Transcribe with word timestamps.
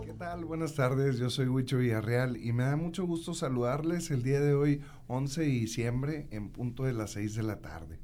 ¿Qué 0.03 0.13
tal? 0.19 0.45
Buenas 0.47 0.75
tardes, 0.75 1.19
yo 1.19 1.29
soy 1.29 1.49
Huicho 1.49 1.79
Villarreal 1.79 2.39
y 2.39 2.53
me 2.53 2.63
da 2.63 2.77
mucho 2.77 3.05
gusto 3.05 3.35
saludarles 3.35 4.11
el 4.11 4.23
día 4.23 4.41
de 4.41 4.55
hoy, 4.55 4.81
11 5.09 5.43
de 5.43 5.47
diciembre, 5.49 6.27
en 6.31 6.49
punto 6.49 6.85
de 6.85 6.95
las 6.95 7.11
6 7.11 7.35
de 7.35 7.43
la 7.43 7.61
tarde. 7.61 7.99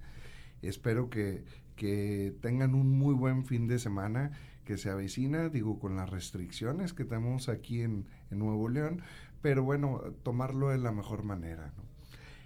Espero 0.60 1.09
que, 1.09 1.45
que 1.77 2.34
tengan 2.43 2.74
un 2.74 2.98
muy 2.98 3.15
buen 3.15 3.46
fin 3.46 3.66
de 3.66 3.79
semana 3.79 4.32
que 4.65 4.77
se 4.77 4.91
avecina, 4.91 5.48
digo, 5.48 5.79
con 5.79 5.96
las 5.96 6.10
restricciones 6.10 6.93
que 6.93 7.05
tenemos 7.05 7.48
aquí 7.48 7.82
en, 7.82 8.07
en 8.30 8.38
Nuevo 8.38 8.69
León, 8.69 9.02
pero 9.42 9.64
bueno, 9.64 10.01
tomarlo 10.23 10.70
de 10.70 10.78
la 10.78 10.92
mejor 10.92 11.24
manera. 11.24 11.74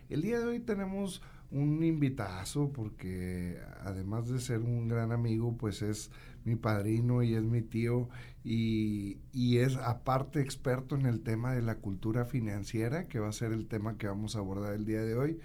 El 0.09 0.23
día 0.23 0.41
de 0.41 0.47
hoy 0.47 0.61
tenemos 0.61 1.23
un 1.51 1.85
invitazo 1.85 2.73
porque 2.73 3.61
además 3.83 4.29
de 4.29 4.41
ser 4.41 4.61
un 4.61 4.89
gran 4.89 5.13
amigo, 5.13 5.57
pues 5.57 5.83
es 5.83 6.11
mi 6.45 6.57
padrino 6.57 7.23
y 7.23 7.35
es 7.35 7.43
mi 7.43 7.61
tío 7.61 8.09
y, 8.45 9.19
y, 9.33 9.59
es 9.59 9.77
aparte 9.77 10.41
experto 10.41 10.95
en 10.95 11.07
el 11.07 11.21
tema 11.21 11.53
de 11.53 11.63
la 11.63 11.79
cultura 11.79 12.25
financiera, 12.25 13.09
que 13.09 13.19
va 13.19 13.29
a 13.29 13.33
ser 13.33 13.53
el 13.53 13.67
tema 13.67 13.99
que 13.99 14.07
vamos 14.07 14.37
a 14.37 14.39
abordar 14.39 14.75
el 14.75 14.85
día 14.85 15.03
de 15.03 15.17
hoy. 15.17 15.41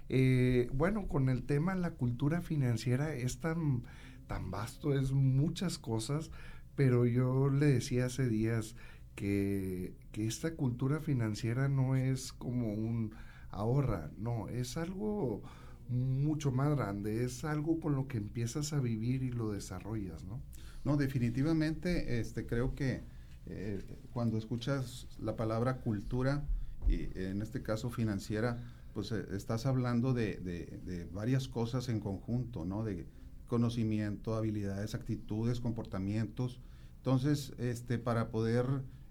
Eh, 0.08 0.70
bueno, 0.72 1.06
con 1.06 1.28
el 1.28 1.42
tema 1.42 1.74
la 1.74 1.90
cultura 1.90 2.40
financiera 2.40 3.14
es 3.14 3.40
tan 3.40 3.82
tan 4.28 4.52
vasto, 4.52 4.94
es 4.94 5.10
muchas 5.10 5.78
cosas, 5.78 6.30
pero 6.76 7.06
yo 7.06 7.48
le 7.48 7.66
decía 7.66 8.06
hace 8.06 8.28
días 8.28 8.76
que, 9.16 9.96
esta 10.12 10.56
cultura 10.56 11.00
financiera 11.00 11.68
no 11.68 11.94
es 11.94 12.32
como 12.32 12.72
un 12.72 13.12
ahorra, 13.50 14.10
no, 14.18 14.48
es 14.48 14.76
algo 14.76 15.42
mucho 15.88 16.50
más 16.50 16.76
grande, 16.76 17.24
es 17.24 17.44
algo 17.44 17.78
con 17.78 17.94
lo 17.94 18.08
que 18.08 18.18
empiezas 18.18 18.72
a 18.72 18.80
vivir 18.80 19.22
y 19.22 19.30
lo 19.30 19.52
desarrollas, 19.52 20.24
¿no? 20.24 20.42
No, 20.84 20.96
definitivamente, 20.96 22.18
este, 22.18 22.46
creo 22.46 22.74
que 22.74 23.04
eh, 23.46 23.80
cuando 24.12 24.38
escuchas 24.38 25.06
la 25.20 25.36
palabra 25.36 25.76
cultura, 25.82 26.44
y 26.88 27.08
en 27.16 27.42
este 27.42 27.62
caso 27.62 27.90
financiera, 27.90 28.58
pues 28.92 29.12
eh, 29.12 29.24
estás 29.32 29.66
hablando 29.66 30.14
de, 30.14 30.36
de, 30.40 31.08
varias 31.12 31.46
cosas 31.46 31.88
en 31.88 32.00
conjunto, 32.00 32.64
¿no? 32.64 32.82
De, 32.82 33.06
conocimiento, 33.48 34.36
habilidades, 34.36 34.94
actitudes, 34.94 35.60
comportamientos. 35.60 36.60
Entonces, 36.98 37.52
este, 37.58 37.98
para 37.98 38.30
poder 38.30 38.66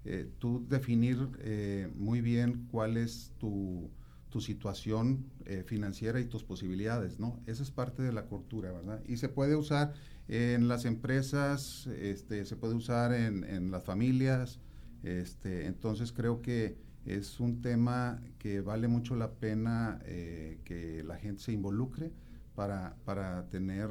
eh, 0.06 0.30
tú 0.40 0.66
definir 0.70 1.18
eh, 1.40 1.92
muy 1.96 2.22
bien 2.22 2.66
cuál 2.72 2.96
es 2.96 3.34
tu, 3.40 3.90
tu 4.30 4.40
situación 4.40 5.26
eh, 5.46 5.64
financiera 5.66 6.22
y 6.22 6.26
tus 6.26 6.46
posibilidades, 6.46 7.20
¿no? 7.20 7.42
Esa 7.46 7.64
es 7.64 7.72
parte 7.72 8.04
de 8.04 8.14
la 8.14 8.24
cultura, 8.24 8.72
¿verdad? 8.72 9.04
Y 9.06 9.18
se 9.18 9.28
puede 9.28 9.58
usar 9.58 9.94
en 10.30 10.70
las 10.70 10.86
empresas, 10.86 11.88
este, 11.88 12.46
se 12.46 12.56
puede 12.56 12.76
usar 12.76 13.14
en, 13.14 13.44
en 13.44 13.70
las 13.70 13.84
familias, 13.84 14.62
este, 15.04 15.66
entonces 15.66 16.14
creo 16.14 16.42
que 16.42 16.78
es 17.06 17.42
un 17.42 17.62
tema 17.62 18.22
que 18.40 18.62
vale 18.62 18.88
mucho 18.88 19.16
la 19.16 19.32
pena 19.32 20.00
que 20.06 21.04
la 21.06 21.18
gente 21.18 21.42
se 21.42 21.54
involucre 21.54 22.12
para, 22.56 22.96
para 23.06 23.48
tener 23.50 23.90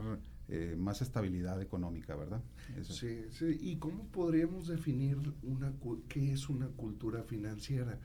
eh, 0.48 0.76
más 0.78 1.02
estabilidad 1.02 1.60
económica, 1.60 2.14
¿verdad? 2.14 2.40
Sí, 2.82 3.24
sí. 3.30 3.58
¿Y 3.60 3.78
cómo 3.78 4.06
podríamos 4.12 4.68
definir 4.68 5.18
una, 5.42 5.72
qué 6.08 6.32
es 6.32 6.48
una 6.48 6.68
cultura 6.68 7.24
financiera? 7.24 7.98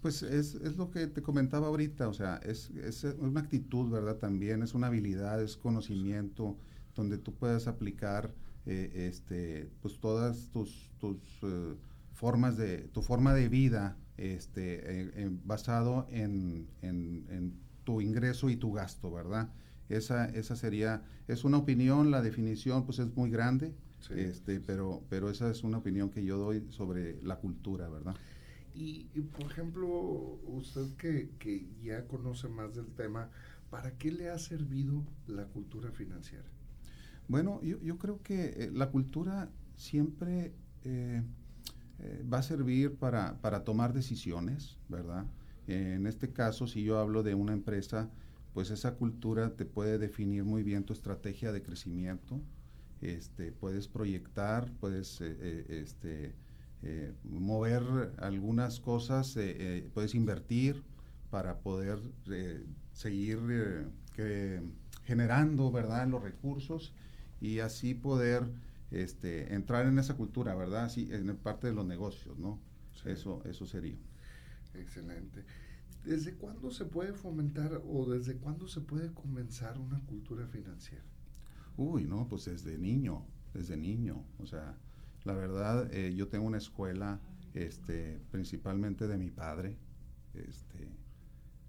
Pues 0.00 0.22
es, 0.22 0.54
es 0.54 0.78
lo 0.78 0.90
que 0.90 1.06
te 1.06 1.20
comentaba 1.20 1.66
ahorita, 1.66 2.08
o 2.08 2.14
sea, 2.14 2.36
es, 2.38 2.70
es, 2.70 3.04
una 3.18 3.40
actitud, 3.40 3.90
¿verdad? 3.90 4.16
También 4.16 4.62
es 4.62 4.72
una 4.72 4.86
habilidad, 4.86 5.42
es 5.42 5.58
conocimiento, 5.58 6.56
donde 6.94 7.18
tú 7.18 7.34
puedes 7.34 7.66
aplicar 7.66 8.32
eh, 8.64 9.08
este, 9.10 9.68
pues 9.82 10.00
todas 10.00 10.48
tus, 10.52 10.90
tus 10.98 11.18
eh, 11.42 11.74
formas 12.14 12.56
de, 12.56 12.88
tu 12.88 13.02
forma 13.02 13.34
de 13.34 13.50
vida, 13.50 13.98
este, 14.16 15.30
basado 15.44 16.06
en, 16.08 16.68
en, 16.80 17.26
en 17.28 17.52
tu 17.84 18.00
ingreso 18.00 18.48
y 18.48 18.56
tu 18.56 18.72
gasto, 18.72 19.12
¿verdad? 19.12 19.50
Esa, 19.88 20.26
esa 20.26 20.56
sería, 20.56 21.02
es 21.28 21.44
una 21.44 21.58
opinión, 21.58 22.10
la 22.10 22.22
definición 22.22 22.84
pues 22.84 22.98
es 22.98 23.14
muy 23.16 23.30
grande, 23.30 23.74
este, 24.10 24.60
pero, 24.60 25.02
pero 25.08 25.30
esa 25.30 25.50
es 25.50 25.64
una 25.64 25.78
opinión 25.78 26.10
que 26.10 26.24
yo 26.24 26.38
doy 26.38 26.66
sobre 26.70 27.22
la 27.22 27.36
cultura, 27.36 27.88
¿verdad? 27.88 28.14
Y, 28.74 29.04
por 29.32 29.50
ejemplo, 29.50 29.88
usted 30.44 30.94
que, 30.98 31.30
que, 31.38 31.66
ya 31.82 32.06
conoce 32.06 32.46
más 32.48 32.74
del 32.74 32.88
tema, 32.88 33.30
¿para 33.70 33.92
qué 33.92 34.12
le 34.12 34.28
ha 34.28 34.38
servido 34.38 35.02
la 35.26 35.46
cultura 35.46 35.90
financiera? 35.92 36.44
Bueno, 37.26 37.62
yo, 37.62 37.80
yo 37.80 37.96
creo 37.96 38.22
que 38.22 38.44
eh, 38.48 38.70
la 38.74 38.90
cultura 38.90 39.48
siempre 39.76 40.52
eh, 40.84 41.22
eh, 42.00 42.24
va 42.30 42.38
a 42.38 42.42
servir 42.42 42.96
para, 42.96 43.40
para 43.40 43.64
tomar 43.64 43.94
decisiones, 43.94 44.76
¿verdad? 44.88 45.26
en 45.68 46.06
este 46.06 46.32
caso, 46.32 46.68
si 46.68 46.84
yo 46.84 47.00
hablo 47.00 47.24
de 47.24 47.34
una 47.34 47.52
empresa, 47.52 48.08
pues 48.56 48.70
esa 48.70 48.94
cultura 48.94 49.54
te 49.54 49.66
puede 49.66 49.98
definir 49.98 50.42
muy 50.42 50.62
bien 50.62 50.84
tu 50.84 50.94
estrategia 50.94 51.52
de 51.52 51.62
crecimiento. 51.62 52.40
Este, 53.02 53.52
puedes 53.52 53.86
proyectar, 53.86 54.72
puedes 54.80 55.20
eh, 55.20 55.36
eh, 55.38 55.82
este, 55.82 56.32
eh, 56.82 57.12
mover 57.22 57.82
algunas 58.16 58.80
cosas, 58.80 59.36
puedes 59.92 60.14
invertir 60.14 60.82
para 61.28 61.58
poder 61.58 61.98
seguir 62.94 63.40
generando, 65.04 65.70
¿verdad?, 65.70 66.08
los 66.08 66.22
recursos 66.22 66.94
y 67.42 67.58
así 67.58 67.92
poder 67.92 68.42
este, 68.90 69.52
entrar 69.52 69.84
en 69.84 69.98
esa 69.98 70.14
cultura, 70.14 70.54
¿verdad?, 70.54 70.86
así 70.86 71.10
en 71.12 71.36
parte 71.36 71.66
de 71.66 71.74
los 71.74 71.84
negocios, 71.84 72.38
¿no? 72.38 72.58
Eso, 73.04 73.42
eso 73.44 73.66
sería. 73.66 73.98
Excelente. 74.72 75.44
¿Desde 76.06 76.34
cuándo 76.34 76.70
se 76.70 76.84
puede 76.84 77.12
fomentar 77.12 77.82
o 77.84 78.08
desde 78.08 78.36
cuándo 78.36 78.68
se 78.68 78.80
puede 78.80 79.12
comenzar 79.12 79.76
una 79.76 79.98
cultura 80.06 80.46
financiera? 80.46 81.04
Uy, 81.76 82.04
no, 82.04 82.28
pues 82.28 82.44
desde 82.44 82.78
niño, 82.78 83.26
desde 83.52 83.76
niño. 83.76 84.24
O 84.38 84.46
sea, 84.46 84.78
la 85.24 85.34
verdad, 85.34 85.92
eh, 85.92 86.14
yo 86.14 86.28
tengo 86.28 86.46
una 86.46 86.58
escuela 86.58 87.20
este, 87.54 88.20
principalmente 88.30 89.08
de 89.08 89.18
mi 89.18 89.30
padre, 89.30 89.76
este, 90.34 90.88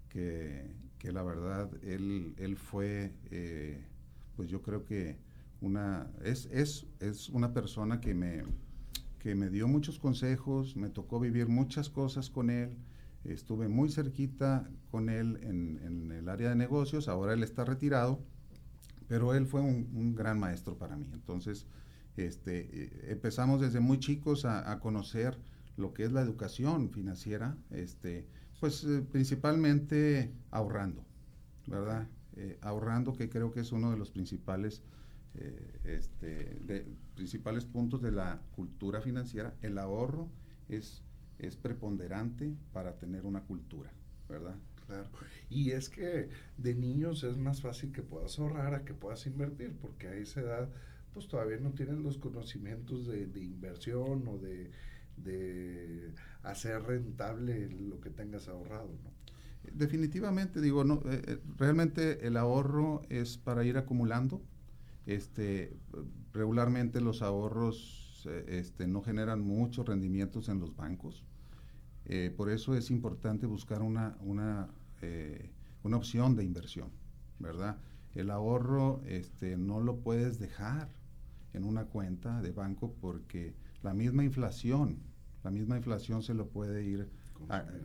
que, 0.08 0.70
que 1.00 1.10
la 1.10 1.24
verdad 1.24 1.68
él, 1.82 2.34
él 2.38 2.56
fue, 2.56 3.16
eh, 3.32 3.84
pues 4.36 4.48
yo 4.48 4.62
creo 4.62 4.84
que 4.84 5.18
una, 5.60 6.12
es, 6.22 6.46
es, 6.52 6.86
es 7.00 7.28
una 7.28 7.52
persona 7.52 8.00
que 8.00 8.14
me, 8.14 8.44
que 9.18 9.34
me 9.34 9.50
dio 9.50 9.66
muchos 9.66 9.98
consejos, 9.98 10.76
me 10.76 10.90
tocó 10.90 11.18
vivir 11.18 11.48
muchas 11.48 11.90
cosas 11.90 12.30
con 12.30 12.50
él, 12.50 12.76
estuve 13.24 13.68
muy 13.68 13.90
cerquita 13.90 14.70
con 14.90 15.08
él 15.08 15.38
en, 15.42 16.12
el 16.12 16.28
área 16.28 16.50
de 16.50 16.56
negocios, 16.56 17.08
ahora 17.08 17.34
él 17.34 17.42
está 17.42 17.64
retirado, 17.64 18.20
pero 19.06 19.34
él 19.34 19.46
fue 19.46 19.60
un, 19.60 20.14
gran 20.14 20.38
maestro 20.38 20.76
para 20.76 20.96
mí. 20.96 21.08
Entonces, 21.12 21.66
este, 22.16 22.84
eh, 22.84 23.06
empezamos 23.08 23.60
desde 23.60 23.80
muy 23.80 23.98
chicos 23.98 24.44
a, 24.44 24.78
conocer 24.80 25.38
lo 25.76 25.94
que 25.94 26.04
es 26.04 26.12
la 26.12 26.20
educación 26.20 26.90
financiera, 26.90 27.56
este, 27.70 28.26
pues 28.60 28.84
eh, 28.84 29.02
principalmente 29.10 30.32
ahorrando, 30.50 31.04
¿verdad? 31.66 32.08
Eh, 32.36 32.58
ahorrando, 32.60 33.14
que 33.14 33.28
creo 33.28 33.52
que 33.52 33.60
es 33.60 33.72
uno 33.72 33.90
de 33.90 33.96
los 33.96 34.10
principales, 34.10 34.82
este, 35.84 36.60
principales 37.14 37.64
puntos 37.64 38.02
de 38.02 38.10
la 38.10 38.40
cultura 38.56 39.00
financiera. 39.00 39.54
El 39.62 39.78
ahorro 39.78 40.28
es, 40.68 41.04
es 41.38 41.56
preponderante 41.56 42.54
para 42.72 42.98
tener 42.98 43.26
una 43.26 43.42
cultura, 43.42 43.92
¿verdad? 44.28 44.56
Claro. 44.86 45.08
Y 45.50 45.72
es 45.72 45.90
que 45.90 46.30
de 46.56 46.74
niños 46.74 47.22
es 47.22 47.36
más 47.36 47.60
fácil 47.60 47.92
que 47.92 48.02
puedas 48.02 48.38
ahorrar 48.38 48.74
a 48.74 48.84
que 48.84 48.94
puedas 48.94 49.26
invertir, 49.26 49.76
porque 49.80 50.08
a 50.08 50.14
esa 50.14 50.40
edad 50.40 50.68
pues 51.12 51.28
todavía 51.28 51.58
no 51.58 51.72
tienen 51.72 52.02
los 52.02 52.18
conocimientos 52.18 53.06
de, 53.06 53.24
inversión 53.42 54.26
o 54.28 54.38
de, 54.38 54.70
hacer 56.42 56.82
rentable 56.82 57.68
lo 57.68 58.00
que 58.00 58.10
tengas 58.10 58.48
ahorrado, 58.48 58.88
¿no? 59.02 59.18
Definitivamente, 59.72 60.60
digo, 60.60 60.84
no, 60.84 61.02
eh, 61.06 61.22
eh, 61.26 61.38
realmente 61.56 62.26
el 62.26 62.36
ahorro 62.36 63.02
es 63.10 63.36
para 63.36 63.64
ir 63.64 63.76
acumulando. 63.76 64.40
Este, 65.04 65.76
regularmente 66.32 67.00
los 67.00 67.20
ahorros 67.22 68.07
este, 68.26 68.86
no 68.86 69.02
generan 69.02 69.40
muchos 69.40 69.86
rendimientos 69.86 70.48
en 70.48 70.60
los 70.60 70.74
bancos. 70.74 71.24
por 72.36 72.50
eso 72.50 72.74
es 72.74 72.90
importante 72.90 73.46
buscar 73.46 73.82
una, 73.82 74.16
una 74.20 74.68
eh, 75.02 75.50
una 75.84 75.96
opción 75.96 76.34
de 76.34 76.44
inversión, 76.44 76.90
¿verdad? 77.38 77.78
El 78.14 78.30
ahorro 78.30 79.00
este, 79.06 79.56
no 79.56 79.80
lo 79.80 80.00
puedes 80.00 80.38
dejar 80.38 80.88
en 81.52 81.64
una 81.64 81.84
cuenta 81.84 82.42
de 82.42 82.50
banco 82.50 82.94
porque 83.00 83.54
la 83.82 83.94
misma 83.94 84.24
inflación, 84.24 84.98
la 85.44 85.50
misma 85.50 85.76
inflación 85.76 86.22
se 86.22 86.34
lo 86.34 86.48
puede 86.48 86.84
ir 86.84 87.08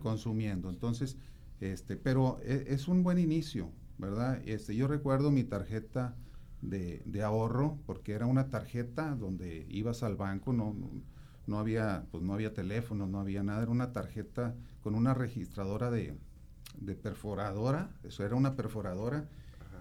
consumiendo. 0.02 0.70
Entonces, 0.70 1.18
este, 1.60 1.96
pero 1.96 2.40
e, 2.42 2.66
es, 2.68 2.88
un 2.88 3.04
buen 3.04 3.20
inicio, 3.20 3.72
¿verdad? 4.00 4.42
Este, 4.46 4.76
yo 4.76 4.88
recuerdo 4.88 5.30
mi 5.30 5.44
tarjeta 5.44 6.16
de, 6.64 7.02
de, 7.06 7.24
ahorro 7.24 7.78
porque 7.86 8.14
era 8.14 8.26
una 8.26 8.50
tarjeta 8.50 9.16
donde 9.16 9.66
ibas 9.70 10.02
al 10.04 10.16
banco, 10.16 10.54
no, 10.54 10.76
no, 11.46 11.60
había, 11.60 12.06
pues 12.12 12.24
no 12.24 12.34
había 12.34 12.54
teléfono, 12.54 13.06
no 13.06 13.20
había 13.20 13.44
nada, 13.44 13.64
era 13.64 13.72
una 13.72 13.92
tarjeta 13.92 14.56
con 14.82 14.96
una 14.96 15.14
registradora 15.14 15.92
de, 15.92 16.16
de 16.80 16.96
perforadora, 16.96 17.90
eso 18.04 18.26
era 18.26 18.36
una 18.36 18.56
perforadora, 18.56 19.28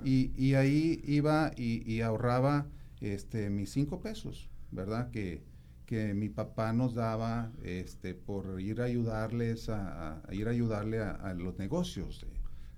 y, 0.05 0.33
y, 0.37 0.55
ahí 0.55 1.01
iba 1.05 1.53
y, 1.57 2.01
ahorraba 2.01 2.67
este, 3.01 3.51
mis 3.51 3.71
cinco 3.71 4.01
pesos, 4.01 4.51
¿verdad? 4.73 5.11
Que, 5.11 5.45
que 5.87 6.15
mi 6.15 6.29
papá 6.29 6.73
nos 6.73 6.95
daba 6.95 7.53
este, 7.63 8.15
por 8.15 8.61
ir 8.61 8.81
a 8.81 8.85
ayudarles 8.85 9.69
a, 9.69 10.23
ir 10.33 10.49
a 10.49 10.51
ayudarle 10.51 11.01
a, 11.01 11.35
los 11.35 11.59
negocios 11.59 12.27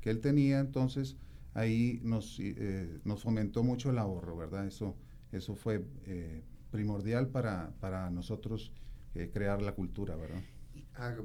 que 0.03 0.11
él 0.11 0.21
tenía, 0.21 0.59
entonces 0.59 1.17
ahí 1.55 2.01
nos, 2.03 2.39
eh, 2.41 3.01
nos 3.05 3.23
fomentó 3.23 3.63
mucho 3.63 3.91
el 3.91 3.99
ahorro, 3.99 4.37
¿verdad? 4.37 4.67
Eso, 4.67 4.97
eso 5.33 5.57
fue 5.57 5.85
eh, 6.07 6.43
primordial 6.71 7.29
para, 7.29 7.73
para 7.81 8.11
nosotros 8.11 8.73
eh, 9.15 9.31
crear 9.33 9.63
la 9.63 9.73
cultura, 9.73 10.17
¿verdad? 10.17 10.43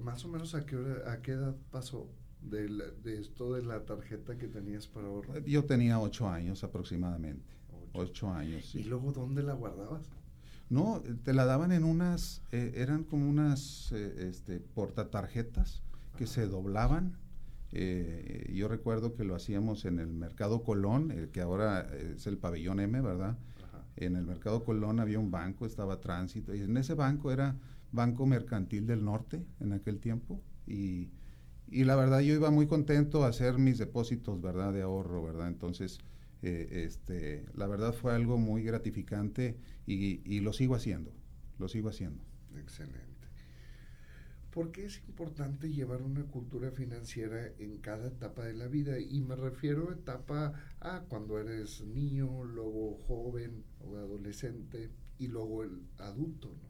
más 0.03 0.25
o 0.25 0.27
menos 0.27 0.55
a 0.55 0.65
qué, 0.65 0.77
a 1.05 1.21
qué 1.21 1.33
edad 1.33 1.55
pasó 1.71 2.07
de, 2.41 2.67
de, 3.03 3.19
esto 3.19 3.53
de 3.53 3.63
la 3.63 3.85
tarjeta 3.85 4.37
que 4.37 4.47
tenías 4.47 4.87
para 4.87 5.07
ahorrar? 5.07 5.43
Yo 5.43 5.65
tenía 5.65 5.99
ocho 5.99 6.27
años 6.27 6.63
aproximadamente. 6.63 7.59
Ocho, 7.93 8.31
años. 8.31 8.75
¿Y 8.75 8.83
luego 8.83 9.11
dónde 9.11 9.41
la 9.41 9.53
guardabas? 9.53 10.03
No, 10.69 11.01
te 11.23 11.33
la 11.33 11.45
daban 11.45 11.71
en 11.71 11.83
unas, 11.83 12.43
eh, 12.51 12.73
eran 12.75 13.03
como 13.03 13.27
unas 13.27 13.91
eh, 13.91 14.27
este, 14.29 14.59
portatarjetas 14.59 15.81
que 16.15 16.27
se 16.27 16.45
doblaban. 16.45 17.17
Eh, 17.71 18.51
yo 18.54 18.68
recuerdo 18.68 19.13
que 19.13 19.24
lo 19.24 19.36
hacíamos 19.36 19.86
en 19.86 20.00
el 20.00 20.07
Mercado 20.07 20.63
Colón, 20.63 21.30
que 21.31 21.42
ahora 21.42 21.88
es 21.94 22.25
el 22.27 22.38
Pabellón 22.38 22.80
M, 22.80 23.01
¿verdad? 23.01 23.38
En 23.95 24.16
el 24.16 24.25
Mercado 24.25 24.63
Colón 24.63 25.00
había 25.00 25.19
un 25.19 25.31
banco, 25.31 25.66
estaba 25.66 26.00
Tránsito, 26.00 26.56
y 26.56 26.62
en 26.62 26.77
ese 26.77 26.94
banco 26.94 27.31
era 27.31 27.56
Banco 27.92 28.25
Mercantil 28.25 28.88
del 28.88 29.04
Norte 29.04 29.45
en 29.60 29.74
aquel 29.74 30.00
tiempo, 30.00 30.42
y 30.66 31.10
y 31.71 31.83
la 31.83 31.95
verdad 31.95 32.19
yo 32.21 32.33
iba 32.33 32.50
muy 32.50 32.68
contento 32.68 33.24
a 33.24 33.27
hacer 33.27 33.57
mis 33.57 33.77
depósitos, 33.77 34.42
¿verdad? 34.42 34.74
De 34.74 34.81
ahorro, 34.81 35.24
¿verdad? 35.24 35.48
Entonces, 35.48 36.00
eh, 36.42 36.86
este, 36.86 37.45
la 37.54 37.68
verdad 37.68 37.94
fue 37.94 38.13
algo 38.13 38.38
muy 38.38 38.63
gratificante 38.63 39.57
y, 39.86 40.22
y, 40.25 40.39
lo 40.39 40.54
sigo 40.54 40.75
haciendo, 40.75 41.13
lo 41.60 41.68
sigo 41.68 41.89
haciendo. 41.89 42.24
Excelente. 42.57 43.08
¿Por 44.51 44.72
qué 44.72 44.86
es 44.86 45.01
importante 45.07 45.72
llevar 45.72 46.01
una 46.01 46.24
cultura 46.24 46.72
financiera 46.72 47.51
en 47.60 47.78
cada 47.78 48.07
etapa 48.07 48.44
de 48.46 48.54
la 48.54 48.68
vida? 48.68 49.00
Y 49.00 49.22
me 49.22 49.36
refiero 49.36 49.90
a 49.90 49.94
etapa 49.94 50.54
a 50.80 51.01
cuando 51.01 51.38
eres 51.40 51.81
niño, 51.81 52.44
luego 52.46 52.98
joven 53.07 53.63
o 53.80 53.96
adolescente 53.98 54.90
y 55.19 55.28
luego 55.28 55.63
el 55.63 55.84
adulto, 56.00 56.48
¿no? 56.48 56.69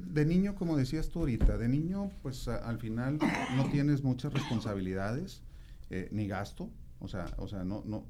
De 0.00 0.24
niño, 0.24 0.56
como 0.56 0.76
decías 0.76 1.08
tú 1.08 1.20
ahorita, 1.20 1.56
de 1.56 1.68
niño, 1.68 2.10
pues 2.22 2.48
al 2.48 2.78
final 2.78 3.18
no 3.56 3.70
tienes 3.70 4.02
muchas 4.02 4.32
responsabilidades 4.32 5.42
eh, 5.90 6.08
ni 6.10 6.26
gasto, 6.26 6.70
o 6.98 7.06
sea, 7.06 7.26
o 7.36 7.46
sea, 7.46 7.62
no, 7.62 7.84
no, 7.86 8.04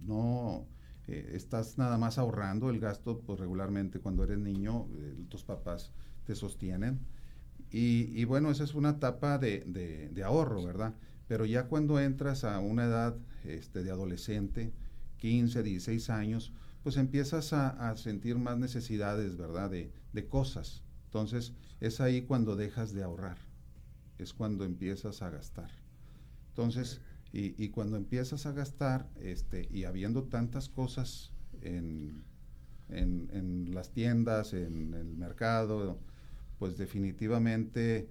no, 0.00 0.66
eh, 1.06 1.32
estás 1.34 1.76
nada 1.76 1.98
más 1.98 2.16
ahorrando 2.16 2.70
el 2.70 2.80
gasto, 2.80 3.20
pues 3.20 3.40
regularmente 3.40 3.98
cuando 3.98 4.24
eres 4.24 4.38
niño, 4.38 4.86
eh, 4.96 5.14
tus 5.28 5.44
papás 5.44 5.92
te 6.24 6.34
sostienen. 6.34 7.00
Y, 7.74 8.24
bueno, 8.26 8.50
esa 8.50 8.64
es 8.64 8.74
una 8.74 8.90
etapa 8.90 9.38
de, 9.38 10.22
ahorro, 10.24 10.62
¿verdad? 10.62 10.94
Pero 11.26 11.46
ya 11.46 11.68
cuando 11.68 11.98
entras 11.98 12.44
a 12.44 12.58
una 12.58 12.84
edad 12.84 13.16
este, 13.44 13.82
de 13.82 13.90
adolescente, 13.90 14.72
15, 15.16 15.62
16 15.62 16.10
años, 16.10 16.52
pues 16.82 16.98
empiezas 16.98 17.52
a, 17.54 17.96
sentir 17.96 18.36
más 18.36 18.58
necesidades, 18.58 19.38
¿verdad? 19.38 19.70
De, 19.70 19.90
de 20.12 20.26
cosas. 20.26 20.82
Entonces, 21.06 21.54
es 21.80 22.00
ahí 22.00 22.22
cuando 22.22 22.56
dejas 22.56 22.92
de 22.92 23.02
ahorrar, 23.02 23.38
es 24.18 24.34
cuando 24.34 24.64
empiezas 24.64 25.22
a 25.22 25.30
gastar. 25.30 25.70
Entonces, 26.50 27.00
y, 27.34 27.70
cuando 27.70 27.96
empiezas 27.96 28.44
a 28.44 28.52
gastar, 28.52 29.08
este, 29.18 29.66
y 29.70 29.84
habiendo 29.84 30.24
tantas 30.24 30.68
cosas 30.68 31.32
en, 31.62 32.24
en, 32.90 33.72
las 33.72 33.90
tiendas, 33.90 34.52
en 34.52 34.92
el 34.92 35.16
mercado, 35.16 35.98
pues 36.62 36.78
definitivamente 36.78 38.08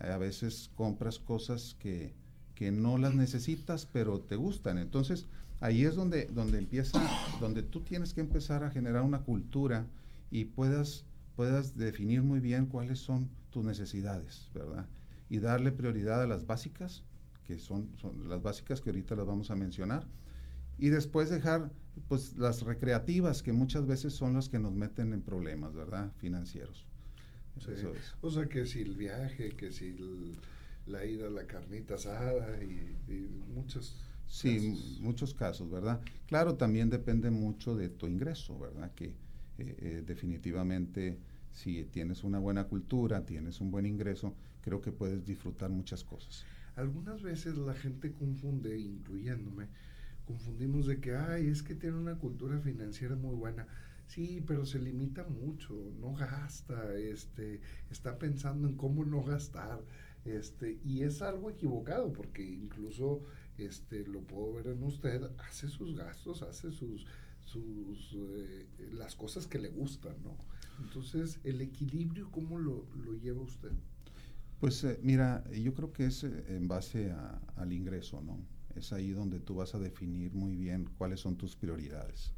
a 0.00 0.16
veces 0.16 0.70
compras 0.74 1.18
cosas 1.18 1.76
que, 1.78 2.14
que 2.54 2.72
no 2.72 2.96
las 2.96 3.14
necesitas, 3.14 3.84
pero 3.84 4.20
te 4.20 4.36
gustan. 4.36 4.78
Entonces, 4.78 5.26
ahí 5.60 5.84
es 5.84 5.96
donde, 5.96 6.24
donde 6.24 6.56
empieza, 6.56 6.98
donde 7.40 7.62
tú 7.62 7.82
tienes 7.82 8.14
que 8.14 8.22
empezar 8.22 8.64
a 8.64 8.70
generar 8.70 9.02
una 9.02 9.20
cultura 9.20 9.86
y 10.30 10.46
puedas 10.46 11.04
puedas 11.36 11.76
definir 11.76 12.22
muy 12.22 12.40
bien 12.40 12.64
cuáles 12.64 13.00
son 13.00 13.28
tus 13.50 13.66
necesidades, 13.66 14.48
¿verdad? 14.54 14.86
Y 15.28 15.40
darle 15.40 15.70
prioridad 15.70 16.22
a 16.22 16.26
las 16.26 16.46
básicas, 16.46 17.04
que 17.44 17.58
son, 17.58 17.90
son 17.98 18.30
las 18.30 18.40
básicas 18.40 18.80
que 18.80 18.88
ahorita 18.88 19.14
las 19.14 19.26
vamos 19.26 19.50
a 19.50 19.56
mencionar, 19.56 20.06
y 20.78 20.88
después 20.88 21.28
dejar 21.28 21.70
pues 22.08 22.34
las 22.38 22.62
recreativas, 22.62 23.42
que 23.42 23.52
muchas 23.52 23.86
veces 23.86 24.14
son 24.14 24.32
las 24.32 24.48
que 24.48 24.58
nos 24.58 24.72
meten 24.72 25.12
en 25.12 25.20
problemas, 25.20 25.74
¿verdad? 25.74 26.10
Financieros. 26.16 26.86
O 28.20 28.30
sea, 28.30 28.46
que 28.46 28.66
si 28.66 28.80
el 28.80 28.94
viaje, 28.94 29.50
que 29.50 29.72
si 29.72 29.94
la 30.86 31.04
ida 31.04 31.26
a 31.26 31.30
la 31.30 31.46
carnita 31.46 31.94
asada 31.94 32.62
y, 32.62 32.96
y 33.08 33.28
muchos... 33.54 33.96
Sí, 34.26 34.98
muchos 35.00 35.34
casos, 35.34 35.68
¿verdad? 35.68 36.00
Claro, 36.26 36.54
también 36.54 36.88
depende 36.88 37.30
mucho 37.30 37.74
de 37.74 37.88
tu 37.88 38.06
ingreso, 38.06 38.56
¿verdad? 38.58 38.92
Que 38.94 39.06
eh, 39.06 39.14
eh, 39.58 40.02
definitivamente 40.06 41.18
si 41.52 41.84
tienes 41.84 42.24
una 42.24 42.38
buena 42.38 42.64
cultura, 42.64 43.26
tienes 43.26 43.60
un 43.60 43.70
buen 43.70 43.86
ingreso, 43.86 44.34
creo 44.62 44.80
que 44.80 44.92
puedes 44.92 45.24
disfrutar 45.24 45.70
muchas 45.70 46.04
cosas. 46.04 46.44
Algunas 46.76 47.22
veces 47.22 47.56
la 47.58 47.74
gente 47.74 48.12
confunde, 48.12 48.78
incluyéndome, 48.78 49.66
confundimos 50.26 50.86
de 50.86 51.00
que, 51.00 51.16
ay, 51.16 51.48
es 51.48 51.62
que 51.62 51.74
tiene 51.74 51.96
una 51.96 52.14
cultura 52.16 52.60
financiera 52.60 53.16
muy 53.16 53.34
buena. 53.34 53.66
Sí, 54.10 54.42
pero 54.44 54.66
se 54.66 54.80
limita 54.80 55.24
mucho, 55.28 55.72
no 56.00 56.12
gasta, 56.14 56.96
este, 56.96 57.60
está 57.92 58.18
pensando 58.18 58.66
en 58.66 58.74
cómo 58.74 59.04
no 59.04 59.22
gastar, 59.22 59.84
este, 60.24 60.80
y 60.84 61.04
es 61.04 61.22
algo 61.22 61.48
equivocado, 61.48 62.12
porque 62.12 62.42
incluso 62.42 63.22
este, 63.56 64.04
lo 64.08 64.22
puedo 64.22 64.54
ver 64.54 64.66
en 64.66 64.82
usted, 64.82 65.30
hace 65.48 65.68
sus 65.68 65.94
gastos, 65.94 66.42
hace 66.42 66.72
sus, 66.72 67.06
sus 67.44 68.16
eh, 68.16 68.66
las 68.94 69.14
cosas 69.14 69.46
que 69.46 69.60
le 69.60 69.68
gustan, 69.68 70.16
¿no? 70.24 70.36
Entonces, 70.82 71.38
el 71.44 71.60
equilibrio, 71.60 72.32
¿cómo 72.32 72.58
lo, 72.58 72.86
lo 73.04 73.14
lleva 73.14 73.42
usted? 73.42 73.70
Pues 74.58 74.82
eh, 74.82 74.98
mira, 75.04 75.44
yo 75.52 75.72
creo 75.72 75.92
que 75.92 76.06
es 76.06 76.24
eh, 76.24 76.46
en 76.48 76.66
base 76.66 77.14
al 77.54 77.72
ingreso, 77.72 78.20
¿no? 78.22 78.40
Es 78.74 78.92
ahí 78.92 79.10
donde 79.10 79.38
tú 79.38 79.54
vas 79.54 79.76
a 79.76 79.78
definir 79.78 80.34
muy 80.34 80.56
bien 80.56 80.88
cuáles 80.98 81.20
son 81.20 81.36
tus 81.36 81.54
prioridades. 81.54 82.32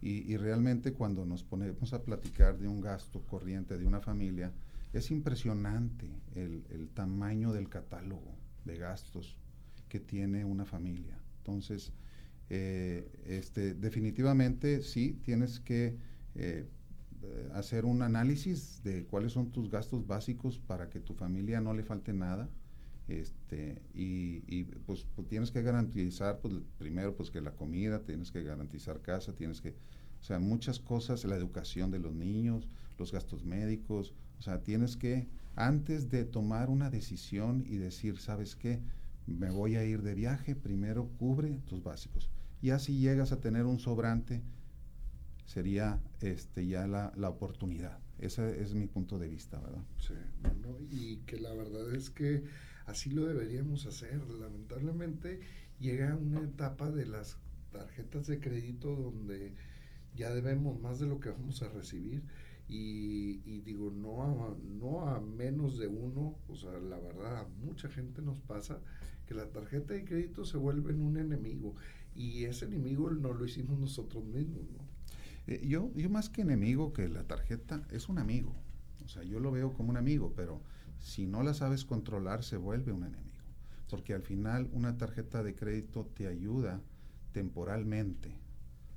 Y, 0.00 0.36
realmente 0.36 0.92
cuando 0.92 1.26
nos 1.26 1.42
ponemos 1.42 1.92
a 1.92 2.04
platicar 2.04 2.58
de 2.58 2.68
un 2.68 2.80
gasto 2.80 3.20
corriente 3.26 3.76
de 3.76 3.84
una 3.84 4.00
familia, 4.00 4.52
es 4.92 5.10
impresionante 5.10 6.08
el, 6.34 6.88
tamaño 6.94 7.52
del 7.52 7.68
catálogo 7.68 8.36
de 8.64 8.78
gastos 8.78 9.36
que 9.88 9.98
tiene 9.98 10.44
una 10.44 10.64
familia. 10.64 11.18
Entonces, 11.38 11.92
eh, 12.48 13.10
este, 13.26 13.74
definitivamente 13.74 14.82
sí, 14.82 15.18
tienes 15.24 15.58
que 15.58 15.96
eh, 16.36 16.68
hacer 17.54 17.84
un 17.84 18.02
análisis 18.02 18.82
de 18.84 19.04
cuáles 19.04 19.32
son 19.32 19.50
tus 19.50 19.70
gastos 19.70 20.06
básicos 20.06 20.58
para 20.58 20.88
que 20.88 21.00
tu 21.00 21.14
familia 21.14 21.60
no 21.60 21.74
le 21.74 21.82
falte 21.82 22.12
nada. 22.12 22.48
Este, 23.08 23.80
y, 23.94 24.64
pues, 24.86 25.06
pues, 25.16 25.26
tienes 25.28 25.50
que 25.50 25.62
garantizar, 25.62 26.40
pues 26.40 26.54
primero 26.76 27.16
pues 27.16 27.30
que 27.30 27.40
la 27.40 27.52
comida, 27.52 28.04
tienes 28.04 28.30
que 28.30 28.42
garantizar 28.42 29.00
casa, 29.00 29.32
tienes 29.34 29.62
que, 29.62 29.70
o 30.20 30.22
sea, 30.22 30.38
muchas 30.38 30.78
cosas, 30.78 31.24
la 31.24 31.36
educación 31.36 31.90
de 31.90 32.00
los 32.00 32.14
niños, 32.14 32.68
los 32.98 33.10
gastos 33.10 33.44
médicos, 33.44 34.14
o 34.38 34.42
sea, 34.42 34.62
tienes 34.62 34.96
que, 34.96 35.26
antes 35.56 36.10
de 36.10 36.24
tomar 36.24 36.68
una 36.68 36.90
decisión 36.90 37.64
y 37.66 37.78
decir, 37.78 38.18
¿sabes 38.18 38.54
qué? 38.54 38.82
Me 39.26 39.50
voy 39.50 39.76
a 39.76 39.84
ir 39.84 40.02
de 40.02 40.14
viaje, 40.14 40.54
primero 40.54 41.08
cubre 41.18 41.60
tus 41.66 41.82
básicos. 41.82 42.28
Y 42.60 42.70
así 42.70 42.98
llegas 42.98 43.32
a 43.32 43.40
tener 43.40 43.64
un 43.64 43.78
sobrante, 43.78 44.42
sería 45.46 45.98
este, 46.20 46.66
ya 46.66 46.86
la, 46.86 47.12
la 47.16 47.30
oportunidad. 47.30 47.98
Ese 48.18 48.60
es 48.60 48.74
mi 48.74 48.86
punto 48.86 49.18
de 49.18 49.28
vista, 49.28 49.60
¿verdad? 49.60 49.84
Sí, 49.96 50.14
y 50.90 51.16
que 51.18 51.38
la 51.38 51.54
verdad 51.54 51.94
es 51.94 52.10
que 52.10 52.44
así 52.88 53.10
lo 53.10 53.26
deberíamos 53.26 53.86
hacer. 53.86 54.20
Lamentablemente 54.28 55.40
llega 55.78 56.16
una 56.16 56.40
etapa 56.40 56.90
de 56.90 57.06
las 57.06 57.38
tarjetas 57.70 58.26
de 58.26 58.40
crédito 58.40 58.96
donde 58.96 59.54
ya 60.16 60.34
debemos 60.34 60.80
más 60.80 60.98
de 60.98 61.06
lo 61.06 61.20
que 61.20 61.30
vamos 61.30 61.62
a 61.62 61.68
recibir 61.68 62.24
y, 62.66 63.60
digo, 63.60 63.90
no 63.90 64.22
a, 64.22 64.56
no 64.62 65.08
a 65.08 65.20
menos 65.20 65.78
de 65.78 65.86
uno, 65.86 66.38
o 66.48 66.56
sea, 66.56 66.72
la 66.72 66.98
verdad, 66.98 67.38
a 67.38 67.48
mucha 67.64 67.88
gente 67.88 68.20
nos 68.20 68.40
pasa 68.40 68.80
que 69.26 69.34
la 69.34 69.50
tarjeta 69.50 69.94
de 69.94 70.04
crédito 70.04 70.44
se 70.44 70.58
vuelve 70.58 70.92
un 70.92 71.16
enemigo 71.16 71.74
y 72.14 72.44
ese 72.44 72.66
enemigo 72.66 73.10
no 73.10 73.32
lo 73.32 73.44
hicimos 73.44 73.78
nosotros 73.78 74.24
mismos, 74.24 74.64
¿no? 74.70 74.86
Eh, 75.46 75.66
yo, 75.66 75.90
yo 75.94 76.10
más 76.10 76.28
que 76.28 76.42
enemigo 76.42 76.92
que 76.92 77.08
la 77.08 77.24
tarjeta 77.24 77.86
es 77.90 78.10
un 78.10 78.18
amigo, 78.18 78.54
o 79.04 79.08
sea, 79.08 79.22
yo 79.22 79.40
lo 79.40 79.50
veo 79.50 79.72
como 79.72 79.90
un 79.90 79.96
amigo, 79.96 80.34
pero 80.36 80.60
si 80.98 81.26
no 81.26 81.42
la 81.42 81.54
sabes 81.54 81.84
controlar, 81.84 82.44
se 82.44 82.56
vuelve 82.56 82.92
un 82.92 83.04
enemigo. 83.04 83.28
Porque 83.90 84.14
al 84.14 84.22
final 84.22 84.68
una 84.72 84.96
tarjeta 84.98 85.42
de 85.42 85.54
crédito 85.54 86.06
te 86.14 86.26
ayuda 86.26 86.80
temporalmente, 87.32 88.34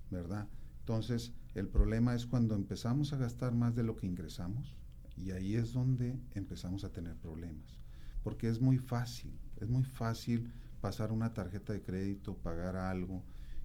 ¿verdad? 0.10 0.48
Entonces, 0.80 1.34
el 1.56 1.68
problema 1.68 2.16
es 2.16 2.26
cuando 2.26 2.56
empezamos 2.56 3.14
a 3.14 3.18
gastar 3.18 3.54
más 3.54 3.76
de 3.76 3.84
lo 3.84 3.96
que 3.96 4.08
ingresamos 4.08 4.76
y 5.16 5.32
ahí 5.32 5.56
es 5.56 5.74
donde 5.74 6.20
empezamos 6.34 6.84
a 6.84 6.92
tener 6.92 7.16
problemas. 7.16 7.80
Porque 8.24 8.50
es 8.50 8.60
muy 8.60 8.78
fácil, 8.78 9.40
es 9.58 9.70
muy 9.70 9.84
fácil 9.84 10.52
pasar 10.82 11.12
una 11.12 11.34
tarjeta 11.34 11.74
de 11.74 11.82
crédito, 11.82 12.36
pagar 12.38 12.76
algo 12.76 13.24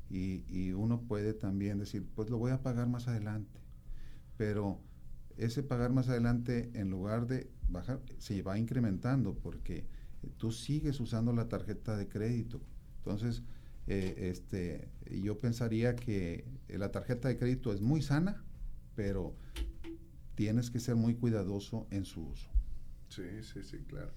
y, 0.09 0.45
y 0.49 0.73
uno 0.73 1.01
puede 1.01 1.33
también 1.35 1.79
decir, 1.79 2.07
pues 2.15 2.31
lo 2.31 2.39
voy 2.39 2.53
a 2.53 2.63
pagar 2.63 2.89
más 2.89 3.09
adelante. 3.09 3.61
Pero 4.37 4.81
ese 5.37 5.63
pagar 5.63 5.93
más 5.93 6.09
adelante, 6.09 6.71
en 6.75 6.91
lugar 6.91 7.27
de 7.27 7.51
bajar, 7.69 8.01
se 8.19 8.43
va 8.43 8.59
incrementando 8.59 9.35
porque 9.35 9.85
tú 10.37 10.51
sigues 10.53 11.01
usando 11.01 11.33
la 11.33 11.49
tarjeta 11.49 11.97
de 11.97 12.09
crédito. 12.09 12.61
Entonces, 12.99 13.43
eh, 13.87 14.31
este, 14.31 14.89
yo 15.23 15.39
pensaría 15.39 15.95
que 15.95 16.45
la 16.69 16.91
tarjeta 16.91 17.29
de 17.29 17.37
crédito 17.37 17.73
es 17.73 17.81
muy 17.81 18.03
sana, 18.03 18.45
pero 18.95 19.37
tienes 20.35 20.71
que 20.71 20.81
ser 20.81 20.97
muy 20.97 21.15
cuidadoso 21.15 21.87
en 21.91 22.05
su 22.05 22.27
uso. 22.27 22.49
Sí, 23.09 23.23
sí, 23.43 23.63
sí, 23.63 23.79
claro. 23.87 24.13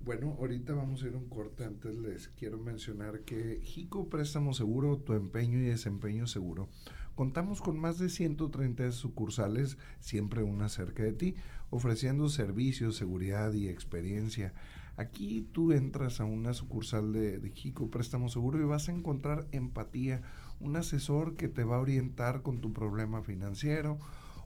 Bueno, 0.00 0.36
ahorita 0.38 0.74
vamos 0.74 1.02
a 1.02 1.06
ir 1.06 1.16
un 1.16 1.28
corte. 1.28 1.64
Antes 1.64 1.96
les 1.96 2.28
quiero 2.28 2.58
mencionar 2.58 3.20
que 3.20 3.60
Jico 3.62 4.10
Préstamo 4.10 4.52
Seguro, 4.52 4.98
tu 4.98 5.14
empeño 5.14 5.58
y 5.58 5.62
desempeño 5.62 6.26
seguro. 6.26 6.68
Contamos 7.14 7.62
con 7.62 7.78
más 7.78 7.98
de 7.98 8.10
130 8.10 8.90
sucursales, 8.92 9.78
siempre 10.00 10.42
una 10.42 10.68
cerca 10.68 11.04
de 11.04 11.12
ti, 11.12 11.36
ofreciendo 11.74 12.28
servicios, 12.28 12.96
seguridad 12.96 13.52
y 13.52 13.68
experiencia. 13.68 14.54
Aquí 14.96 15.48
tú 15.52 15.72
entras 15.72 16.20
a 16.20 16.24
una 16.24 16.54
sucursal 16.54 17.12
de, 17.12 17.38
de 17.38 17.50
Jico 17.50 17.90
Préstamo 17.90 18.28
Seguro 18.28 18.60
y 18.60 18.64
vas 18.64 18.88
a 18.88 18.92
encontrar 18.92 19.48
empatía, 19.50 20.22
un 20.60 20.76
asesor 20.76 21.34
que 21.34 21.48
te 21.48 21.64
va 21.64 21.76
a 21.76 21.80
orientar 21.80 22.42
con 22.42 22.60
tu 22.60 22.72
problema 22.72 23.22
financiero 23.22 23.98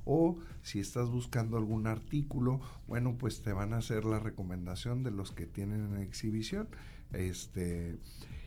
o 0.07 0.39
si 0.63 0.81
estás 0.81 1.11
buscando 1.11 1.59
algún 1.59 1.87
artículo, 1.87 2.63
bueno, 2.87 3.19
pues 3.19 3.43
te 3.43 3.53
van 3.53 3.75
a 3.75 3.79
hacer 3.79 4.07
la 4.07 4.19
recomendación 4.19 5.03
de 5.03 5.11
los 5.11 5.33
que 5.33 5.45
tienen 5.45 5.93
en 5.93 6.01
exhibición. 6.01 6.69
Este, 7.13 7.99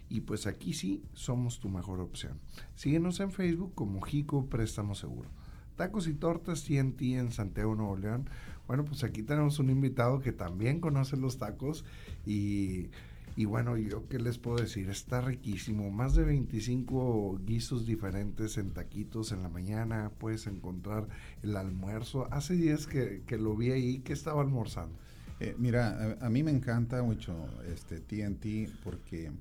y 0.09 0.21
pues 0.21 0.47
aquí 0.47 0.73
sí 0.73 1.03
somos 1.13 1.59
tu 1.59 1.69
mejor 1.69 1.99
opción. 1.99 2.39
Síguenos 2.73 3.19
en 3.19 3.31
Facebook 3.31 3.75
como 3.75 4.01
Jico 4.01 4.47
Préstamo 4.47 4.95
Seguro. 4.95 5.29
Tacos 5.75 6.07
y 6.07 6.13
tortas 6.13 6.63
TNT 6.63 7.01
en 7.01 7.31
Santiago, 7.31 7.75
Nuevo 7.75 7.95
León. 7.95 8.29
Bueno, 8.67 8.85
pues 8.85 9.03
aquí 9.03 9.23
tenemos 9.23 9.59
un 9.59 9.69
invitado 9.69 10.19
que 10.19 10.31
también 10.31 10.79
conoce 10.79 11.17
los 11.17 11.37
tacos 11.37 11.83
y, 12.25 12.87
y 13.35 13.45
bueno, 13.45 13.77
yo 13.77 14.07
qué 14.07 14.19
les 14.19 14.37
puedo 14.37 14.57
decir, 14.57 14.89
está 14.89 15.21
riquísimo. 15.21 15.91
Más 15.91 16.15
de 16.15 16.23
25 16.23 17.39
guisos 17.45 17.85
diferentes 17.85 18.57
en 18.57 18.71
taquitos 18.71 19.31
en 19.31 19.43
la 19.43 19.49
mañana. 19.49 20.11
Puedes 20.17 20.47
encontrar 20.47 21.07
el 21.43 21.55
almuerzo. 21.57 22.27
Hace 22.31 22.55
días 22.55 22.87
que, 22.87 23.23
que 23.25 23.37
lo 23.37 23.55
vi 23.55 23.71
ahí, 23.71 23.99
que 23.99 24.13
estaba 24.13 24.41
almorzando. 24.41 24.95
Eh, 25.39 25.55
mira, 25.57 26.17
a, 26.21 26.27
a, 26.27 26.29
mí 26.29 26.43
me 26.43 26.51
encanta 26.51 27.01
mucho 27.01 27.35
este 27.67 27.99
TNT 27.99 28.69
porque 28.83 29.31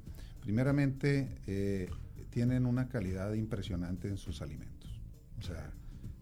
primeramente, 0.40 1.28
eh, 1.46 1.90
tienen 2.30 2.66
una 2.66 2.88
calidad 2.88 3.32
impresionante 3.34 4.08
en 4.08 4.16
sus 4.16 4.40
alimentos. 4.40 4.98
O 5.38 5.42
sea, 5.42 5.70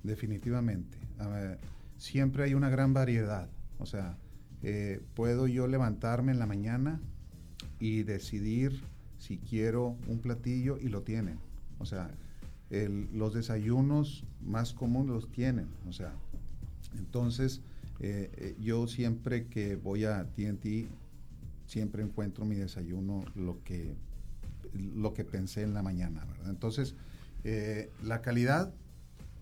definitivamente. 0.02 0.98
Siempre 1.98 2.44
hay 2.44 2.54
una 2.54 2.70
gran 2.70 2.94
variedad. 2.94 3.48
O 3.78 3.86
sea, 3.86 4.16
eh, 4.62 5.02
puedo 5.14 5.46
yo 5.46 5.66
levantarme 5.66 6.32
en 6.32 6.38
la 6.38 6.46
mañana 6.46 7.00
y 7.78 8.02
decidir 8.02 8.80
si 9.18 9.38
quiero 9.38 9.96
un 10.06 10.20
platillo 10.20 10.78
y 10.78 10.88
lo 10.88 11.02
tienen. 11.02 11.38
O 11.78 11.84
sea, 11.84 12.10
los 12.70 13.34
desayunos 13.34 14.24
más 14.40 14.72
comunes 14.72 15.10
los 15.10 15.30
tienen. 15.30 15.68
O 15.88 15.92
sea, 15.92 16.12
entonces 16.96 17.62
eh, 18.00 18.56
yo 18.60 18.86
siempre 18.86 19.46
que 19.46 19.76
voy 19.76 20.04
a 20.04 20.24
TNT, 20.24 20.88
siempre 21.66 22.02
encuentro 22.02 22.44
mi 22.44 22.56
desayuno 22.56 23.24
lo 23.34 23.62
que 23.64 23.94
lo 24.74 25.14
que 25.14 25.24
pensé 25.24 25.62
en 25.62 25.74
la 25.74 25.82
mañana, 25.82 26.26
Entonces, 26.46 26.94
eh, 27.44 27.90
la 28.02 28.20
calidad, 28.20 28.72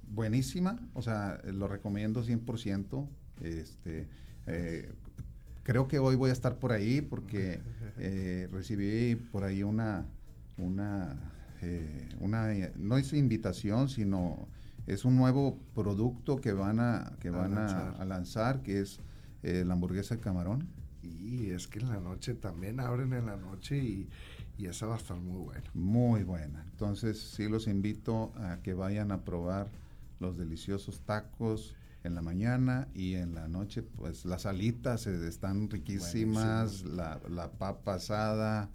buenísima, 0.08 0.78
o 0.94 1.02
sea, 1.02 1.40
lo 1.44 1.68
recomiendo 1.68 2.24
100%. 2.24 3.08
Este, 3.42 4.06
eh, 4.46 4.92
creo 5.62 5.88
que 5.88 5.98
hoy 5.98 6.16
voy 6.16 6.30
a 6.30 6.32
estar 6.32 6.58
por 6.58 6.72
ahí 6.72 7.00
porque 7.00 7.60
eh, 7.98 8.48
recibí 8.50 9.16
por 9.16 9.44
ahí 9.44 9.62
una, 9.62 10.06
una, 10.56 11.16
una, 12.20 12.48
no 12.76 12.96
es 12.96 13.12
invitación, 13.12 13.88
sino 13.88 14.48
es 14.86 15.04
un 15.04 15.16
nuevo 15.16 15.58
producto 15.74 16.36
que 16.36 16.52
van 16.52 16.80
a, 16.80 17.16
que 17.20 17.30
van 17.30 17.58
a 17.58 18.04
lanzar, 18.04 18.62
que 18.62 18.80
es 18.80 19.00
la 19.42 19.74
hamburguesa 19.74 20.16
de 20.16 20.20
camarón. 20.20 20.68
Y 21.02 21.50
es 21.50 21.68
que 21.68 21.78
en 21.78 21.88
la 21.88 22.00
noche 22.00 22.34
también 22.34 22.80
abren 22.80 23.12
en 23.12 23.26
la 23.26 23.36
noche 23.36 23.78
y 23.78 24.08
y 24.58 24.66
esa 24.66 24.86
va 24.86 24.94
a 24.94 24.98
estar 24.98 25.16
muy 25.16 25.42
buena. 25.42 25.70
Muy 25.74 26.22
buena. 26.22 26.64
Entonces 26.70 27.20
sí 27.20 27.48
los 27.48 27.66
invito 27.66 28.32
a 28.36 28.58
que 28.62 28.74
vayan 28.74 29.12
a 29.12 29.22
probar 29.22 29.68
los 30.20 30.36
deliciosos 30.36 31.00
tacos 31.00 31.74
en 32.04 32.14
la 32.14 32.22
mañana 32.22 32.88
y 32.94 33.14
en 33.14 33.34
la 33.34 33.48
noche 33.48 33.82
pues 33.82 34.24
las 34.24 34.46
alitas 34.46 35.06
están 35.06 35.68
riquísimas, 35.68 36.84
la, 36.84 37.20
la, 37.28 37.50
papa 37.50 37.94
asada. 37.94 38.70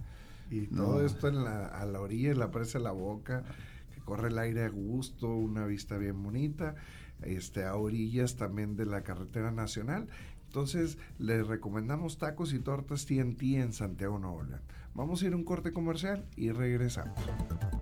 Y 0.50 0.67
todo 0.67 1.05
esto 1.05 1.29
en 1.29 1.43
la, 1.43 1.67
a 1.67 1.86
la 1.86 2.01
orilla, 2.01 2.31
en 2.31 2.39
la 2.39 2.51
presa 2.51 2.77
de 2.77 2.83
la 2.83 2.91
boca. 2.91 3.43
corre 4.03 4.27
el 4.27 4.38
aire 4.38 4.65
a 4.65 4.69
gusto, 4.69 5.33
una 5.33 5.65
vista 5.65 5.98
bien 5.98 6.21
bonita, 6.21 6.75
este, 7.21 7.63
a 7.63 7.75
orillas 7.75 8.36
también 8.36 8.75
de 8.75 8.86
la 8.86 9.03
carretera 9.03 9.51
nacional. 9.51 10.07
Entonces, 10.48 10.98
les 11.17 11.48
recomendamos 11.48 12.17
tacos 12.17 12.51
y 12.51 12.60
tortas 12.60 13.05
TNT 13.05 13.41
en 13.55 13.71
Santiago 13.71 14.19
Nuevo 14.19 14.43
León. 14.43 14.62
Vamos 14.93 15.24
a 15.24 15.27
ir 15.27 15.36
un 15.36 15.45
corte 15.45 15.71
comercial 15.71 16.25
y 16.36 16.51
regresamos. 16.51 17.17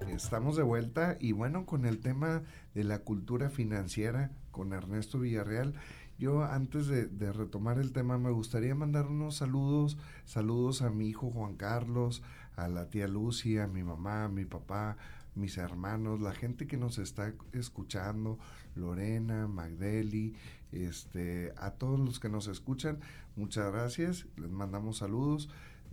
Estamos 0.10 0.56
de 0.56 0.64
vuelta 0.64 1.18
y 1.20 1.32
bueno, 1.32 1.66
con 1.66 1.86
el 1.86 2.00
tema 2.00 2.44
de 2.76 2.84
la 2.84 3.00
cultura 3.00 3.50
financiera 3.50 4.32
con 4.52 4.74
Ernesto 4.74 5.20
Villarreal. 5.20 5.74
Yo 6.20 6.44
antes 6.44 6.88
de, 6.88 7.34
retomar 7.34 7.80
el 7.80 7.94
tema 7.94 8.20
me 8.20 8.30
gustaría 8.30 8.76
mandar 8.76 9.08
unos 9.08 9.38
saludos, 9.38 9.98
saludos 10.26 10.84
a 10.84 10.92
mi 10.92 11.08
hijo 11.08 11.32
Juan 11.32 11.56
Carlos, 11.56 12.22
a 12.56 12.68
la 12.68 12.92
tía 12.92 13.08
Lucy, 13.08 13.58
a 13.58 13.66
mi 13.66 13.84
mamá, 13.84 14.26
a 14.26 14.30
mi 14.30 14.46
papá, 14.46 14.98
mis 15.34 15.58
hermanos, 15.58 16.22
la 16.22 16.34
gente 16.34 16.68
que 16.68 16.78
nos 16.78 17.00
está 17.00 17.34
escuchando, 17.54 18.38
Lorena, 18.76 19.48
Magdeli, 19.48 20.36
este, 20.72 21.54
a 21.58 21.72
todos 21.72 22.00
los 22.00 22.20
que 22.20 22.30
nos 22.30 22.48
escuchan, 22.48 23.00
muchas 23.36 23.72
gracias, 23.72 24.28
les 24.38 24.52
mandamos 24.52 24.98
saludos. 24.98 25.50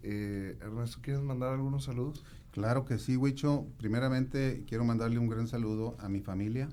Eh, 0.09 0.57
Ernesto, 0.61 1.01
¿quieres 1.03 1.21
mandar 1.25 1.53
algunos 1.53 1.83
saludos? 1.83 2.25
Claro 2.53 2.85
que 2.85 2.97
sí, 2.97 3.17
Huicho. 3.17 3.67
Primeramente 3.77 4.63
quiero 4.69 4.85
mandarle 4.85 5.19
un 5.19 5.27
gran 5.27 5.49
saludo 5.49 5.97
a 5.99 6.09
mi 6.09 6.21
familia, 6.21 6.69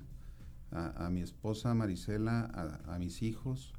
a, 0.70 1.10
mi 1.10 1.20
esposa 1.20 1.74
Marisela, 1.74 2.44
a, 2.86 2.96
mis 3.00 3.22
hijos, 3.22 3.74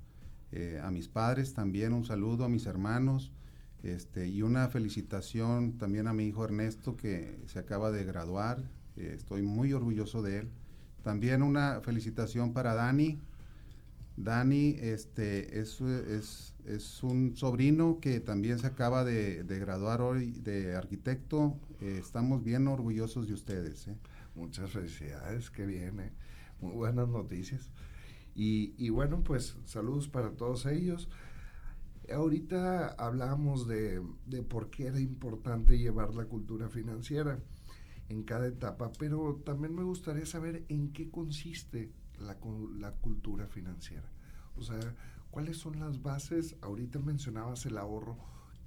eh, 0.51 0.81
a 0.83 0.91
mis 0.91 1.07
padres 1.07 1.53
también 1.53 1.93
un 1.93 2.03
saludo, 2.03 2.43
a 2.43 2.49
mis 2.49 2.65
hermanos, 2.65 3.31
este, 3.81 4.27
y 4.27 4.41
una 4.41 4.67
felicitación 4.67 5.77
también 5.77 6.07
a 6.07 6.13
mi 6.13 6.25
hijo 6.25 6.43
Ernesto 6.43 6.97
que 6.97 7.39
se 7.45 7.57
acaba 7.57 7.91
de 7.91 8.03
graduar, 8.03 8.61
eh, 8.97 9.13
estoy 9.15 9.41
muy 9.41 9.71
orgulloso 9.71 10.21
de 10.21 10.39
él. 10.39 10.49
También 11.01 11.41
una 11.41 11.79
felicitación 11.79 12.51
para 12.51 12.73
Dani. 12.73 13.21
Dani 14.17 14.77
este, 14.79 15.59
es, 15.59 15.81
es, 15.81 17.03
un 17.03 17.35
sobrino 17.35 17.99
que 17.99 18.21
también 18.21 18.59
se 18.59 18.67
acaba 18.67 19.03
de, 19.03 19.43
graduar 19.43 20.01
hoy 20.01 20.31
de 20.31 20.75
arquitecto. 20.75 21.59
Eh, 21.81 21.97
estamos 21.99 22.43
bien 22.43 22.67
orgullosos 22.67 23.27
de 23.27 23.33
ustedes. 23.33 23.89
Muchas 24.35 24.71
felicidades, 24.71 25.49
que 25.49 25.65
viene 25.65 26.13
muy 26.61 26.73
buenas 26.73 27.09
noticias. 27.09 27.69
Y, 28.37 28.89
bueno, 28.89 29.23
pues 29.23 29.55
saludos 29.65 30.09
para 30.09 30.31
todos 30.31 30.65
ellos. 30.65 31.09
Ahorita 32.13 32.89
hablamos 32.89 33.67
de, 33.67 34.01
por 34.49 34.69
qué 34.69 34.87
era 34.87 34.99
importante 34.99 35.77
llevar 35.77 36.13
la 36.13 36.25
cultura 36.25 36.69
financiera 36.69 37.39
en 38.09 38.23
cada 38.23 38.47
etapa, 38.47 38.91
pero 38.99 39.41
también 39.45 39.73
me 39.73 39.83
gustaría 39.83 40.25
saber 40.25 40.65
en 40.67 40.91
qué 40.91 41.09
consiste 41.09 41.91
la, 42.19 42.37
la 42.79 42.91
cultura 42.93 43.47
financiera. 43.47 44.09
O 44.55 44.61
sea, 44.61 44.79
¿cuáles 45.31 45.57
son 45.57 45.79
las 45.79 46.01
bases? 46.01 46.55
Ahorita 46.61 46.99
mencionabas 46.99 47.65
el 47.65 47.77
ahorro. 47.77 48.17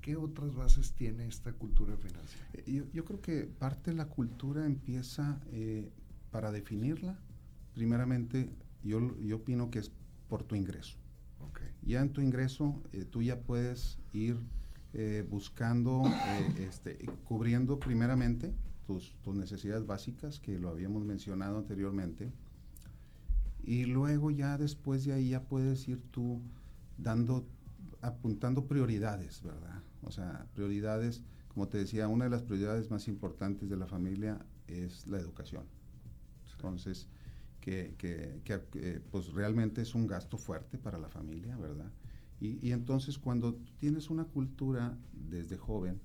¿Qué 0.01 0.17
otras 0.17 0.55
bases 0.55 0.93
tiene 0.93 1.27
esta 1.27 1.53
cultura 1.53 1.97
financiera? 1.97 2.47
Eh, 2.55 2.89
yo, 2.93 3.05
creo 3.05 3.21
que 3.21 3.45
parte 3.45 3.91
de 3.91 3.97
la 3.97 4.07
cultura 4.07 4.65
empieza 4.65 5.41
eh, 5.51 5.91
para 6.31 6.53
definirla 6.53 7.19
primeramente, 7.79 8.51
yo, 8.83 9.17
yo 9.21 9.37
opino 9.37 9.71
que 9.71 9.79
es 9.79 9.93
por 10.29 10.43
tu 10.43 10.57
ingreso. 10.57 10.99
Ya 11.83 12.01
en 12.01 12.13
tu 12.13 12.21
ingreso, 12.21 12.83
eh, 12.93 13.05
tú 13.05 13.23
ya 13.23 13.41
puedes 13.41 13.99
ir 14.13 14.37
eh, 14.93 15.25
buscando, 15.31 16.03
eh, 16.07 16.67
este, 16.69 16.99
cubriendo 17.25 17.79
primeramente 17.79 18.53
tus, 18.87 19.15
tus, 19.23 19.37
necesidades 19.37 19.87
básicas, 19.87 20.41
que 20.41 20.59
lo 20.59 20.71
habíamos 20.71 21.05
mencionado 21.05 21.57
anteriormente, 21.57 22.33
y 23.69 23.85
luego 23.85 24.31
ya 24.31 24.57
después 24.57 25.05
de 25.05 25.13
ahí 25.13 25.29
ya 25.29 25.43
puedes 25.43 25.87
ir 25.89 26.01
tú 26.11 26.41
dando, 26.97 27.47
apuntando 28.01 28.67
prioridades, 28.67 29.43
¿verdad? 29.43 29.83
O 30.05 30.11
sea, 30.11 30.47
prioridades, 30.55 31.23
como 31.49 31.69
te 31.69 31.77
decía, 31.77 32.09
una 32.09 32.25
de 32.25 32.31
las 32.31 32.43
prioridades 32.43 32.91
más 32.91 33.09
importantes 33.09 33.69
de 33.69 33.77
la 33.77 33.87
familia 33.87 34.39
es 34.69 35.07
la 35.07 35.19
educación. 35.19 35.65
Entonces, 36.51 37.09
que, 37.61 37.95
que, 37.99 39.03
pues 39.11 39.35
realmente 39.35 39.83
es 39.83 39.95
un 39.95 40.07
gasto 40.07 40.39
fuerte 40.39 40.79
para 40.79 40.97
la 40.97 41.11
familia, 41.11 41.55
¿verdad? 41.59 41.93
Y, 42.41 42.67
y, 42.67 42.73
entonces 42.73 43.19
cuando 43.19 43.59
tienes 43.81 44.09
una 44.09 44.25
cultura 44.25 44.97
desde 45.13 45.59
joven, 45.59 46.01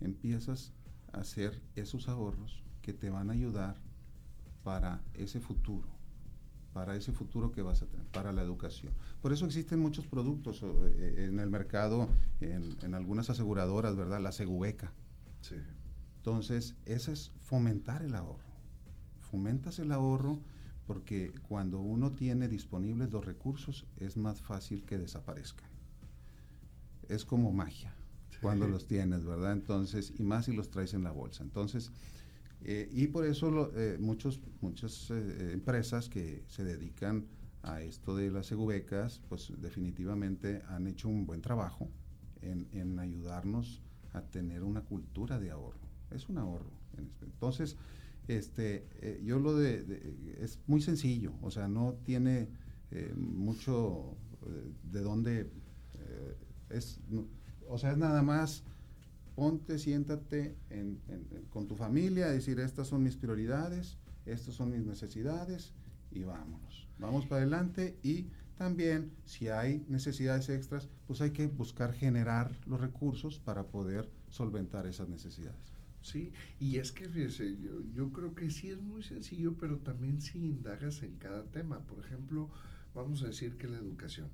empiezas 0.00 0.72
a 1.12 1.22
hacer 1.22 1.60
esos 1.74 2.08
ahorros 2.08 2.62
que 2.82 2.92
te 2.92 3.10
van 3.10 3.30
a 3.30 3.32
ayudar 3.32 3.74
para 4.62 5.02
ese 5.14 5.40
futuro, 5.40 5.88
para 6.72 6.96
ese 6.96 7.12
futuro 7.12 7.52
que 7.52 7.62
vas 7.62 7.82
a 7.82 7.86
tener, 7.86 8.06
para 8.06 8.32
la 8.32 8.42
educación. 8.42 8.92
Por 9.20 9.32
eso 9.32 9.46
existen 9.46 9.80
muchos 9.80 10.06
productos 10.06 10.62
eh, 10.62 11.26
en 11.28 11.38
el 11.40 11.50
mercado, 11.50 12.08
en, 12.40 12.76
en 12.82 12.94
algunas 12.94 13.30
aseguradoras, 13.30 13.96
¿verdad? 13.96 14.20
La 14.20 14.32
Segubeca. 14.32 14.92
Sí. 15.40 15.56
Entonces, 16.16 16.76
eso 16.84 17.12
es 17.12 17.32
fomentar 17.40 18.02
el 18.02 18.14
ahorro. 18.14 18.50
Fomentas 19.20 19.78
el 19.78 19.92
ahorro 19.92 20.40
porque 20.86 21.32
cuando 21.48 21.78
uno 21.78 22.12
tiene 22.12 22.48
disponibles 22.48 23.12
los 23.12 23.24
recursos 23.24 23.86
es 23.96 24.16
más 24.16 24.42
fácil 24.42 24.84
que 24.84 24.98
desaparezcan. 24.98 25.70
Es 27.08 27.24
como 27.24 27.52
magia 27.52 27.94
cuando 28.40 28.66
los 28.66 28.86
tienes, 28.86 29.24
¿verdad? 29.24 29.52
Entonces, 29.52 30.12
y 30.18 30.22
más 30.22 30.46
si 30.46 30.52
los 30.52 30.70
traes 30.70 30.94
en 30.94 31.04
la 31.04 31.12
bolsa. 31.12 31.42
Entonces, 31.42 31.92
eh, 32.62 32.88
y 32.92 33.06
por 33.08 33.26
eso 33.26 33.72
eh, 33.76 33.96
muchos, 33.98 34.40
muchas 34.60 35.10
eh, 35.10 35.52
empresas 35.52 36.08
que 36.08 36.44
se 36.46 36.64
dedican 36.64 37.26
a 37.62 37.82
esto 37.82 38.16
de 38.16 38.30
las 38.30 38.46
segubecas, 38.46 39.20
pues 39.28 39.52
definitivamente 39.58 40.62
han 40.68 40.86
hecho 40.86 41.08
un 41.08 41.26
buen 41.26 41.42
trabajo 41.42 41.90
en, 42.40 42.68
en 42.72 42.98
ayudarnos 42.98 43.82
a 44.12 44.22
tener 44.22 44.62
una 44.62 44.82
cultura 44.82 45.38
de 45.38 45.50
ahorro. 45.50 45.88
Es 46.10 46.28
un 46.28 46.38
ahorro. 46.38 46.70
Entonces, 47.22 47.76
este, 48.28 48.86
eh, 49.00 49.20
yo 49.24 49.38
lo 49.38 49.56
de, 49.56 50.16
es 50.40 50.60
muy 50.66 50.80
sencillo, 50.80 51.32
o 51.42 51.50
sea, 51.50 51.68
no 51.68 51.94
tiene 52.04 52.48
eh, 52.90 53.12
mucho 53.16 54.16
eh, 54.46 54.72
de 54.84 55.00
dónde 55.00 55.50
es, 56.70 57.00
o 57.68 57.76
sea, 57.78 57.90
es 57.90 57.98
nada 57.98 58.22
más 58.22 58.62
ponte, 59.34 59.78
siéntate 59.78 60.56
con 61.50 61.66
tu 61.66 61.76
familia, 61.76 62.28
decir 62.28 62.60
estas 62.60 62.88
son 62.88 63.02
mis 63.02 63.16
prioridades, 63.16 63.98
estas 64.26 64.54
son 64.54 64.70
mis 64.70 64.84
necesidades 64.84 65.72
y 66.10 66.24
vámonos, 66.24 66.88
vamos 66.98 67.26
para 67.26 67.42
adelante 67.42 67.98
y 68.02 68.28
también 68.56 69.12
si 69.24 69.48
hay 69.48 69.86
necesidades 69.88 70.50
extras, 70.50 70.88
pues 71.06 71.22
hay 71.22 71.30
que 71.30 71.46
buscar 71.46 71.94
generar 71.94 72.50
los 72.66 72.80
recursos 72.80 73.38
para 73.38 73.64
poder 73.68 74.10
solventar 74.28 74.86
esas 74.86 75.08
necesidades. 75.08 75.72
Sí, 76.02 76.32
y 76.58 76.76
es 76.76 76.92
que 76.92 77.08
fíjese, 77.08 77.56
yo, 77.58 77.82
yo 77.92 78.10
creo 78.12 78.34
que 78.34 78.50
sí 78.50 78.70
es 78.70 78.80
muy 78.80 79.02
sencillo, 79.02 79.56
pero 79.58 79.78
también 79.78 80.20
si 80.20 80.38
indagas 80.38 81.02
en 81.02 81.16
cada 81.16 81.44
tema. 81.44 81.80
Por 81.86 82.04
ejemplo, 82.04 82.50
vamos 82.94 83.22
a 83.22 83.28
decir 83.28 83.56
que 83.56 83.68
la 83.68 83.78
educación. 83.78 84.28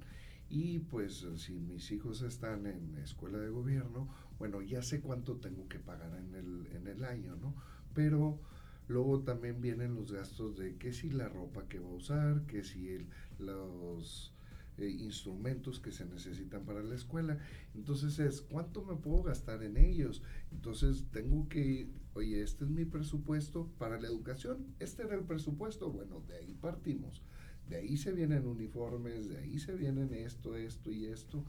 Y 0.48 0.78
pues 0.78 1.26
si 1.36 1.54
mis 1.54 1.90
hijos 1.90 2.22
están 2.22 2.66
en 2.66 2.94
escuela 2.96 3.38
de 3.38 3.48
gobierno, 3.48 4.08
bueno, 4.38 4.62
ya 4.62 4.82
sé 4.82 5.00
cuánto 5.00 5.36
tengo 5.36 5.68
que 5.68 5.78
pagar 5.78 6.16
en 6.18 6.34
el, 6.34 6.66
en 6.74 6.86
el 6.86 7.04
año, 7.04 7.36
¿no? 7.36 7.54
Pero 7.94 8.40
luego 8.88 9.22
también 9.22 9.60
vienen 9.60 9.94
los 9.94 10.12
gastos 10.12 10.56
de 10.56 10.76
que 10.76 10.92
si 10.92 11.10
la 11.10 11.28
ropa 11.28 11.68
que 11.68 11.78
va 11.78 11.88
a 11.88 11.94
usar, 11.94 12.46
que 12.46 12.62
si 12.62 12.88
el, 12.88 13.08
los 13.38 14.36
eh, 14.78 14.90
instrumentos 14.90 15.80
que 15.80 15.90
se 15.90 16.04
necesitan 16.04 16.66
para 16.66 16.82
la 16.82 16.94
escuela. 16.94 17.38
Entonces 17.74 18.18
es, 18.18 18.42
¿cuánto 18.42 18.84
me 18.84 18.94
puedo 18.96 19.22
gastar 19.22 19.62
en 19.62 19.78
ellos? 19.78 20.22
Entonces 20.52 21.06
tengo 21.10 21.48
que, 21.48 21.88
oye, 22.12 22.42
este 22.42 22.64
es 22.64 22.70
mi 22.70 22.84
presupuesto 22.84 23.70
para 23.78 23.98
la 23.98 24.06
educación, 24.08 24.66
este 24.78 25.04
era 25.04 25.14
el 25.14 25.24
presupuesto, 25.24 25.90
bueno, 25.90 26.20
de 26.28 26.36
ahí 26.36 26.54
partimos. 26.54 27.22
De 27.70 27.76
ahí 27.76 27.96
se 27.96 28.12
vienen 28.12 28.46
uniformes, 28.46 29.28
de 29.28 29.38
ahí 29.38 29.58
se 29.58 29.74
vienen 29.74 30.12
esto, 30.12 30.56
esto 30.56 30.92
y 30.92 31.06
esto. 31.06 31.44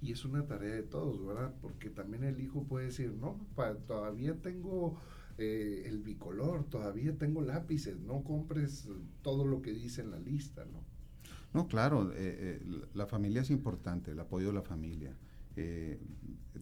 Y 0.00 0.12
es 0.12 0.24
una 0.24 0.46
tarea 0.46 0.74
de 0.74 0.82
todos, 0.82 1.24
¿verdad? 1.26 1.54
Porque 1.60 1.90
también 1.90 2.24
el 2.24 2.40
hijo 2.40 2.64
puede 2.64 2.86
decir, 2.86 3.12
no, 3.12 3.40
todavía 3.86 4.34
tengo 4.40 5.00
eh, 5.38 5.84
el 5.86 5.98
bicolor, 5.98 6.64
todavía 6.64 7.16
tengo 7.16 7.42
lápices, 7.42 7.98
no 8.00 8.22
compres 8.22 8.88
todo 9.22 9.44
lo 9.44 9.60
que 9.60 9.72
dice 9.72 10.02
en 10.02 10.10
la 10.12 10.18
lista, 10.18 10.64
¿no? 10.66 10.82
No, 11.54 11.66
claro, 11.66 12.12
eh, 12.12 12.16
eh, 12.16 12.60
la 12.94 13.06
familia 13.06 13.42
es 13.42 13.50
importante, 13.50 14.10
el 14.10 14.20
apoyo 14.20 14.48
de 14.48 14.52
la 14.52 14.62
familia. 14.62 15.16
Eh, 15.56 15.98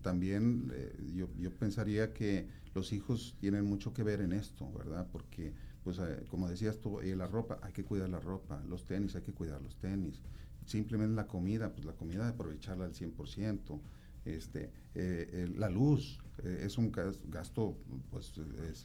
también 0.01 0.72
yo, 1.14 1.29
yo, 1.38 1.51
pensaría 1.53 2.12
que 2.12 2.46
los 2.75 2.92
hijos 2.92 3.37
tienen 3.40 3.64
mucho 3.64 3.92
que 3.92 4.03
ver 4.03 4.20
en 4.20 4.33
esto, 4.33 4.70
¿verdad? 4.72 5.09
Porque, 5.11 5.53
pues, 5.83 6.01
como 6.29 6.49
decías 6.49 6.79
tú, 6.79 7.01
la 7.03 7.27
ropa, 7.27 7.59
hay 7.62 7.72
que 7.72 7.85
cuidar 7.85 8.09
la 8.09 8.20
ropa, 8.20 8.62
los 8.68 8.85
tenis, 8.85 9.16
hay 9.16 9.22
que 9.22 9.33
cuidar 9.33 9.61
los 9.61 9.77
tenis. 9.77 10.20
Simplemente 10.66 11.14
la 11.14 11.26
comida, 11.26 11.72
pues 11.72 11.87
la 11.87 11.94
comida 11.94 12.29
aprovecharla 12.29 12.85
al 12.85 12.92
100%. 12.92 13.81
Este, 14.26 14.72
la 15.57 15.70
luz 15.70 16.18
es 16.42 16.76
un 16.79 16.90
gasto, 16.90 17.79
pues, 18.11 18.35
es 18.68 18.85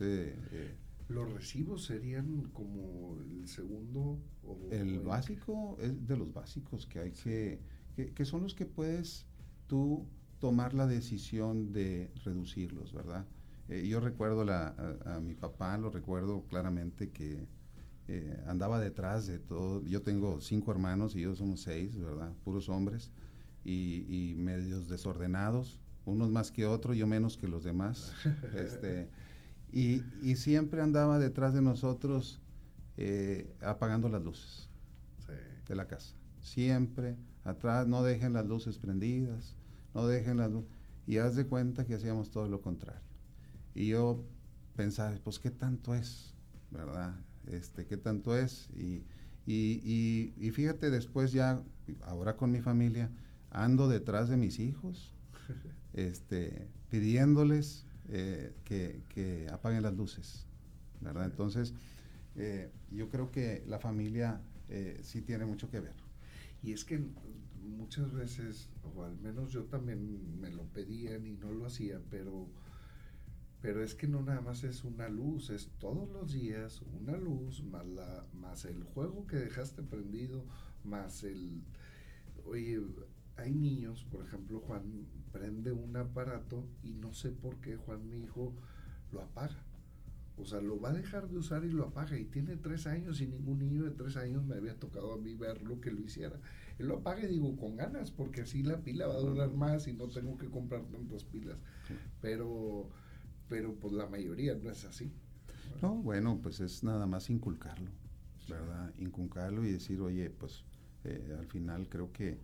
¿Los 1.11 1.31
recibos 1.33 1.83
serían 1.83 2.49
como 2.53 3.17
el 3.19 3.47
segundo? 3.47 4.17
O, 4.43 4.69
el 4.71 4.99
básico 4.99 5.77
es 5.81 6.07
de 6.07 6.15
los 6.15 6.31
básicos 6.31 6.85
que 6.85 6.99
hay 6.99 7.11
que, 7.11 7.59
que, 8.13 8.25
son 8.25 8.43
los 8.43 8.55
que 8.55 8.65
puedes 8.65 9.25
tú 9.67 10.07
tomar 10.39 10.73
la 10.73 10.87
decisión 10.87 11.73
de 11.73 12.11
reducirlos, 12.23 12.93
¿verdad? 12.93 13.25
Eh, 13.67 13.87
yo 13.87 13.99
recuerdo 13.99 14.45
la, 14.45 14.73
a, 15.05 15.19
mi 15.19 15.35
papá, 15.35 15.77
lo 15.77 15.89
recuerdo 15.89 16.45
claramente 16.47 17.11
que 17.11 17.45
eh, 18.13 18.43
andaba 18.45 18.77
detrás 18.81 19.25
de 19.25 19.39
todo. 19.39 19.81
Yo 19.85 20.01
tengo 20.01 20.41
cinco 20.41 20.71
hermanos 20.71 21.15
y 21.15 21.19
ellos 21.19 21.37
somos 21.37 21.61
seis, 21.61 21.97
¿verdad? 21.97 22.33
Puros 22.43 22.67
hombres 22.67 23.09
y, 23.63 24.05
y 24.09 24.35
medios 24.35 24.89
desordenados, 24.89 25.79
unos 26.03 26.29
más 26.29 26.51
que 26.51 26.65
otros, 26.65 26.97
yo 26.97 27.07
menos 27.07 27.37
que 27.37 27.47
los 27.47 27.63
demás. 27.63 28.11
este, 28.53 29.07
y, 29.71 30.03
y, 30.21 30.35
siempre 30.35 30.81
andaba 30.81 31.19
detrás 31.19 31.53
de 31.53 31.61
nosotros 31.61 32.41
eh, 32.97 33.55
apagando 33.61 34.09
las 34.09 34.21
luces 34.21 34.67
de 35.69 35.75
la 35.75 35.87
casa. 35.87 36.13
Siempre 36.41 37.15
atrás, 37.45 37.87
no 37.87 38.03
dejen 38.03 38.33
las 38.33 38.45
luces 38.45 38.77
prendidas, 38.77 39.55
no 39.93 40.05
dejen 40.05 40.35
las 40.35 40.51
luces. 40.51 40.69
Y 41.07 41.19
haz 41.19 41.37
de 41.37 41.47
cuenta 41.47 41.85
que 41.85 41.93
hacíamos 41.93 42.29
todo 42.29 42.49
lo 42.49 42.59
contrario. 42.59 43.07
Y 43.73 43.87
yo 43.87 44.25
pensaba, 44.75 45.15
pues, 45.23 45.39
¿qué 45.39 45.49
tanto 45.49 45.95
es? 45.95 46.33
¿Verdad? 46.71 47.15
Este, 47.47 47.85
¿Qué 47.85 47.97
tanto 47.97 48.37
es? 48.37 48.69
Y, 48.75 49.03
y, 49.45 50.33
y, 50.37 50.51
fíjate, 50.51 50.89
después 50.89 51.31
ya, 51.31 51.63
ahora 52.03 52.37
con 52.37 52.51
mi 52.51 52.61
familia, 52.61 53.09
ando 53.49 53.87
detrás 53.87 54.29
de 54.29 54.37
mis 54.37 54.59
hijos, 54.59 55.13
este, 55.93 56.67
pidiéndoles 56.89 57.85
eh, 58.09 58.53
que, 58.63 59.47
apaguen 59.51 59.83
las 59.83 59.95
luces, 59.95 60.45
¿verdad? 60.99 61.25
Entonces, 61.25 61.73
eh, 62.35 62.71
yo 62.91 63.09
creo 63.09 63.31
que 63.31 63.63
la 63.67 63.79
familia 63.79 64.41
eh, 64.69 64.99
sí 65.03 65.21
tiene 65.21 65.45
mucho 65.45 65.69
que 65.69 65.79
ver. 65.79 65.95
Y 66.63 66.73
es 66.73 66.85
que 66.85 67.03
muchas 67.61 68.11
veces, 68.13 68.69
o 68.95 69.03
al 69.03 69.17
menos 69.17 69.51
yo 69.51 69.63
también 69.65 70.39
me 70.39 70.51
lo 70.51 70.63
pedían 70.65 71.25
y 71.25 71.33
no 71.33 71.51
lo 71.51 71.65
hacía, 71.65 71.99
pero, 72.09 72.47
pero 73.61 73.83
es 73.83 73.93
que 73.93 74.07
no 74.07 74.23
nada 74.23 74.41
más 74.41 74.63
es 74.63 74.83
una 74.83 75.07
luz, 75.07 75.49
es 75.49 75.69
todos 75.79 76.09
los 76.09 76.33
días 76.33 76.81
una 76.99 77.15
luz, 77.17 77.63
más, 77.63 77.85
la, 77.85 78.25
más 78.33 78.65
el 78.65 78.83
juego 78.83 79.27
que 79.27 79.37
dejaste 79.37 79.83
prendido, 79.83 80.45
más 80.83 81.23
el... 81.23 81.61
Oye, 82.45 82.81
hay 83.37 83.53
niños, 83.53 84.03
por 84.05 84.25
ejemplo, 84.25 84.59
Juan 84.59 85.05
prende 85.31 85.71
un 85.71 85.95
aparato 85.95 86.67
y 86.83 86.93
no 86.93 87.13
sé 87.13 87.31
por 87.31 87.57
qué 87.61 87.75
Juan, 87.75 88.09
mi 88.09 88.23
hijo, 88.23 88.55
lo 89.11 89.21
apaga. 89.21 89.63
O 90.37 90.45
sea, 90.45 90.59
lo 90.59 90.79
va 90.79 90.89
a 90.89 90.93
dejar 90.93 91.29
de 91.29 91.37
usar 91.37 91.63
y 91.65 91.69
lo 91.69 91.85
apaga. 91.85 92.17
Y 92.17 92.25
tiene 92.25 92.55
tres 92.57 92.87
años 92.87 93.21
y 93.21 93.27
ningún 93.27 93.59
niño 93.59 93.83
de 93.83 93.91
tres 93.91 94.17
años 94.17 94.43
me 94.43 94.55
había 94.55 94.79
tocado 94.79 95.13
a 95.13 95.17
mí 95.17 95.35
verlo 95.35 95.79
que 95.79 95.91
lo 95.91 96.01
hiciera. 96.01 96.39
Él 96.79 96.87
lo 96.87 96.97
apaga 96.97 97.23
y 97.23 97.27
digo 97.27 97.55
con 97.57 97.75
ganas, 97.75 98.09
porque 98.09 98.41
así 98.41 98.63
la 98.63 98.81
pila 98.81 99.07
va 99.07 99.15
a 99.15 99.19
durar 99.19 99.53
más 99.53 99.87
y 99.87 99.93
no 99.93 100.07
tengo 100.07 100.37
que 100.37 100.49
comprar 100.49 100.83
tantas 100.85 101.23
pilas. 101.25 101.57
Pero, 102.21 102.89
pero 103.51 103.75
pues 103.75 103.91
la 103.91 104.07
mayoría 104.07 104.55
no 104.55 104.69
es 104.71 104.85
así. 104.85 105.11
No, 105.81 105.95
bueno, 105.95 106.39
pues 106.41 106.61
es 106.61 106.85
nada 106.85 107.05
más 107.05 107.29
inculcarlo, 107.29 107.91
¿verdad? 108.47 108.93
Inculcarlo 108.97 109.65
y 109.65 109.73
decir, 109.73 109.99
oye, 109.99 110.29
pues 110.29 110.63
eh, 111.03 111.35
al 111.37 111.47
final 111.47 111.89
creo 111.89 112.13
que 112.13 112.37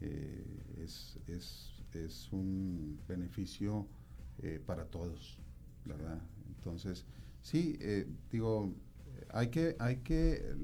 eh, 0.00 0.42
es, 0.82 1.18
es, 1.26 1.74
es, 1.92 2.32
un 2.32 2.98
beneficio 3.06 3.86
eh, 4.38 4.58
para 4.64 4.86
todos, 4.86 5.38
¿verdad? 5.84 6.18
Entonces, 6.56 7.04
sí, 7.42 7.78
digo, 8.32 8.72
hay 9.34 9.48
que, 9.48 9.76
hay 9.78 9.96
que, 9.96 10.56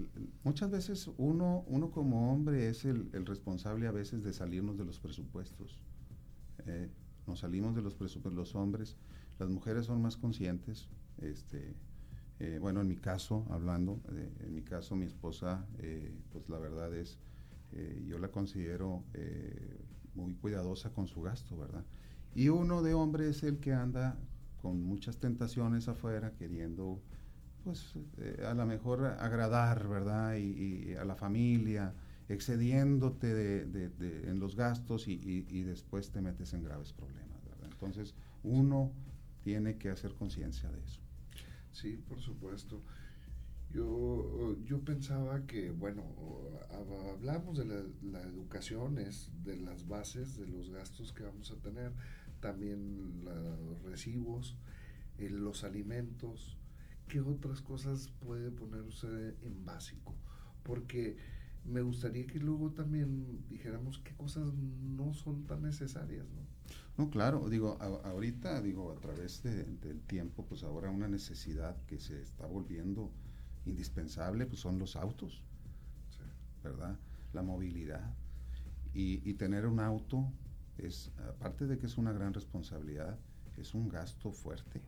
muchas 0.45 0.71
veces 0.71 1.11
uno, 1.19 1.63
uno 1.67 1.91
como 1.91 2.33
hombre 2.33 2.71
es 2.71 2.87
el, 2.87 3.11
el 3.13 3.27
responsable 3.27 3.87
a 3.87 3.93
veces 3.93 4.23
de 4.23 4.33
salirnos 4.33 4.79
de 4.79 4.87
los 4.87 4.99
presupuestos. 4.99 5.79
nos 7.27 7.41
salimos 7.41 7.75
de 7.75 7.83
los 7.83 7.95
presupuestos 7.95 8.33
los 8.33 8.55
hombres, 8.55 8.97
las 9.41 9.51
mujeres 9.51 9.87
son 9.87 10.01
más 10.01 10.17
conscientes, 10.17 10.89
este, 11.19 11.75
bueno, 12.61 12.81
en 12.81 12.89
mi 12.89 12.97
caso, 12.97 13.47
hablando, 13.51 14.01
en 14.41 14.55
mi 14.55 14.63
caso 14.63 14.97
mi 14.97 15.05
esposa, 15.05 15.67
pues 16.33 16.49
la 16.49 16.59
verdad 16.59 16.95
es 16.95 17.19
eh, 17.73 18.05
yo 18.09 18.19
la 18.19 18.29
considero 18.29 19.05
eh, 19.15 19.79
muy 20.15 20.35
cuidadosa 20.35 20.91
con 20.91 21.07
su 21.07 21.23
gasto, 21.23 21.57
¿verdad? 21.57 21.85
Y 22.35 22.49
uno 22.49 22.83
de 22.83 22.95
hombre 22.95 23.29
es 23.29 23.43
el 23.45 23.59
que 23.59 23.73
anda 23.73 24.17
con 24.61 24.83
muchas 24.83 25.19
tentaciones 25.19 25.89
afuera, 25.89 26.33
queriendo, 26.33 27.01
pues, 27.65 27.95
eh, 28.19 28.45
a 28.47 28.55
lo 28.55 28.67
mejor 28.67 29.05
agradar, 29.05 29.89
¿verdad? 29.89 30.37
Y, 30.37 30.95
a 30.95 31.05
la 31.05 31.15
familia, 31.15 31.95
excediéndote 32.29 33.35
de, 33.35 34.29
en 34.29 34.41
los 34.41 34.57
gastos 34.57 35.07
y, 35.09 35.47
y, 35.49 35.63
después 35.63 36.11
te 36.11 36.21
metes 36.21 36.53
en 36.53 36.65
graves 36.65 36.93
problemas, 36.93 37.43
¿verdad? 37.45 37.71
Entonces, 37.73 38.15
uno 38.43 38.93
tiene 39.43 39.79
que 39.79 39.91
hacer 39.91 40.15
conciencia 40.15 40.71
de 40.71 40.85
eso. 40.85 41.01
Sí, 41.73 41.97
por 42.09 42.21
supuesto. 42.21 42.83
Yo, 43.71 44.57
yo 44.65 44.81
pensaba 44.81 45.47
que, 45.47 45.71
bueno, 45.71 46.03
hablamos 47.15 47.59
de 47.59 47.65
la, 48.03 48.23
educación, 48.23 48.99
es 48.99 49.31
de 49.45 49.57
las 49.57 49.87
bases 49.87 50.37
de 50.37 50.49
los 50.49 50.71
gastos 50.71 51.13
que 51.13 51.23
vamos 51.23 51.53
a 51.53 51.57
tener, 51.57 51.93
también 52.41 53.25
los 53.25 53.83
recibos, 53.85 54.57
eh, 55.19 55.31
los 55.31 55.63
alimentos, 55.63 56.59
¿qué 57.07 57.21
otras 57.21 57.61
cosas 57.61 58.09
puede 58.21 58.51
ponerse 58.51 59.37
en 59.43 59.65
básico? 59.65 60.17
Porque 60.65 61.17
me 61.65 61.83
gustaría 61.83 62.27
que 62.27 62.41
luego 62.41 62.73
también 62.73 63.47
dijéramos 63.49 63.99
qué 63.99 64.15
cosas 64.15 64.53
no 64.55 65.13
son 65.15 65.47
tan 65.47 65.63
necesarias, 65.63 66.27
¿no? 66.31 66.50
No, 67.01 67.09
claro, 67.09 67.49
digo, 67.49 67.79
ahorita, 67.81 68.61
digo, 68.61 68.93
a 68.93 69.01
través 69.01 69.43
del 69.43 70.03
tiempo, 70.03 70.45
pues 70.45 70.63
ahora 70.63 70.91
una 70.91 71.09
necesidad 71.09 71.75
que 71.87 71.99
se 71.99 72.21
está 72.21 72.45
volviendo 72.45 73.11
indispensable 73.65 74.45
pues 74.45 74.61
son 74.61 74.79
los 74.79 74.97
autos, 74.97 75.43
¿verdad? 76.63 76.99
La 77.33 77.41
movilidad. 77.43 78.15
Y, 78.93 79.33
tener 79.33 79.65
un 79.65 79.81
auto 79.81 80.31
es, 80.77 81.11
aparte 81.17 81.67
de 81.67 81.79
que 81.79 81.87
es 81.87 81.97
una 81.97 82.13
gran 82.13 82.35
responsabilidad, 82.35 83.19
es 83.57 83.73
un 83.73 83.89
gasto 83.89 84.31
fuerte, 84.31 84.83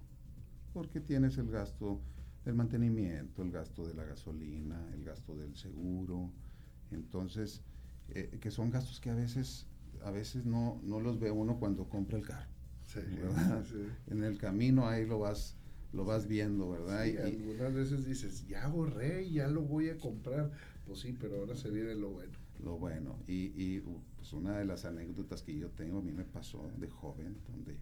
porque 0.74 1.00
tienes 1.00 1.38
el 1.38 1.50
gasto 1.50 2.02
del 2.44 2.56
mantenimiento, 2.56 3.40
el 3.40 3.52
gasto 3.52 3.86
de 3.86 3.94
la 3.94 4.04
gasolina, 4.04 4.86
el 4.92 5.02
gasto 5.02 5.34
del 5.34 5.56
seguro, 5.56 6.30
entonces, 6.90 7.62
eh, 8.10 8.36
que 8.38 8.50
son 8.50 8.68
gastos 8.68 9.00
que 9.00 9.08
a 9.08 9.14
veces, 9.14 9.66
a 10.04 10.10
veces 10.10 10.44
no, 10.44 10.80
no 10.84 11.00
los 11.00 11.18
ve 11.18 11.30
uno 11.30 11.58
cuando 11.58 11.88
compra 11.88 12.18
el 12.18 12.26
carro. 12.26 12.50
En 14.08 14.22
el 14.22 14.38
camino 14.38 14.86
ahí 14.86 15.06
lo 15.06 15.18
vas 15.18 15.56
lo 15.92 16.04
vas 16.04 16.26
viendo, 16.26 16.70
¿verdad? 16.70 17.04
y, 17.04 17.18
algunas 17.18 17.74
veces 17.74 18.06
dices, 18.06 18.46
ya 18.48 18.64
ahorré, 18.64 19.30
ya 19.30 19.48
lo 19.48 19.62
voy 19.62 19.90
a 19.90 19.98
comprar. 19.98 20.50
Pues 20.86 21.00
sí, 21.00 21.16
pero 21.18 21.36
ahora 21.36 21.54
se 21.54 21.70
viene 21.70 21.94
lo 21.94 22.10
bueno. 22.10 22.32
Lo 22.64 22.78
bueno. 22.78 23.18
Y, 23.26 23.52
y 23.54 23.80
pues 24.16 24.32
una 24.32 24.58
de 24.58 24.64
las 24.64 24.84
anécdotas 24.84 25.42
que 25.42 25.56
yo 25.56 25.68
tengo, 25.70 25.98
a 25.98 26.02
mí 26.02 26.12
me 26.12 26.24
pasó 26.24 26.70
de 26.78 26.88
joven, 26.88 27.36
donde 27.46 27.76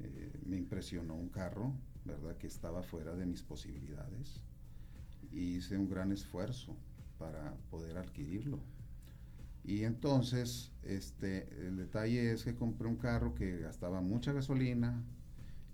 eh, 0.00 0.32
me 0.46 0.56
impresionó 0.56 1.14
un 1.14 1.28
carro, 1.28 1.74
¿verdad? 2.04 2.36
Que 2.38 2.46
estaba 2.46 2.82
fuera 2.82 3.14
de 3.14 3.26
mis 3.26 3.42
posibilidades. 3.42 4.40
Y 5.30 5.56
hice 5.56 5.76
un 5.76 5.88
gran 5.88 6.12
esfuerzo 6.12 6.76
para 7.18 7.54
poder 7.70 7.98
adquirirlo. 7.98 8.60
Y 9.64 9.84
entonces, 9.84 10.72
este, 10.82 11.48
el 11.66 11.76
detalle 11.76 12.32
es 12.32 12.44
que 12.44 12.54
compré 12.54 12.88
un 12.88 12.96
carro 12.96 13.34
que 13.34 13.58
gastaba 13.58 14.00
mucha 14.00 14.32
gasolina, 14.32 15.02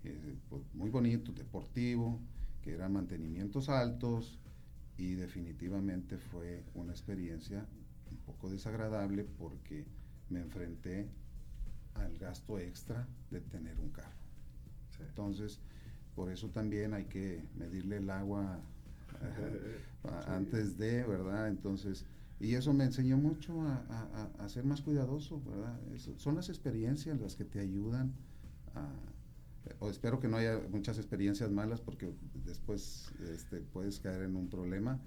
eh, 0.03 0.35
pues, 0.49 0.63
muy 0.73 0.89
bonito, 0.89 1.31
deportivo, 1.31 2.19
que 2.61 2.73
eran 2.73 2.93
mantenimientos 2.93 3.69
altos 3.69 4.39
y 4.97 5.13
definitivamente 5.15 6.17
fue 6.17 6.63
una 6.75 6.91
experiencia 6.91 7.65
un 8.11 8.17
poco 8.17 8.49
desagradable 8.49 9.23
porque 9.23 9.85
me 10.29 10.41
enfrenté 10.41 11.09
al 11.95 12.17
gasto 12.17 12.59
extra 12.59 13.07
de 13.31 13.41
tener 13.41 13.79
un 13.79 13.89
carro. 13.89 14.19
Entonces, 14.99 15.59
por 16.15 16.29
eso 16.29 16.49
también 16.49 16.93
hay 16.93 17.05
que 17.05 17.43
medirle 17.55 17.97
el 17.97 18.09
agua 18.09 18.59
antes 20.27 20.77
de, 20.77 21.03
¿verdad? 21.03 21.47
Entonces, 21.47 22.05
y 22.39 22.55
eso 22.55 22.73
me 22.73 22.85
enseñó 22.85 23.17
mucho 23.17 23.61
a, 23.61 24.47
ser 24.47 24.63
más 24.63 24.81
cuidadoso, 24.81 25.41
¿verdad? 25.43 25.79
son 26.17 26.35
las 26.35 26.49
experiencias 26.49 27.19
las 27.19 27.35
que 27.35 27.45
te 27.45 27.59
ayudan 27.59 28.13
a, 28.75 28.89
o 29.79 29.89
espero 29.89 30.19
que 30.19 30.27
no 30.27 30.37
haya 30.37 30.59
muchas 30.69 30.97
experiencias 30.97 31.51
malas 31.51 31.81
porque 31.81 32.11
después 32.45 33.11
este, 33.33 33.59
puedes 33.59 33.99
caer 33.99 34.23
en 34.23 34.35
un 34.35 34.49
problema, 34.49 34.99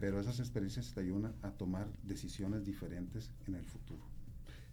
pero 0.00 0.20
esas 0.20 0.38
experiencias 0.40 0.92
te 0.92 1.00
ayudan 1.00 1.34
a 1.42 1.50
tomar 1.52 1.88
decisiones 2.02 2.64
diferentes 2.64 3.30
en 3.46 3.54
el 3.54 3.64
futuro. 3.64 4.02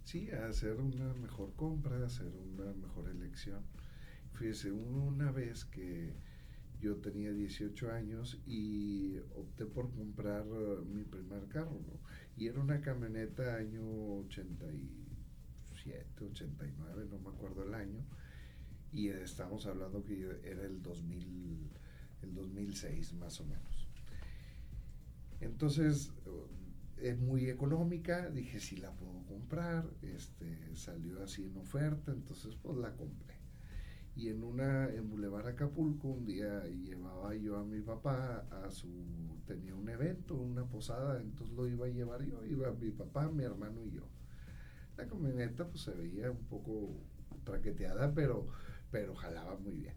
Sí, 0.03 0.29
a 0.31 0.47
hacer 0.47 0.77
una 0.77 1.13
mejor 1.13 1.53
compra, 1.55 1.97
a 1.97 2.07
hacer 2.07 2.27
una 2.27 2.73
mejor 2.73 3.09
elección. 3.09 3.61
Fíjese, 4.33 4.71
una 4.71 5.31
vez 5.31 5.65
que 5.65 6.13
yo 6.79 6.97
tenía 6.97 7.31
18 7.31 7.91
años 7.91 8.39
y 8.45 9.17
opté 9.35 9.65
por 9.65 9.91
comprar 9.93 10.47
uh, 10.47 10.85
mi 10.85 11.03
primer 11.03 11.47
carro, 11.47 11.81
¿no? 11.85 11.99
Y 12.37 12.47
era 12.47 12.61
una 12.61 12.81
camioneta 12.81 13.55
año 13.55 13.83
87, 14.19 16.23
89, 16.23 17.07
no 17.09 17.19
me 17.19 17.29
acuerdo 17.29 17.63
el 17.63 17.73
año. 17.73 18.05
Y 18.91 19.09
estamos 19.09 19.65
hablando 19.65 20.03
que 20.03 20.39
era 20.43 20.63
el 20.63 20.81
2000, 20.81 21.69
el 22.23 22.33
2006 22.33 23.13
más 23.13 23.39
o 23.41 23.45
menos. 23.45 23.87
Entonces, 25.41 26.11
uh, 26.25 26.47
es 26.97 27.19
muy 27.19 27.49
económica, 27.49 28.29
dije 28.29 28.59
si 28.59 28.77
la 28.77 28.91
puedo 28.91 29.25
comprar, 29.25 29.89
este, 30.01 30.75
salió 30.75 31.23
así 31.23 31.45
en 31.45 31.57
oferta, 31.57 32.11
entonces 32.11 32.55
pues 32.55 32.77
la 32.77 32.93
compré 32.95 33.38
y 34.19 34.27
en 34.27 34.43
una 34.43 34.89
en 34.89 35.09
Boulevard 35.09 35.47
Acapulco 35.47 36.09
un 36.09 36.25
día 36.25 36.65
llevaba 36.83 37.33
yo 37.35 37.55
a 37.55 37.63
mi 37.63 37.79
papá 37.79 38.45
a 38.51 38.69
su 38.69 38.89
tenía 39.47 39.73
un 39.73 39.87
evento 39.87 40.35
una 40.35 40.65
posada 40.65 41.21
entonces 41.21 41.55
lo 41.55 41.65
iba 41.69 41.85
a 41.85 41.89
llevar 41.89 42.25
yo 42.25 42.43
iba 42.45 42.69
mi 42.73 42.91
papá 42.91 43.29
mi 43.29 43.45
hermano 43.45 43.81
y 43.85 43.91
yo. 43.91 44.03
La 44.97 45.07
camioneta 45.07 45.65
pues 45.69 45.83
se 45.83 45.91
veía 45.91 46.29
un 46.31 46.43
poco 46.49 46.97
traqueteada 47.45 48.13
pero 48.13 48.49
pero 48.91 49.15
jalaba 49.15 49.57
muy 49.57 49.75
bien. 49.75 49.95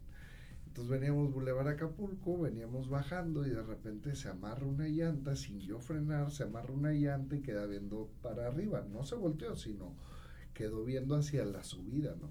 Entonces 0.67 0.89
veníamos 0.89 1.33
Boulevard 1.33 1.67
Acapulco 1.67 2.39
veníamos 2.39 2.87
bajando 2.89 3.45
y 3.45 3.49
de 3.49 3.61
repente 3.61 4.15
se 4.15 4.29
amarra 4.29 4.65
una 4.65 4.87
llanta 4.87 5.35
sin 5.35 5.59
yo 5.59 5.81
frenar 5.81 6.31
se 6.31 6.43
amarra 6.43 6.71
una 6.71 6.93
llanta 6.93 7.35
y 7.35 7.41
queda 7.41 7.65
viendo 7.65 8.09
para 8.21 8.47
arriba. 8.47 8.85
No 8.89 9.03
se 9.03 9.15
volteó 9.15 9.57
sino 9.57 9.97
quedó 10.53 10.85
viendo 10.85 11.15
hacia 11.15 11.43
la 11.43 11.63
subida 11.63 12.15
no 12.15 12.29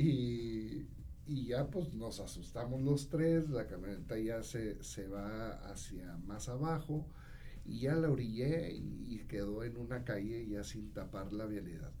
y, 0.00 1.46
ya 1.46 1.70
pues 1.70 1.94
nos 1.94 2.20
asustamos 2.20 2.82
los 2.82 3.08
tres, 3.08 3.48
la 3.50 3.66
camioneta 3.66 4.18
ya 4.18 4.42
se, 4.42 4.82
se 4.82 5.06
va 5.06 5.50
hacia 5.70 6.16
más 6.26 6.48
abajo 6.48 7.06
y 7.64 7.80
ya 7.80 7.94
la 7.94 8.10
orillé 8.10 8.72
y, 8.72 9.20
quedó 9.28 9.62
en 9.62 9.76
una 9.76 10.02
calle 10.02 10.48
ya 10.48 10.64
sin 10.64 10.92
tapar 10.92 11.32
la 11.32 11.46
vialidad. 11.46 11.92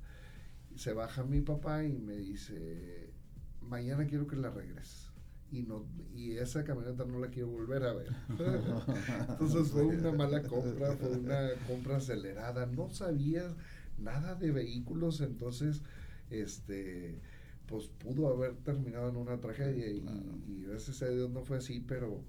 Se 0.74 0.92
baja 0.92 1.22
mi 1.22 1.42
papá 1.42 1.84
y 1.84 1.96
me 2.00 2.16
dice, 2.16 3.12
mañana 3.60 4.06
quiero 4.06 4.26
que 4.26 4.34
la 4.34 4.50
regreses. 4.50 5.12
Y, 5.52 5.62
no, 5.62 5.86
y 6.12 6.32
esa 6.32 6.64
camioneta 6.64 7.04
no 7.04 7.20
la 7.20 7.28
quiero 7.28 7.50
volver 7.50 7.84
a 7.84 7.92
ver. 7.92 8.08
Entonces 9.28 9.68
fue 9.68 9.84
una 9.84 10.10
mala 10.10 10.42
compra, 10.42 10.96
fue 10.96 11.10
una 11.10 11.50
compra 11.68 11.98
acelerada. 11.98 12.66
No 12.66 12.90
sabía 12.90 13.54
nada 13.96 14.34
de 14.34 14.50
vehículos, 14.50 15.20
entonces 15.20 15.82
este 16.30 17.20
pues 17.70 17.86
pudo 17.86 18.28
haber 18.28 18.56
terminado 18.56 19.08
en 19.08 19.16
una 19.16 19.40
tragedia 19.40 19.88
y, 19.88 20.04
y, 20.48 20.64
gracias 20.64 21.02
a 21.02 21.08
Dios 21.08 21.30
no 21.30 21.44
fue 21.44 21.58
así, 21.58 21.78
pero, 21.80 22.20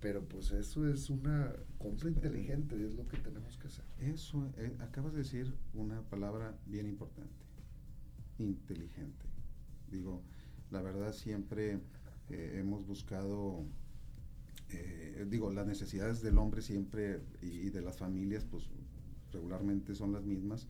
pero 0.00 0.22
pues 0.22 0.52
eso 0.52 0.88
es 0.88 1.10
una 1.10 1.52
compra 1.78 2.08
inteligente, 2.08 2.76
es 2.76 2.94
lo 2.94 3.06
que 3.08 3.18
tenemos 3.18 3.58
que 3.58 3.66
hacer. 3.66 3.84
Eso, 3.98 4.48
eh, 4.56 4.72
acabas 4.78 5.12
de 5.12 5.18
decir 5.18 5.52
una 5.74 6.00
palabra 6.02 6.56
bien 6.66 6.86
importante, 6.86 7.34
inteligente. 8.38 9.26
Digo, 9.90 10.22
la 10.70 10.80
verdad 10.80 11.12
siempre 11.12 11.80
eh, 12.30 12.52
hemos 12.60 12.86
buscado, 12.86 13.64
eh, 14.70 15.26
digo, 15.28 15.50
las 15.50 15.66
necesidades 15.66 16.22
del 16.22 16.38
hombre 16.38 16.62
siempre 16.62 17.20
y 17.42 17.70
de 17.70 17.82
las 17.82 17.96
familias, 17.96 18.44
pues 18.44 18.70
regularmente 19.32 19.96
son 19.96 20.12
las 20.12 20.22
mismas, 20.22 20.68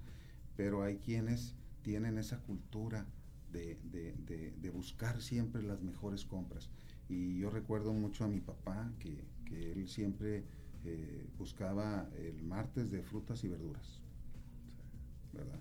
pero 0.56 0.82
hay 0.82 0.96
quienes 0.96 1.54
tienen 1.82 2.16
esa 2.16 2.38
cultura 2.38 3.06
de, 3.54 4.70
buscar 4.72 5.20
siempre 5.20 5.62
las 5.62 5.80
mejores 5.82 6.24
compras. 6.24 6.70
Y 7.08 7.38
yo 7.38 7.50
recuerdo 7.50 7.92
mucho 7.92 8.24
a 8.24 8.28
mi 8.28 8.40
papá 8.40 8.92
que, 8.98 9.22
él 9.50 9.88
siempre 9.88 10.44
eh, 10.84 11.28
buscaba 11.38 12.08
el 12.18 12.42
martes 12.42 12.90
de 12.90 13.02
frutas 13.02 13.44
y 13.44 13.48
verduras. 13.48 14.02
¿Verdad? 15.32 15.60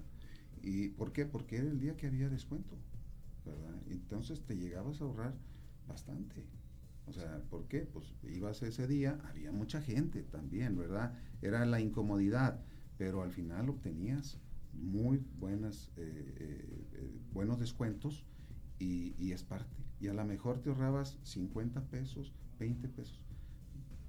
¿Y 0.64 0.90
por 0.90 1.12
qué? 1.12 1.26
Porque 1.26 1.58
era 1.58 1.70
el 1.70 1.80
día 1.80 1.96
que 1.96 2.08
había 2.08 2.30
descuento. 2.30 2.76
¿verdad? 3.46 3.76
Entonces 3.90 4.42
te 4.42 4.56
llegabas 4.56 5.02
a 5.02 5.04
ahorrar 5.04 5.34
bastante. 5.88 6.44
O 7.06 7.14
sea, 7.14 7.42
¿por 7.50 7.68
qué? 7.68 7.82
Pues 7.82 8.14
ibas 8.24 8.64
ese 8.64 8.88
día, 8.88 9.20
había 9.30 9.52
mucha 9.52 9.82
gente 9.82 10.24
también, 10.24 10.78
¿verdad? 10.78 11.14
Era 11.42 11.66
la 11.66 11.82
incomodidad, 11.82 12.62
pero 12.98 13.22
al 13.22 13.32
final 13.32 13.70
obtenías 13.70 14.38
muy 14.74 15.24
buenas, 15.40 15.92
eh, 15.98 16.36
eh, 16.38 16.88
eh, 16.94 17.12
buenos 17.32 17.60
descuentos 17.60 18.26
y, 18.80 19.32
es 19.32 19.44
parte. 19.44 19.76
Y 20.00 20.08
a 20.08 20.14
lo 20.14 20.26
mejor 20.26 20.60
te 20.60 20.70
ahorrabas 20.70 21.18
50 21.24 21.82
pesos, 21.90 22.34
20 22.60 22.90
pesos. 22.90 23.22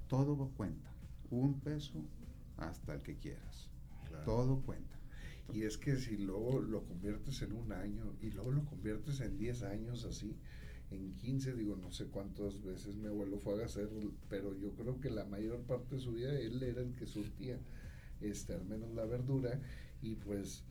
Todo 0.09 0.51
cuenta. 0.57 0.91
Un 1.31 1.61
peso 1.61 2.05
hasta 2.57 2.95
el 2.95 3.03
que 3.03 3.17
quieras. 3.17 3.71
Todo 4.25 4.61
cuenta. 4.61 4.95
y 5.53 5.63
es 5.63 5.77
que 5.77 5.97
si 5.97 6.17
luego 6.17 6.61
lo 6.61 6.85
conviertes 6.85 7.43
en 7.43 7.53
un 7.53 7.73
año 7.73 8.15
y 8.23 8.31
luego 8.31 8.53
lo 8.53 8.65
conviertes 8.65 9.21
en 9.21 9.37
10 9.37 9.63
años 9.65 10.05
así, 10.05 10.37
en 10.91 11.15
15, 11.17 11.55
digo, 11.55 11.77
no 11.77 11.91
sé 11.91 12.07
cuántas 12.07 12.63
veces 12.63 12.97
mi 12.97 13.07
abuelo 13.07 13.39
fue 13.39 13.61
a 13.63 13.67
hacer, 13.67 13.89
pero 14.29 14.55
yo 14.59 14.75
creo 14.75 15.01
que 15.01 15.11
la 15.11 15.25
mayor 15.25 15.61
parte 15.63 15.97
de 15.97 16.01
su 16.01 16.13
vida 16.13 16.39
él 16.39 16.63
era 16.63 16.83
el 16.83 16.95
que 16.95 17.07
surtía, 17.07 17.59
este, 18.21 18.55
al 18.55 18.65
menos 18.65 18.95
la 18.95 19.05
verdura, 19.05 19.61
y 20.05 20.17
pues 20.17 20.65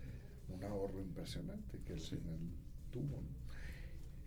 un 0.50 0.64
ahorro 0.64 1.02
impresionante 1.02 1.80
que 1.86 1.94
al 1.94 2.00
final 2.00 2.40
tuvo. 2.92 3.22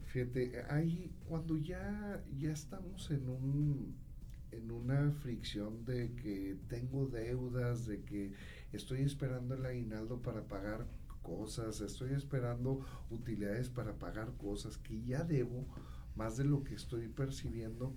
Fíjate, 0.06 0.64
ahí 0.68 1.12
cuando 1.28 1.56
ya, 1.56 2.22
ya 2.38 2.52
estamos 2.52 3.10
en 3.10 3.28
un 3.28 4.06
en 4.52 4.70
una 4.70 5.10
fricción 5.10 5.84
de 5.84 6.14
que 6.14 6.56
tengo 6.68 7.06
deudas, 7.06 7.86
de 7.86 8.02
que 8.02 8.32
estoy 8.72 9.02
esperando 9.02 9.54
el 9.54 9.66
aguinaldo 9.66 10.22
para 10.22 10.46
pagar 10.46 10.86
cosas, 11.22 11.80
estoy 11.80 12.12
esperando 12.12 12.80
utilidades 13.10 13.68
para 13.68 13.98
pagar 13.98 14.32
cosas 14.36 14.78
que 14.78 15.02
ya 15.02 15.24
debo 15.24 15.66
más 16.14 16.36
de 16.36 16.44
lo 16.44 16.64
que 16.64 16.74
estoy 16.74 17.08
percibiendo. 17.08 17.94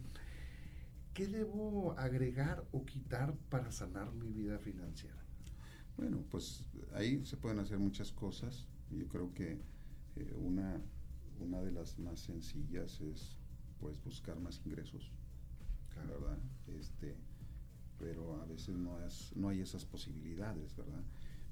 ¿Qué 1.14 1.28
debo 1.28 1.98
agregar 1.98 2.66
o 2.72 2.86
quitar 2.86 3.36
para 3.50 3.72
sanar 3.72 4.12
mi 4.14 4.32
vida 4.32 4.58
financiera? 4.58 5.19
Bueno, 6.00 6.24
pues 6.32 6.64
ahí 6.94 7.26
se 7.26 7.36
pueden 7.36 7.60
hacer 7.60 7.78
muchas 7.78 8.14
cosas. 8.14 8.66
Yo 8.90 9.06
creo 9.10 9.34
que 9.34 9.60
eh, 10.16 10.34
una, 10.38 10.82
una 11.42 11.62
de 11.62 11.74
las 11.74 12.00
más 12.00 12.22
sencillas 12.22 13.02
es 13.02 13.38
pues 13.82 14.02
buscar 14.02 14.40
más 14.40 14.62
ingresos, 14.66 15.12
¿verdad? 16.08 16.38
Este, 16.68 17.18
pero 17.98 18.42
a 18.42 18.46
veces 18.46 18.78
no, 18.78 18.98
es, 19.06 19.34
no 19.36 19.50
hay 19.50 19.60
esas 19.60 19.84
posibilidades, 19.84 20.74
¿verdad? 20.78 21.04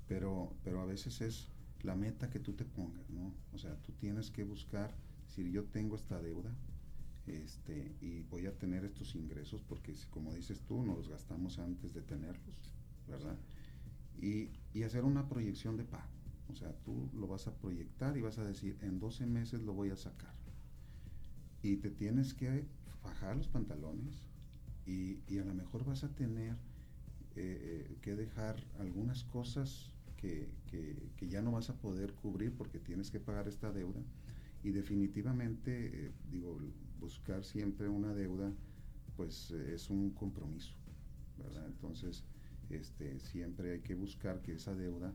Pero, 0.07 0.53
pero 0.63 0.79
a 0.79 0.85
veces 0.85 1.19
es 1.19 1.49
la 1.83 1.95
meta 1.95 2.29
que 2.29 2.39
tú 2.39 2.53
te 2.53 2.63
pongas, 2.63 3.09
¿no? 3.09 3.33
O 3.51 3.57
sea, 3.57 3.75
tú 3.81 3.91
tienes 3.99 4.31
que 4.31 4.45
buscar, 4.45 4.95
si 5.27 5.51
yo 5.51 5.65
tengo 5.65 5.97
esta 5.97 6.21
deuda, 6.21 6.55
este, 7.25 7.97
y 7.99 8.23
voy 8.23 8.45
a 8.45 8.57
tener 8.57 8.85
estos 8.85 9.13
ingresos, 9.15 9.61
porque 9.61 9.93
como 10.09 10.33
dices 10.33 10.61
tú, 10.61 10.83
nos 10.83 10.95
los 10.95 11.09
gastamos 11.09 11.59
antes 11.59 11.93
de 11.93 12.01
tenerlos, 12.01 12.55
¿verdad? 13.09 13.37
Y, 14.21 14.51
hacer 14.83 15.05
una 15.05 15.27
proyección 15.27 15.75
de 15.75 15.83
pago. 15.83 16.07
O 16.49 16.55
sea, 16.55 16.71
tú 16.85 17.09
lo 17.13 17.27
vas 17.27 17.47
a 17.47 17.55
proyectar 17.55 18.15
y 18.15 18.21
vas 18.21 18.37
a 18.37 18.43
decir, 18.43 18.77
en 18.81 18.99
12 18.99 19.25
meses 19.25 19.61
lo 19.63 19.73
voy 19.73 19.89
a 19.89 19.97
sacar. 19.97 20.33
Y 21.63 21.77
te 21.77 21.89
tienes 21.89 22.33
que 22.33 22.65
bajar 23.03 23.35
los 23.35 23.47
pantalones 23.47 24.27
y, 24.85 25.19
a 25.39 25.43
lo 25.43 25.53
mejor 25.53 25.83
vas 25.83 26.03
a 26.03 26.09
tener 26.09 26.53
eh, 27.35 27.87
eh, 27.89 27.97
que 28.01 28.15
dejar 28.15 28.55
algunas 28.79 29.23
cosas 29.23 29.91
que, 30.15 30.47
ya 31.27 31.41
no 31.41 31.51
vas 31.51 31.69
a 31.69 31.75
poder 31.75 32.13
cubrir 32.13 32.53
porque 32.53 32.79
tienes 32.79 33.11
que 33.11 33.19
pagar 33.19 33.47
esta 33.47 33.71
deuda. 33.71 34.01
Y 34.63 34.71
definitivamente, 34.71 36.05
eh, 36.05 36.11
digo, 36.31 36.59
buscar 36.99 37.43
siempre 37.43 37.89
una 37.89 38.13
deuda, 38.13 38.53
pues 39.15 39.51
es 39.51 39.89
un 39.89 40.11
compromiso, 40.11 40.73
¿verdad? 41.37 41.65
Entonces, 41.67 42.23
este, 42.69 43.19
siempre 43.19 43.73
hay 43.73 43.79
que 43.81 43.95
buscar 43.95 44.41
que 44.41 44.53
esa 44.53 44.75
deuda 44.75 45.13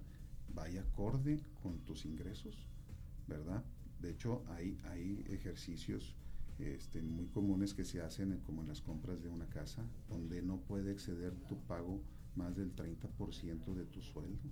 vaya 0.54 0.82
acorde 0.82 1.40
con 1.62 1.78
tus 1.80 2.04
ingresos, 2.04 2.66
¿verdad? 3.26 3.64
De 4.00 4.10
hecho, 4.10 4.44
hay, 4.48 4.78
hay 4.84 5.24
ejercicios 5.28 6.16
este, 6.58 7.02
muy 7.02 7.26
comunes 7.26 7.74
que 7.74 7.84
se 7.84 8.00
hacen 8.00 8.38
como 8.40 8.62
en 8.62 8.68
las 8.68 8.80
compras 8.80 9.22
de 9.22 9.28
una 9.28 9.48
casa, 9.48 9.84
donde 10.08 10.42
no 10.42 10.60
puede 10.60 10.92
exceder 10.92 11.34
tu 11.48 11.58
pago 11.66 12.02
más 12.34 12.56
del 12.56 12.74
30% 12.74 13.74
de 13.74 13.84
tu 13.86 14.02
sueldo. 14.02 14.50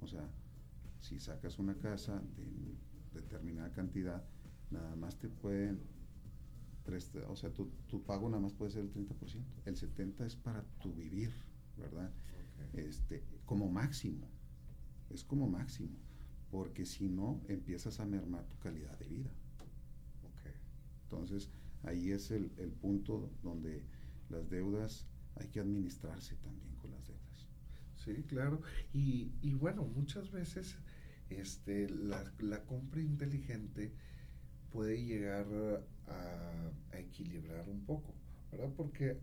O 0.00 0.06
sea, 0.06 0.28
si 1.00 1.18
sacas 1.18 1.58
una 1.58 1.76
casa 1.76 2.22
de 2.36 3.20
determinada 3.20 3.72
cantidad, 3.72 4.24
nada 4.70 4.94
más 4.96 5.18
te 5.18 5.28
pueden 5.28 5.80
o 7.28 7.36
sea, 7.36 7.52
tu, 7.52 7.70
tu 7.86 8.02
pago 8.02 8.28
nada 8.28 8.40
más 8.40 8.52
puede 8.54 8.70
ser 8.70 8.82
el 8.82 8.92
30%. 8.92 9.08
El 9.66 9.76
70% 9.76 10.24
es 10.24 10.36
para 10.36 10.62
tu 10.80 10.92
vivir, 10.94 11.30
¿verdad? 11.78 12.12
Este, 12.74 13.24
como 13.46 13.70
máximo, 13.70 14.28
es 15.10 15.24
como 15.24 15.48
máximo, 15.48 15.96
porque 16.50 16.84
si 16.84 17.08
no 17.08 17.40
empiezas 17.48 18.00
a 18.00 18.06
mermar 18.06 18.46
tu 18.46 18.58
calidad 18.58 18.98
de 18.98 19.06
vida. 19.06 19.30
Entonces, 21.04 21.50
ahí 21.84 22.10
es 22.10 22.30
el, 22.30 22.52
el 22.58 22.70
punto 22.70 23.32
donde 23.42 23.82
las 24.28 24.50
deudas 24.50 25.06
hay 25.36 25.48
que 25.48 25.60
administrarse 25.60 26.36
también 26.36 26.74
con 26.76 26.90
las 26.90 27.06
deudas. 27.06 27.48
Sí, 27.96 28.22
claro. 28.24 28.60
Y, 28.92 29.32
y 29.40 29.54
bueno, 29.54 29.84
muchas 29.84 30.30
veces 30.30 30.76
este, 31.30 31.88
la, 31.88 32.32
la, 32.38 32.64
compra 32.64 33.00
inteligente 33.00 33.92
puede 34.70 35.02
llegar 35.04 35.46
a, 36.06 36.70
a, 36.92 36.98
equilibrar 36.98 37.68
un 37.68 37.84
poco, 37.84 38.14
¿verdad? 38.50 38.72
Porque 38.76 39.18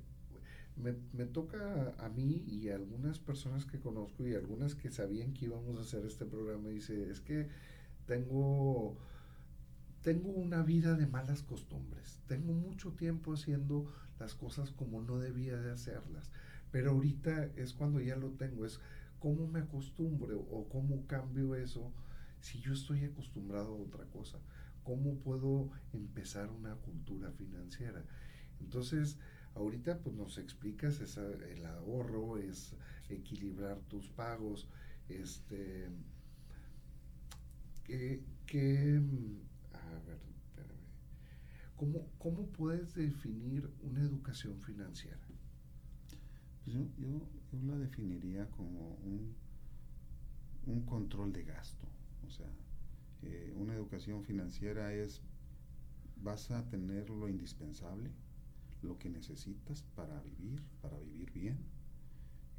me, 0.77 0.93
me, 1.13 1.25
toca 1.25 1.93
a 1.99 2.09
mí 2.09 2.43
y 2.47 2.69
a 2.69 2.75
algunas 2.75 3.19
personas 3.19 3.65
que 3.65 3.79
conozco 3.79 4.27
y 4.27 4.35
algunas 4.35 4.75
que 4.75 4.91
sabían 4.91 5.33
que 5.33 5.45
íbamos 5.45 5.77
a 5.77 5.81
hacer 5.81 6.05
este 6.05 6.25
programa, 6.25 6.69
dice, 6.69 7.09
es 7.09 7.21
que 7.21 7.47
tengo, 8.05 8.97
tengo 10.01 10.29
una 10.29 10.63
vida 10.63 10.95
de 10.95 11.07
malas 11.07 11.43
costumbres, 11.43 12.19
tengo 12.27 12.53
mucho 12.53 12.91
tiempo 12.91 13.33
haciendo 13.33 13.91
las 14.19 14.35
cosas 14.35 14.71
como 14.71 15.01
no 15.01 15.17
debía 15.17 15.57
de 15.57 15.71
hacerlas, 15.71 16.29
pero 16.71 16.91
ahorita 16.91 17.45
es 17.55 17.73
cuando 17.73 18.01
ya 18.01 18.15
lo 18.15 18.31
tengo, 18.31 18.65
es 18.65 18.79
cómo 19.19 19.47
me 19.47 19.59
acostumbro 19.59 20.39
o 20.51 20.67
cómo 20.69 21.07
cambio 21.07 21.55
eso 21.55 21.91
si 22.41 22.59
yo 22.59 22.73
estoy 22.73 23.05
acostumbrado 23.05 23.69
a 23.69 23.81
otra 23.81 24.05
cosa, 24.05 24.37
cómo 24.83 25.15
puedo 25.15 25.71
empezar 25.93 26.51
una 26.51 26.75
cultura 26.75 27.31
financiera. 27.31 28.03
Entonces, 28.59 29.17
ahorita 29.55 29.99
pues 29.99 30.15
nos 30.15 30.37
explicas 30.37 30.99
esa, 30.99 31.25
el 31.25 31.65
ahorro, 31.65 32.37
es 32.37 32.75
equilibrar 33.09 33.79
tus 33.87 34.09
pagos, 34.09 34.67
este, 35.09 35.89
que, 37.85 39.01
a 39.73 39.99
ver, 40.05 40.19
¿cómo, 41.75 42.07
¿cómo 42.17 42.47
puedes 42.47 42.93
definir 42.95 43.69
una 43.81 44.01
educación 44.01 44.59
financiera? 44.61 45.19
Pues 46.63 46.75
yo, 46.75 46.87
yo, 46.97 47.27
yo, 47.51 47.63
la 47.63 47.77
definiría 47.77 48.49
como 48.51 48.95
un, 49.03 49.35
un 50.65 50.85
control 50.85 51.31
de 51.31 51.43
gasto. 51.43 51.87
O 52.25 52.29
sea, 52.29 52.51
eh, 53.21 53.53
una 53.55 53.75
educación 53.75 54.23
financiera 54.23 54.93
es, 54.93 55.21
vas 56.17 56.49
a 56.49 56.67
tener 56.67 57.09
lo 57.09 57.29
indispensable, 57.29 58.11
lo 58.85 58.97
que 58.97 59.09
necesitas 59.09 59.83
para 59.95 60.21
vivir, 60.21 60.61
para 60.81 60.97
vivir 60.99 61.31
bien. 61.31 61.57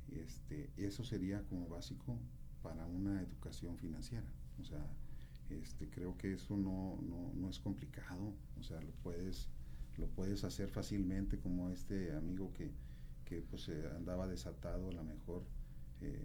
Este, 0.08 0.70
eso 0.76 1.04
sería 1.04 1.42
como 1.44 1.68
básico 1.68 2.18
para 2.62 2.86
una 2.86 3.22
educación 3.22 3.76
financiera. 3.76 4.26
O 4.60 4.64
sea, 4.64 4.84
este, 5.50 5.88
creo 5.88 6.16
que 6.16 6.34
eso 6.34 6.56
no, 6.56 6.98
no, 7.02 7.32
no, 7.34 7.48
es 7.48 7.58
complicado, 7.58 8.34
o 8.58 8.62
sea, 8.62 8.80
lo 8.80 8.90
puedes, 9.02 9.48
lo 9.96 10.08
puedes 10.08 10.42
hacer 10.44 10.68
fácilmente 10.68 11.38
como 11.38 11.70
este 11.70 12.12
amigo 12.12 12.52
que, 12.52 12.72
que 13.24 13.42
pues 13.42 13.68
andaba 13.94 14.26
desatado 14.26 14.88
a 14.88 14.92
lo 14.92 15.04
mejor, 15.04 15.44
eh, 16.00 16.20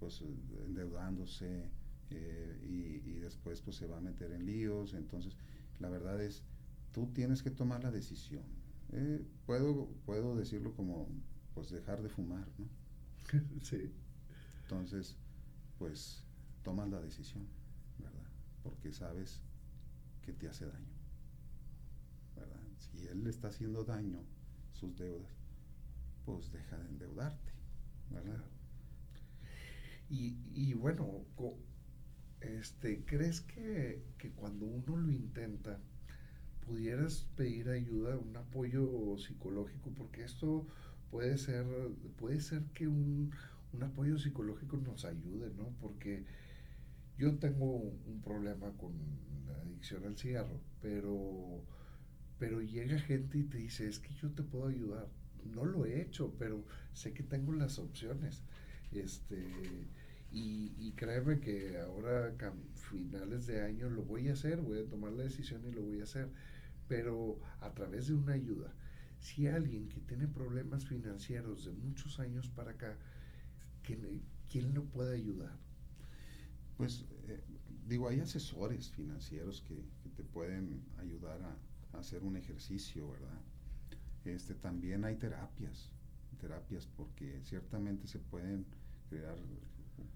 pues 0.00 0.22
endeudándose 0.66 1.68
eh, 2.10 2.60
y, 2.62 3.10
y, 3.10 3.18
después 3.18 3.60
pues 3.60 3.76
se 3.76 3.86
va 3.86 3.98
a 3.98 4.00
meter 4.00 4.32
en 4.32 4.46
líos, 4.46 4.94
entonces 4.94 5.36
la 5.78 5.88
verdad 5.88 6.22
es, 6.22 6.42
tú 6.92 7.08
tienes 7.12 7.42
que 7.42 7.50
tomar 7.50 7.82
la 7.82 7.90
decisión. 7.90 8.44
Eh, 8.92 9.24
puedo, 9.46 9.88
puedo 10.06 10.36
decirlo 10.36 10.74
como 10.74 11.08
pues 11.54 11.70
dejar 11.70 12.02
de 12.02 12.08
fumar, 12.08 12.48
¿no? 12.58 12.68
sí. 13.62 13.92
Entonces, 14.62 15.16
pues 15.78 16.24
tomas 16.62 16.88
la 16.88 17.00
decisión 17.00 17.46
porque 18.64 18.92
sabes 18.92 19.42
que 20.22 20.32
te 20.32 20.48
hace 20.48 20.64
daño. 20.64 20.94
¿verdad? 22.34 22.60
Si 22.78 23.06
él 23.06 23.22
le 23.22 23.30
está 23.30 23.48
haciendo 23.48 23.84
daño 23.84 24.24
sus 24.72 24.96
deudas, 24.96 25.30
pues 26.24 26.50
deja 26.50 26.78
de 26.78 26.88
endeudarte. 26.88 27.52
¿verdad? 28.10 28.42
Y, 30.08 30.38
y 30.54 30.74
bueno, 30.74 31.24
este, 32.40 33.04
¿crees 33.04 33.42
que, 33.42 34.02
que 34.18 34.32
cuando 34.32 34.66
uno 34.66 34.96
lo 34.96 35.12
intenta, 35.12 35.78
pudieras 36.66 37.26
pedir 37.36 37.68
ayuda, 37.68 38.16
un 38.18 38.36
apoyo 38.36 39.16
psicológico? 39.18 39.90
Porque 39.90 40.24
esto 40.24 40.66
puede 41.10 41.38
ser, 41.38 41.66
puede 42.18 42.40
ser 42.40 42.62
que 42.74 42.88
un, 42.88 43.32
un 43.72 43.82
apoyo 43.82 44.18
psicológico 44.18 44.76
nos 44.78 45.04
ayude, 45.04 45.50
¿no? 45.56 45.74
Porque 45.80 46.24
yo 47.18 47.36
tengo 47.38 47.76
un 47.76 48.20
problema 48.22 48.72
con 48.76 48.92
la 49.46 49.54
adicción 49.62 50.04
al 50.04 50.16
cigarro, 50.16 50.60
pero, 50.82 51.62
pero 52.38 52.60
llega 52.60 52.98
gente 52.98 53.38
y 53.38 53.44
te 53.44 53.58
dice, 53.58 53.88
es 53.88 53.98
que 53.98 54.12
yo 54.14 54.30
te 54.30 54.42
puedo 54.42 54.68
ayudar. 54.68 55.08
No 55.54 55.64
lo 55.64 55.84
he 55.86 56.00
hecho, 56.00 56.34
pero 56.38 56.64
sé 56.92 57.12
que 57.12 57.22
tengo 57.22 57.52
las 57.52 57.78
opciones. 57.78 58.42
Este, 58.92 59.86
y, 60.32 60.72
y 60.78 60.92
créeme 60.96 61.40
que 61.40 61.78
ahora, 61.78 62.26
a 62.28 62.52
finales 62.74 63.46
de 63.46 63.62
año, 63.62 63.88
lo 63.90 64.02
voy 64.02 64.28
a 64.28 64.32
hacer, 64.32 64.60
voy 64.60 64.80
a 64.80 64.88
tomar 64.88 65.12
la 65.12 65.24
decisión 65.24 65.62
y 65.66 65.72
lo 65.72 65.82
voy 65.82 66.00
a 66.00 66.04
hacer, 66.04 66.28
pero 66.88 67.40
a 67.60 67.70
través 67.72 68.08
de 68.08 68.14
una 68.14 68.34
ayuda. 68.34 68.72
Si 69.20 69.46
alguien 69.46 69.88
que 69.88 70.00
tiene 70.00 70.28
problemas 70.28 70.84
financieros 70.84 71.64
de 71.64 71.72
muchos 71.72 72.20
años 72.20 72.48
para 72.50 72.72
acá, 72.72 72.96
¿quién 73.82 74.74
lo 74.74 74.84
puede 74.84 75.16
ayudar? 75.16 75.56
Pues 76.76 77.06
eh, 77.28 77.42
digo, 77.86 78.08
hay 78.08 78.20
asesores 78.20 78.90
financieros 78.90 79.62
que, 79.62 79.82
te 80.14 80.22
pueden 80.22 80.84
ayudar 80.98 81.42
a, 81.42 81.96
a, 81.96 82.00
hacer 82.00 82.22
un 82.22 82.36
ejercicio, 82.36 83.10
¿verdad? 83.10 83.40
Este, 84.24 84.54
también 84.54 85.04
hay 85.04 85.16
terapias, 85.16 85.90
terapias 86.40 86.86
porque 86.86 87.40
ciertamente 87.42 88.06
se 88.06 88.20
pueden 88.20 88.64
crear, 89.08 89.36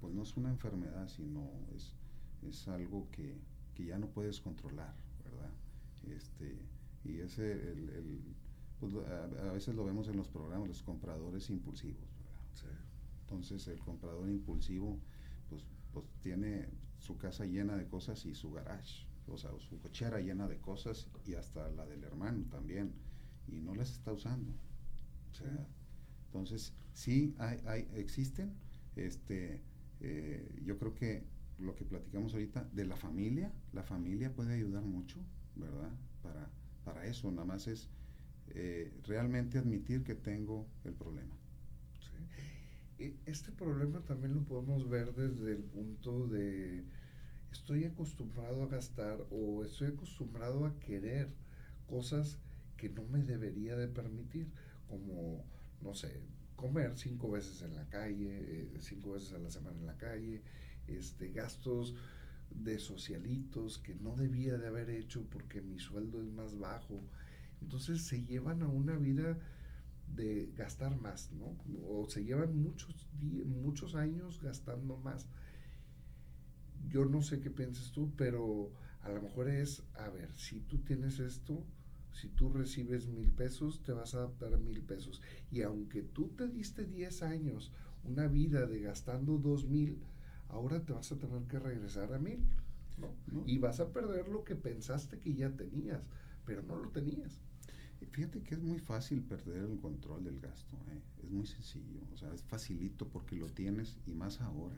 pues 0.00 0.14
no 0.14 0.22
es 0.22 0.37
una 0.37 0.50
enfermedad, 0.50 1.09
sino 1.09 1.50
es, 1.74 1.94
es 2.48 2.68
algo 2.68 3.09
que, 3.11 3.40
que 3.74 3.87
ya 3.87 3.98
no 3.98 4.09
puedes 4.09 4.40
controlar. 4.40 4.94
Este, 6.04 6.58
y 7.04 7.20
ese, 7.20 7.52
el, 7.52 7.88
el 7.90 8.20
pues 8.80 8.94
a, 8.94 9.24
a, 9.48 9.52
veces 9.52 9.74
lo 9.74 9.84
vemos 9.84 10.08
en 10.08 10.16
los 10.16 10.28
programas, 10.28 10.68
los 10.68 10.82
compradores 10.82 11.50
impulsivos. 11.50 12.04
Entonces 13.22 13.68
el 13.68 13.78
comprador 13.80 14.30
impulsivo, 14.30 14.98
pues 15.50 15.62
pues 15.92 16.06
tiene 16.22 16.68
su 16.98 17.16
casa 17.16 17.44
llena 17.44 17.76
de 17.76 17.87
cosas 17.87 18.24
y 18.26 18.34
su 18.34 18.52
garage, 18.52 19.06
o 19.26 19.37
sea, 19.37 19.50
su 19.58 19.78
cochera 19.78 20.20
llena 20.20 20.48
de 20.48 20.58
cosas 20.58 21.08
y 21.26 21.34
hasta 21.34 21.68
la 21.70 21.87
del 21.87 22.04
hermano 22.04 22.44
también, 22.50 22.94
y 23.46 23.61
no 23.61 23.74
las 23.74 23.90
está 23.90 24.12
usando. 24.12 24.52
O 25.30 25.34
sea, 25.34 25.66
entonces, 26.26 26.72
sí, 26.92 27.34
hay, 27.38 27.58
hay, 27.66 27.88
existen, 27.94 28.54
este, 28.96 29.62
eh, 30.00 30.62
yo 30.64 30.78
creo 30.78 30.94
que 30.94 31.24
lo 31.58 31.74
que 31.74 31.84
platicamos 31.84 32.32
ahorita 32.34 32.64
de 32.72 32.87
la 32.87 32.96
familia, 32.96 33.52
la 33.72 33.82
familia 33.82 34.32
puede 34.32 34.54
ayudar 34.54 34.84
mucho, 34.84 35.18
¿verdad? 35.59 35.90
Para, 36.23 36.51
para 36.85 37.07
eso, 37.07 37.31
nada 37.31 37.44
más 37.44 37.66
es 37.66 37.88
eh, 38.49 38.92
realmente 39.07 39.59
admitir 39.59 40.05
que 40.05 40.14
tengo 40.14 40.66
el 40.85 40.94
problema. 40.94 41.37
Este 43.27 43.53
problema 43.53 44.01
también 44.01 44.35
lo 44.35 44.42
podemos 44.42 44.88
ver 44.88 45.14
desde 45.14 45.53
el 45.53 45.62
punto 45.62 46.27
de 46.27 46.85
estoy 47.53 47.85
acostumbrado 47.85 48.64
a 48.64 48.66
gastar 48.66 49.25
o 49.31 49.62
estoy 49.64 49.88
acostumbrado 49.88 50.66
a 50.66 50.77
querer 50.81 51.29
cosas 51.87 52.38
que 52.77 52.88
no 52.88 53.05
me 53.05 53.23
debería 53.23 53.77
de 53.77 53.87
permitir, 53.87 54.49
como, 54.88 55.44
no 55.81 55.94
sé, 55.94 56.21
comer 56.57 56.97
cinco 56.97 57.31
veces 57.31 57.62
en 57.62 57.77
la 57.77 57.88
calle, 57.88 58.29
eh, 58.31 58.79
cinco 58.81 59.12
veces 59.12 59.33
a 59.33 59.38
la 59.38 59.51
semana 59.51 59.79
en 59.79 59.87
la 59.87 59.97
calle, 59.97 60.42
este, 60.88 61.31
gastos 61.31 61.94
de 62.50 62.78
socialitos 62.78 63.78
que 63.78 63.94
no 63.94 64.16
debía 64.16 64.56
de 64.56 64.66
haber 64.66 64.90
hecho 64.90 65.24
porque 65.30 65.61
mi 65.61 65.78
sueldo 65.78 66.22
es 66.22 66.30
más 66.30 66.58
bajo. 66.58 67.02
Entonces 67.61 68.02
se 68.02 68.24
llevan 68.24 68.62
a 68.62 68.68
una 68.68 68.96
vida 68.96 69.38
de 70.14 70.52
gastar 70.56 70.98
más, 71.00 71.30
¿no? 71.32 71.56
O 71.88 72.08
se 72.08 72.25
llevan 72.25 72.60
muchos, 72.60 73.08
muchos 73.46 73.94
años 73.94 74.40
gastando 74.42 74.96
más. 74.98 75.27
Yo 76.88 77.04
no 77.04 77.23
sé 77.23 77.40
qué 77.40 77.50
piensas 77.50 77.92
tú, 77.92 78.12
pero 78.16 78.73
a 79.02 79.10
lo 79.10 79.23
mejor 79.23 79.48
es, 79.48 79.83
a 79.94 80.08
ver, 80.08 80.33
si 80.35 80.60
tú 80.60 80.79
tienes 80.79 81.18
esto, 81.18 81.64
si 82.12 82.29
tú 82.29 82.52
recibes 82.52 83.06
mil 83.06 83.31
pesos, 83.33 83.83
te 83.83 83.92
vas 83.92 84.14
a 84.14 84.18
adaptar 84.18 84.54
a 84.54 84.58
mil 84.58 84.83
pesos. 84.83 85.20
Y 85.50 85.62
aunque 85.62 86.02
tú 86.02 86.29
te 86.29 86.48
diste 86.48 86.85
10 86.85 87.23
años, 87.23 87.73
una 88.04 88.27
vida 88.27 88.66
de 88.66 88.81
gastando 88.81 89.38
dos 89.38 89.66
mil, 89.66 89.98
ahora 90.49 90.85
te 90.85 90.92
vas 90.92 91.11
a 91.13 91.19
tener 91.19 91.42
que 91.42 91.59
regresar 91.59 92.13
a 92.13 92.19
mil. 92.19 92.40
¿no? 92.99 93.15
¿no? 93.33 93.44
Y 93.46 93.59
vas 93.59 93.81
a 93.81 93.92
perder 93.92 94.29
lo 94.29 94.44
que 94.44 94.57
pensaste 94.57 95.19
que 95.19 95.35
ya 95.35 95.51
tenías, 95.51 96.03
pero 96.44 96.63
no 96.63 96.77
lo 96.77 96.88
tenías. 96.90 97.40
Fíjate 98.11 98.42
que 98.42 98.55
es 98.55 98.63
muy 98.63 98.79
fácil 98.79 99.23
perder 99.23 99.65
el 99.65 99.79
control 99.79 100.25
del 100.25 100.40
gasto, 100.40 100.77
¿eh? 100.88 101.01
es 101.23 101.31
muy 101.31 101.46
sencillo, 101.46 102.01
o 102.13 102.17
sea, 102.17 102.33
es 102.33 102.42
facilito 102.42 103.09
porque 103.09 103.35
lo 103.35 103.49
tienes 103.49 103.99
y 104.07 104.13
más 104.15 104.40
ahora, 104.40 104.77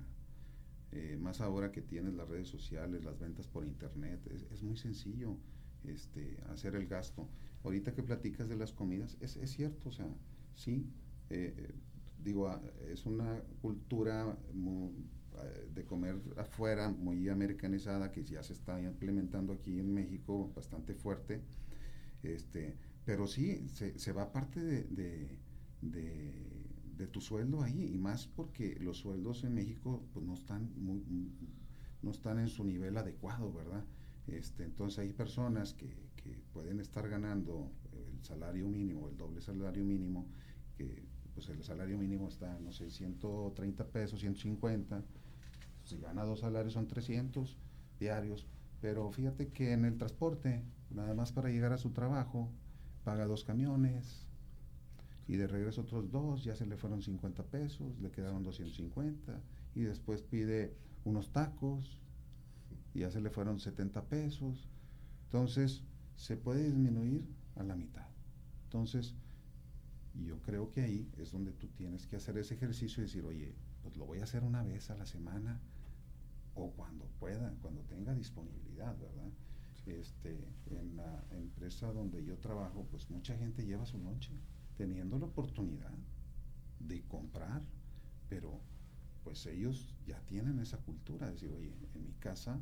eh, 0.92 1.18
más 1.20 1.42
ahora 1.42 1.70
que 1.70 1.82
tienes 1.82 2.14
las 2.14 2.28
redes 2.28 2.48
sociales, 2.48 3.04
las 3.04 3.18
ventas 3.18 3.46
por 3.46 3.66
internet, 3.66 4.26
es, 4.30 4.46
es, 4.50 4.62
muy 4.62 4.76
sencillo. 4.76 5.36
este, 5.84 6.38
hacer 6.50 6.74
el 6.74 6.86
gasto. 6.86 7.28
Ahorita 7.62 7.94
que 7.94 8.02
platicas 8.02 8.48
de 8.48 8.56
las 8.56 8.72
comidas, 8.72 9.16
es, 9.20 9.36
es 9.36 9.50
cierto, 9.50 9.90
o 9.90 9.92
sea, 9.92 10.08
sí, 10.54 10.86
eh, 11.28 11.72
digo, 12.22 12.48
ah, 12.48 12.60
es 12.88 13.06
una 13.06 13.42
cultura 13.60 14.36
de 15.74 15.84
comer 15.84 16.20
afuera 16.36 16.90
muy 16.90 17.28
americanizada 17.28 18.10
que 18.12 18.24
ya 18.24 18.42
se 18.42 18.52
está 18.52 18.80
implementando 18.80 19.52
aquí 19.52 19.78
en 19.78 19.92
México 19.92 20.52
bastante 20.54 20.94
fuerte, 20.94 21.40
este, 22.22 22.76
pero 23.04 23.26
sí, 23.26 23.66
se, 23.68 24.12
va 24.12 24.32
parte 24.32 24.60
de, 24.60 25.38
de, 25.80 26.66
de, 26.96 27.06
tu 27.06 27.20
sueldo 27.20 27.62
ahí, 27.62 27.92
y 27.94 27.98
más 27.98 28.26
porque 28.26 28.76
los 28.80 28.98
sueldos 28.98 29.44
en 29.44 29.54
México 29.54 30.06
pues, 30.12 30.24
no, 30.24 30.34
están 30.34 30.70
muy, 30.76 31.02
no 32.02 32.10
están 32.10 32.38
en 32.38 32.48
su 32.48 32.64
nivel 32.64 32.96
adecuado, 32.98 33.52
¿verdad? 33.52 33.84
Este, 34.26 34.64
entonces 34.64 34.98
hay 34.98 35.12
personas 35.12 35.72
que, 35.74 36.10
que 36.16 36.42
pueden 36.52 36.78
estar 36.80 37.08
ganando 37.08 37.72
el 37.92 38.22
salario 38.22 38.68
mínimo, 38.68 39.08
el 39.08 39.16
doble 39.16 39.40
salario 39.40 39.84
mínimo, 39.84 40.28
que 40.76 41.08
pues 41.34 41.48
el 41.48 41.62
salario 41.62 41.96
mínimo 41.98 42.28
está, 42.28 42.58
no 42.60 42.72
sé, 42.72 42.90
130 42.90 43.86
pesos, 43.88 44.20
150, 44.20 45.02
si 45.90 45.98
gana 45.98 46.24
dos 46.24 46.40
salarios 46.40 46.74
son 46.74 46.86
300 46.86 47.58
diarios, 47.98 48.46
pero 48.80 49.10
fíjate 49.10 49.48
que 49.48 49.72
en 49.72 49.84
el 49.84 49.98
transporte, 49.98 50.64
nada 50.90 51.14
más 51.14 51.32
para 51.32 51.50
llegar 51.50 51.72
a 51.72 51.78
su 51.78 51.90
trabajo, 51.90 52.50
paga 53.04 53.26
dos 53.26 53.44
camiones 53.44 54.26
y 55.26 55.36
de 55.36 55.46
regreso 55.46 55.82
otros 55.82 56.10
dos, 56.10 56.44
ya 56.44 56.56
se 56.56 56.66
le 56.66 56.76
fueron 56.76 57.02
50 57.02 57.42
pesos, 57.44 57.98
le 58.00 58.10
quedaron 58.10 58.42
250 58.42 59.40
y 59.74 59.82
después 59.82 60.22
pide 60.22 60.74
unos 61.04 61.32
tacos 61.32 62.00
y 62.94 63.00
ya 63.00 63.10
se 63.10 63.20
le 63.20 63.30
fueron 63.30 63.58
70 63.58 64.04
pesos. 64.04 64.68
Entonces, 65.24 65.82
se 66.16 66.36
puede 66.36 66.64
disminuir 66.64 67.24
a 67.56 67.62
la 67.62 67.76
mitad. 67.76 68.06
Entonces, 68.64 69.14
yo 70.24 70.40
creo 70.42 70.70
que 70.70 70.82
ahí 70.82 71.08
es 71.18 71.32
donde 71.32 71.52
tú 71.52 71.68
tienes 71.68 72.06
que 72.06 72.16
hacer 72.16 72.36
ese 72.38 72.54
ejercicio 72.54 73.02
y 73.02 73.06
decir, 73.06 73.24
oye, 73.24 73.54
pues 73.82 73.96
lo 73.96 74.06
voy 74.06 74.18
a 74.18 74.24
hacer 74.24 74.42
una 74.42 74.62
vez 74.62 74.90
a 74.90 74.96
la 74.96 75.06
semana 75.06 75.60
o 76.54 76.70
cuando 76.72 77.06
pueda, 77.18 77.54
cuando 77.62 77.82
tenga 77.82 78.14
disponibilidad, 78.14 78.96
¿verdad? 78.98 79.30
Este, 79.86 80.38
en 80.70 80.96
la 80.96 81.24
empresa 81.30 81.92
donde 81.92 82.24
yo 82.24 82.38
trabajo, 82.38 82.86
pues 82.90 83.08
mucha 83.10 83.36
gente 83.36 83.64
lleva 83.64 83.86
su 83.86 83.98
noche 83.98 84.30
teniendo 84.76 85.18
la 85.18 85.26
oportunidad 85.26 85.96
de 86.80 87.02
comprar, 87.02 87.62
pero 88.28 88.60
pues 89.24 89.44
ellos 89.46 89.94
ya 90.06 90.20
tienen 90.26 90.58
esa 90.58 90.78
cultura 90.78 91.26
de 91.26 91.32
decir, 91.32 91.52
oye, 91.52 91.74
en 91.94 92.04
mi 92.04 92.12
casa 92.14 92.60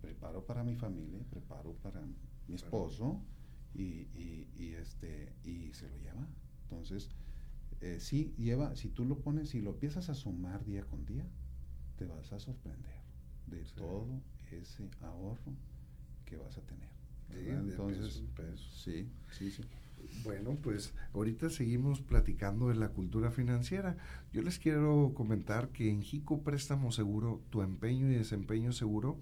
preparo 0.00 0.44
para 0.44 0.62
mi 0.62 0.76
familia, 0.76 1.20
preparo 1.30 1.72
para 1.82 2.02
mi 2.46 2.54
esposo 2.54 3.22
y, 3.74 4.06
y, 4.54 4.74
este, 4.78 5.32
y 5.44 5.72
se 5.72 5.88
lo 5.88 5.96
lleva. 5.98 6.28
Entonces, 6.64 7.08
eh, 7.80 7.98
sí 8.00 8.34
lleva, 8.36 8.76
si 8.76 8.90
tú 8.90 9.04
lo 9.04 9.18
pones 9.20 9.54
y 9.54 9.60
lo 9.60 9.70
empiezas 9.70 10.08
a 10.10 10.14
sumar 10.14 10.64
día 10.64 10.84
con 10.84 11.04
día, 11.06 11.26
te 11.96 12.06
vas 12.06 12.32
a 12.32 12.38
sorprender 12.38 12.93
de 13.46 13.64
todo 13.76 14.20
ese 14.50 14.88
ahorro 15.00 15.52
que 16.24 16.36
vas 16.36 16.56
a 16.58 16.62
tener. 16.62 16.88
Entonces, 17.30 18.22
sí, 18.72 19.08
sí, 19.30 19.50
sí. 19.50 19.62
Bueno, 20.22 20.56
pues 20.62 20.94
ahorita 21.12 21.50
seguimos 21.50 22.00
platicando 22.00 22.68
de 22.68 22.74
la 22.74 22.90
cultura 22.90 23.30
financiera. 23.30 23.96
Yo 24.32 24.42
les 24.42 24.58
quiero 24.58 25.12
comentar 25.14 25.70
que 25.70 25.90
en 25.90 26.02
Jico 26.02 26.42
Préstamo 26.42 26.92
Seguro, 26.92 27.42
tu 27.50 27.62
empeño 27.62 28.10
y 28.10 28.14
desempeño 28.14 28.72
seguro, 28.72 29.18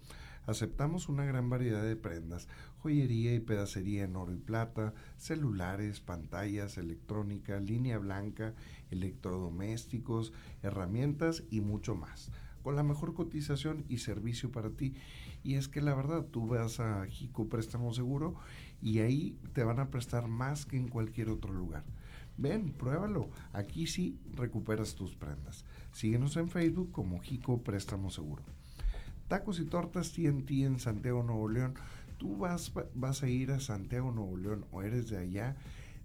aceptamos 0.46 1.08
una 1.08 1.24
gran 1.24 1.48
variedad 1.48 1.84
de 1.84 1.96
prendas, 1.96 2.48
joyería 2.78 3.34
y 3.34 3.40
pedacería 3.40 4.04
en 4.04 4.16
oro 4.16 4.32
y 4.32 4.38
plata, 4.38 4.92
celulares, 5.16 6.00
pantallas, 6.00 6.78
electrónica, 6.78 7.60
línea 7.60 7.98
blanca, 7.98 8.54
electrodomésticos, 8.90 10.32
herramientas 10.62 11.44
y 11.50 11.60
mucho 11.60 11.94
más 11.94 12.30
con 12.62 12.76
la 12.76 12.82
mejor 12.82 13.14
cotización 13.14 13.84
y 13.88 13.98
servicio 13.98 14.50
para 14.50 14.70
ti. 14.70 14.94
Y 15.44 15.54
es 15.54 15.68
que 15.68 15.80
la 15.80 15.94
verdad, 15.94 16.24
tú 16.24 16.46
vas 16.46 16.80
a 16.80 17.04
Jico 17.06 17.48
Préstamo 17.48 17.92
Seguro 17.92 18.34
y 18.80 19.00
ahí 19.00 19.36
te 19.52 19.64
van 19.64 19.80
a 19.80 19.90
prestar 19.90 20.28
más 20.28 20.66
que 20.66 20.76
en 20.76 20.88
cualquier 20.88 21.28
otro 21.28 21.52
lugar. 21.52 21.84
Ven, 22.36 22.72
pruébalo. 22.72 23.30
Aquí 23.52 23.86
sí 23.86 24.18
recuperas 24.34 24.94
tus 24.94 25.14
prendas. 25.14 25.64
Síguenos 25.92 26.36
en 26.36 26.48
Facebook 26.48 26.90
como 26.90 27.20
Jico 27.20 27.62
Préstamo 27.62 28.10
Seguro. 28.10 28.42
Tacos 29.28 29.60
y 29.60 29.64
tortas 29.64 30.12
TNT 30.12 30.50
en 30.62 30.78
Santiago, 30.78 31.22
Nuevo 31.22 31.48
León. 31.48 31.74
Tú 32.18 32.36
vas, 32.36 32.72
vas 32.94 33.22
a 33.22 33.28
ir 33.28 33.50
a 33.50 33.60
Santiago, 33.60 34.12
Nuevo 34.12 34.36
León 34.36 34.66
o 34.70 34.82
eres 34.82 35.10
de 35.10 35.18
allá. 35.18 35.56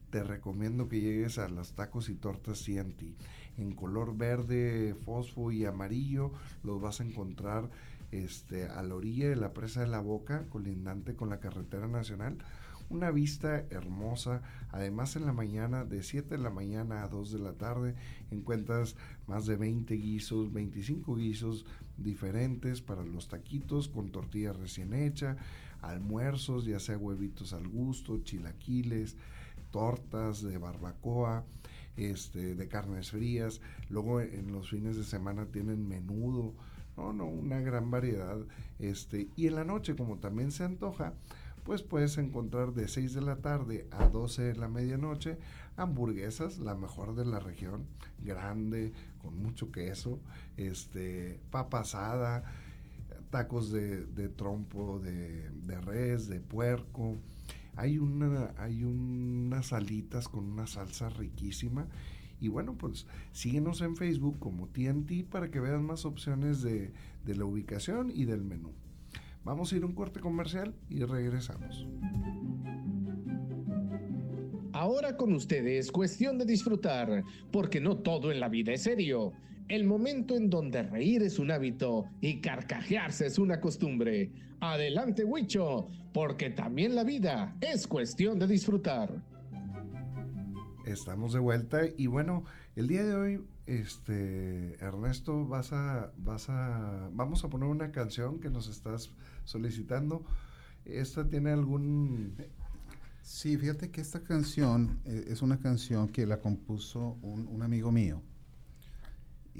Te 0.09 0.23
recomiendo 0.23 0.87
que 0.87 1.01
llegues 1.01 1.37
a 1.37 1.49
las 1.49 1.73
tacos 1.73 2.09
y 2.09 2.15
tortas 2.15 2.63
TNT. 2.63 3.15
En 3.57 3.73
color 3.73 4.15
verde, 4.15 4.95
fosfo 5.05 5.51
y 5.51 5.65
amarillo 5.65 6.31
los 6.63 6.81
vas 6.81 7.01
a 7.01 7.03
encontrar 7.03 7.69
este, 8.11 8.67
a 8.67 8.83
la 8.83 8.95
orilla 8.95 9.29
de 9.29 9.35
la 9.35 9.53
presa 9.53 9.81
de 9.81 9.87
la 9.87 9.99
Boca, 9.99 10.45
colindante 10.49 11.15
con 11.15 11.29
la 11.29 11.39
carretera 11.39 11.87
nacional 11.87 12.37
una 12.89 13.11
vista 13.11 13.65
hermosa. 13.69 14.41
Además, 14.71 15.15
en 15.15 15.25
la 15.25 15.33
mañana, 15.33 15.83
de 15.83 16.03
7 16.03 16.37
de 16.37 16.43
la 16.43 16.49
mañana 16.49 17.03
a 17.03 17.07
2 17.07 17.31
de 17.31 17.39
la 17.39 17.53
tarde, 17.53 17.95
encuentras 18.31 18.95
más 19.27 19.45
de 19.45 19.55
20 19.55 19.93
guisos, 19.95 20.51
25 20.53 21.15
guisos 21.15 21.65
diferentes 21.97 22.81
para 22.81 23.03
los 23.03 23.27
taquitos 23.27 23.87
con 23.87 24.11
tortilla 24.11 24.53
recién 24.53 24.93
hecha, 24.93 25.37
almuerzos, 25.81 26.65
ya 26.65 26.79
sea 26.79 26.97
huevitos 26.97 27.53
al 27.53 27.67
gusto, 27.67 28.19
chilaquiles, 28.19 29.15
tortas 29.71 30.41
de 30.41 30.57
barbacoa. 30.57 31.43
Este, 31.97 32.55
de 32.55 32.67
carnes 32.67 33.11
frías, 33.11 33.59
luego 33.89 34.21
en 34.21 34.51
los 34.51 34.69
fines 34.69 34.95
de 34.97 35.03
semana 35.03 35.47
tienen 35.47 35.87
menudo, 35.87 36.53
no, 36.95 37.11
no, 37.11 37.25
una 37.25 37.59
gran 37.59 37.89
variedad, 37.89 38.37
este, 38.77 39.29
y 39.35 39.47
en 39.47 39.55
la 39.55 39.63
noche 39.63 39.95
como 39.95 40.19
también 40.19 40.51
se 40.51 40.63
antoja, 40.63 41.13
pues 41.63 41.83
puedes 41.83 42.17
encontrar 42.17 42.73
de 42.73 42.87
6 42.87 43.13
de 43.13 43.21
la 43.21 43.37
tarde 43.37 43.87
a 43.91 44.07
12 44.07 44.41
de 44.43 44.55
la 44.55 44.69
medianoche 44.69 45.37
hamburguesas, 45.75 46.59
la 46.59 46.75
mejor 46.75 47.13
de 47.13 47.25
la 47.25 47.39
región, 47.39 47.85
grande, 48.23 48.93
con 49.21 49.37
mucho 49.37 49.71
queso, 49.71 50.19
este, 50.55 51.39
papa 51.51 51.81
asada, 51.81 52.43
tacos 53.29 53.71
de, 53.71 54.29
trompo 54.29 54.99
de, 54.99 55.81
res, 55.81 56.27
de 56.27 56.39
puerco. 56.39 57.17
Hay, 57.77 57.99
una, 57.99 58.53
hay 58.57 58.83
unas 58.83 59.71
alitas 59.71 60.27
con 60.27 60.45
una 60.45 60.67
salsa 60.67 61.09
riquísima. 61.09 61.87
Y 62.39 62.49
bueno, 62.49 62.73
pues 62.73 63.07
síguenos 63.31 63.81
en 63.81 63.95
Facebook 63.95 64.37
como 64.39 64.67
TNT 64.67 65.25
para 65.29 65.49
que 65.49 65.59
veas 65.59 65.81
más 65.81 66.05
opciones 66.05 66.61
de, 66.61 66.91
de 67.25 67.35
la 67.35 67.45
ubicación 67.45 68.11
y 68.13 68.25
del 68.25 68.43
menú. 68.43 68.71
Vamos 69.43 69.71
a 69.71 69.77
ir 69.77 69.83
a 69.83 69.85
un 69.85 69.93
corte 69.93 70.19
comercial 70.19 70.75
y 70.89 71.03
regresamos. 71.03 71.87
Ahora 74.73 75.15
con 75.15 75.33
ustedes, 75.33 75.91
cuestión 75.91 76.37
de 76.37 76.45
disfrutar, 76.45 77.23
porque 77.51 77.79
no 77.79 77.97
todo 77.97 78.31
en 78.31 78.39
la 78.39 78.49
vida 78.49 78.73
es 78.73 78.83
serio. 78.83 79.33
El 79.67 79.85
momento 79.85 80.35
en 80.35 80.49
donde 80.49 80.83
reír 80.83 81.23
es 81.23 81.39
un 81.39 81.51
hábito 81.51 82.05
y 82.21 82.39
carcajearse 82.39 83.25
es 83.25 83.37
una 83.37 83.59
costumbre. 83.59 84.31
Adelante, 84.61 85.25
Huicho, 85.25 85.89
porque 86.13 86.49
también 86.49 86.95
la 86.95 87.03
vida 87.03 87.55
es 87.61 87.85
cuestión 87.85 88.39
de 88.39 88.47
disfrutar. 88.47 89.21
Estamos 90.85 91.33
de 91.33 91.39
vuelta 91.39 91.81
y 91.97 92.07
bueno, 92.07 92.45
el 92.77 92.87
día 92.87 93.03
de 93.03 93.13
hoy 93.13 93.41
este 93.65 94.75
Ernesto 94.75 95.45
vas 95.45 95.73
a 95.73 96.13
vas 96.17 96.49
a 96.49 97.09
vamos 97.11 97.43
a 97.43 97.49
poner 97.49 97.67
una 97.67 97.91
canción 97.91 98.39
que 98.39 98.49
nos 98.49 98.69
estás 98.69 99.11
solicitando. 99.43 100.23
¿Esta 100.85 101.27
tiene 101.27 101.51
algún...? 101.51 102.35
Sí, 103.21 103.57
fíjate 103.57 103.91
que 103.91 103.99
esta 103.99 104.23
canción 104.23 105.01
eh, 105.03 105.25
es 105.27 105.41
una 105.41 105.59
canción 105.59 106.07
que 106.07 106.25
la 106.25 106.39
compuso 106.39 107.17
un, 107.21 107.61
amigo 107.61 107.91
mío. 107.91 108.21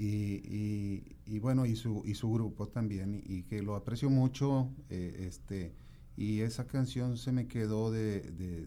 Y, 0.00 1.38
bueno, 1.40 1.66
y 1.66 1.74
su, 1.74 2.02
y 2.04 2.14
su 2.14 2.32
grupo 2.32 2.68
también, 2.68 3.20
y, 3.24 3.42
que 3.42 3.62
lo 3.62 3.74
aprecio 3.74 4.08
mucho. 4.08 4.70
Eh, 4.90 5.26
este, 5.26 5.74
y 6.16 6.40
esa 6.40 6.66
canción 6.66 7.16
se 7.16 7.32
me 7.32 7.48
quedó 7.48 7.90
de, 7.90 8.20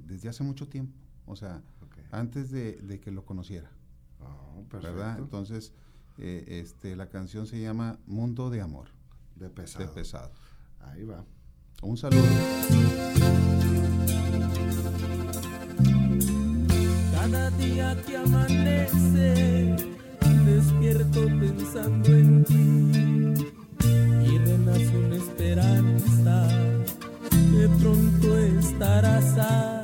desde 0.06 0.30
hace 0.30 0.44
mucho 0.44 0.68
tiempo, 0.68 0.98
o 1.26 1.36
sea, 1.36 1.64
antes 2.12 2.52
de, 2.52 3.00
que 3.02 3.12
lo 3.12 3.26
conociera. 3.26 3.72
Oh, 4.20 4.66
¿Verdad? 4.70 5.20
Entonces, 5.20 5.74
eh, 6.18 6.46
este, 6.48 6.96
la 6.96 7.08
canción 7.08 7.48
se 7.48 7.62
llama 7.62 7.98
Mundo 8.06 8.50
de 8.50 8.62
Amor. 8.62 8.90
De 9.36 9.50
pesado. 9.50 9.86
De 9.86 9.92
pesado. 9.92 10.32
Ahí 10.82 11.04
va. 11.04 11.26
Un 11.82 11.98
saludo. 11.98 12.22
Cada 17.12 17.50
día 17.52 18.02
que 18.06 18.18
amanece, 18.18 19.76
despierto 20.62 21.26
pensando 21.40 22.10
en 22.10 22.44
ti 22.44 23.46
y 24.26 24.38
renace 24.38 24.98
una 24.98 25.16
esperanza 25.16 26.48
que 27.52 27.70
pronto 27.82 28.38
estarás 28.60 29.38
aquí. 29.38 29.81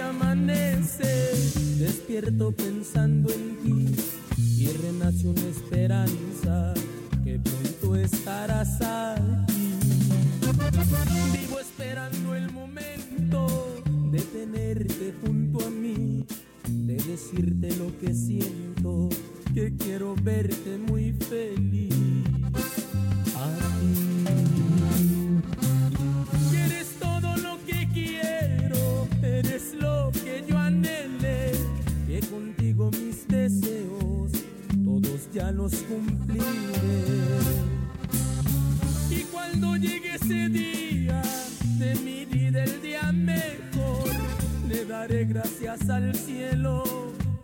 Amanece, 0.00 1.32
despierto 1.78 2.52
pensando 2.52 3.32
en 3.32 3.56
ti 3.62 3.94
y 4.58 4.66
renace 4.68 5.28
una 5.28 5.46
esperanza 5.48 6.74
que 7.24 7.38
pronto 7.38 7.96
estarás 7.96 8.80
aquí. 8.80 9.74
Vivo 11.32 11.60
esperando 11.60 12.34
el 12.34 12.50
momento 12.52 13.82
de 14.10 14.20
tenerte 14.20 15.14
junto 15.24 15.66
a 15.66 15.70
mí, 15.70 16.24
de 16.68 16.96
decirte 16.96 17.74
lo 17.76 17.96
que 17.98 18.14
siento, 18.14 19.08
que 19.54 19.74
quiero 19.76 20.14
verte 20.22 20.78
muy 20.78 21.12
feliz. 21.12 21.94
Aquí. 23.36 24.24
Que 24.26 24.49
ya 35.40 35.50
los 35.52 35.72
cumpliré. 35.88 36.44
Y 39.10 39.20
cuando 39.32 39.76
llegue 39.76 40.14
ese 40.14 40.48
día 40.48 41.22
de 41.78 41.94
mi 41.96 42.26
vida, 42.26 42.64
el 42.64 42.82
día 42.82 43.10
mejor, 43.12 44.10
le 44.68 44.84
daré 44.84 45.24
gracias 45.24 45.88
al 45.88 46.14
cielo 46.14 46.84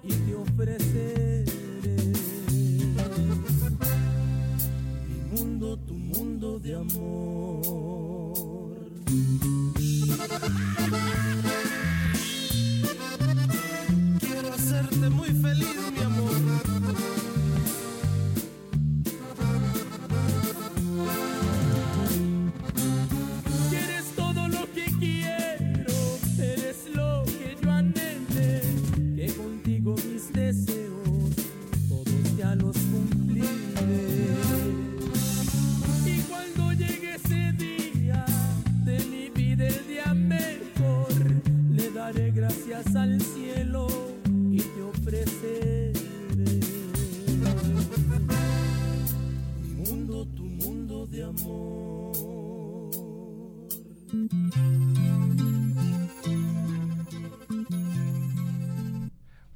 y 0.03 0.13
te 0.13 0.35
ofreceré 0.35 1.45
mi 5.09 5.39
mundo, 5.39 5.79
tu 5.79 5.95
mundo 5.95 6.59
de 6.59 6.75
amor. 6.75 8.06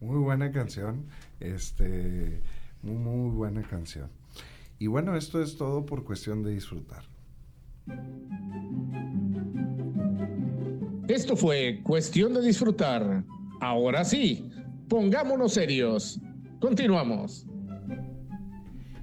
Muy 0.01 0.19
buena 0.19 0.53
canción, 0.53 1.07
este, 1.41 2.41
muy, 2.83 2.97
muy 2.97 3.31
buena 3.31 3.63
canción. 3.63 4.11
Y 4.79 4.87
bueno, 4.87 5.17
esto 5.17 5.43
es 5.43 5.57
todo 5.57 5.85
por 5.85 6.05
cuestión 6.05 6.43
de 6.43 6.53
disfrutar. 6.53 7.05
Esto 11.09 11.37
fue 11.37 11.81
cuestión 11.83 12.35
de 12.35 12.41
disfrutar. 12.41 13.25
Ahora 13.61 14.05
sí, 14.05 14.51
pongámonos 14.89 15.55
serios. 15.55 16.21
Continuamos. 16.61 17.47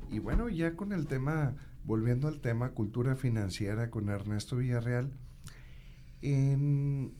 Y 0.09 0.19
bueno, 0.19 0.47
ya 0.49 0.75
con 0.75 0.93
el 0.93 1.05
tema, 1.05 1.55
volviendo 1.83 2.27
al 2.27 2.39
tema 2.39 2.71
cultura 2.71 3.15
financiera 3.15 3.89
con 3.89 4.09
Ernesto 4.09 4.55
Villarreal, 4.55 5.11
en, 6.21 7.13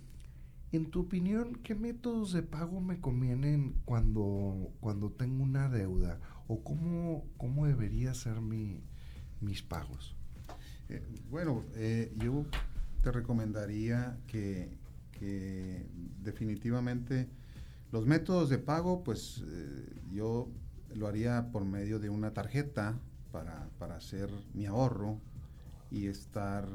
en 0.71 0.91
tu 0.91 1.01
opinión, 1.01 1.55
¿qué 1.63 1.75
métodos 1.75 2.33
de 2.33 2.43
pago 2.43 2.81
me 2.81 2.99
convienen 2.99 3.75
cuando, 3.85 4.71
cuando 4.79 5.11
tengo 5.11 5.43
una 5.43 5.69
deuda? 5.69 6.19
¿O 6.47 6.63
cómo, 6.63 7.25
cómo 7.37 7.65
debería 7.65 8.13
ser 8.13 8.41
mi, 8.41 8.83
mis 9.41 9.61
pagos? 9.61 10.15
Eh, 10.89 11.05
bueno, 11.29 11.63
eh, 11.75 12.13
yo 12.17 12.45
te 13.01 13.11
recomendaría 13.11 14.17
que, 14.27 14.77
que 15.11 15.85
definitivamente 16.23 17.27
los 17.91 18.05
métodos 18.05 18.49
de 18.49 18.57
pago, 18.57 19.03
pues 19.03 19.43
eh, 19.47 19.95
yo 20.11 20.49
lo 20.95 21.07
haría 21.07 21.51
por 21.51 21.65
medio 21.65 21.99
de 21.99 22.09
una 22.09 22.33
tarjeta 22.33 22.99
para, 23.31 23.69
para 23.79 23.95
hacer 23.95 24.29
mi 24.53 24.65
ahorro 24.65 25.19
y 25.91 26.07
estar 26.07 26.67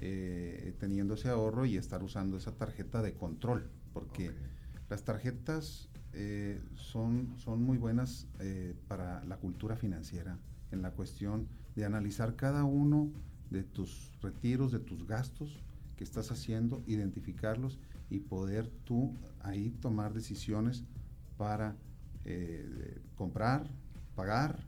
eh, 0.00 0.74
teniendo 0.78 1.14
ese 1.14 1.28
ahorro 1.28 1.66
y 1.66 1.76
estar 1.76 2.02
usando 2.02 2.36
esa 2.36 2.56
tarjeta 2.56 3.02
de 3.02 3.14
control, 3.14 3.70
porque 3.92 4.28
Ok. 4.28 4.34
las 4.90 5.04
tarjetas 5.04 5.88
eh, 6.12 6.60
son, 6.74 7.34
son 7.38 7.62
muy 7.62 7.78
buenas 7.78 8.26
eh, 8.38 8.74
para 8.88 9.24
la 9.24 9.36
cultura 9.36 9.76
financiera 9.76 10.38
en 10.70 10.82
la 10.82 10.92
cuestión 10.92 11.48
de 11.74 11.84
analizar 11.84 12.36
cada 12.36 12.64
uno 12.64 13.10
de 13.50 13.64
tus 13.64 14.12
retiros, 14.20 14.72
de 14.72 14.78
tus 14.78 15.06
gastos 15.06 15.62
que 15.96 16.04
estás 16.04 16.30
haciendo, 16.30 16.82
identificarlos 16.86 17.78
y 18.10 18.20
poder 18.20 18.70
tú 18.84 19.16
ahí 19.40 19.70
tomar 19.70 20.14
decisiones 20.14 20.84
para 21.36 21.76
eh, 22.24 23.00
comprar, 23.16 23.68
pagar, 24.14 24.58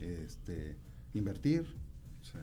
este, 0.00 0.76
invertir. 1.14 1.66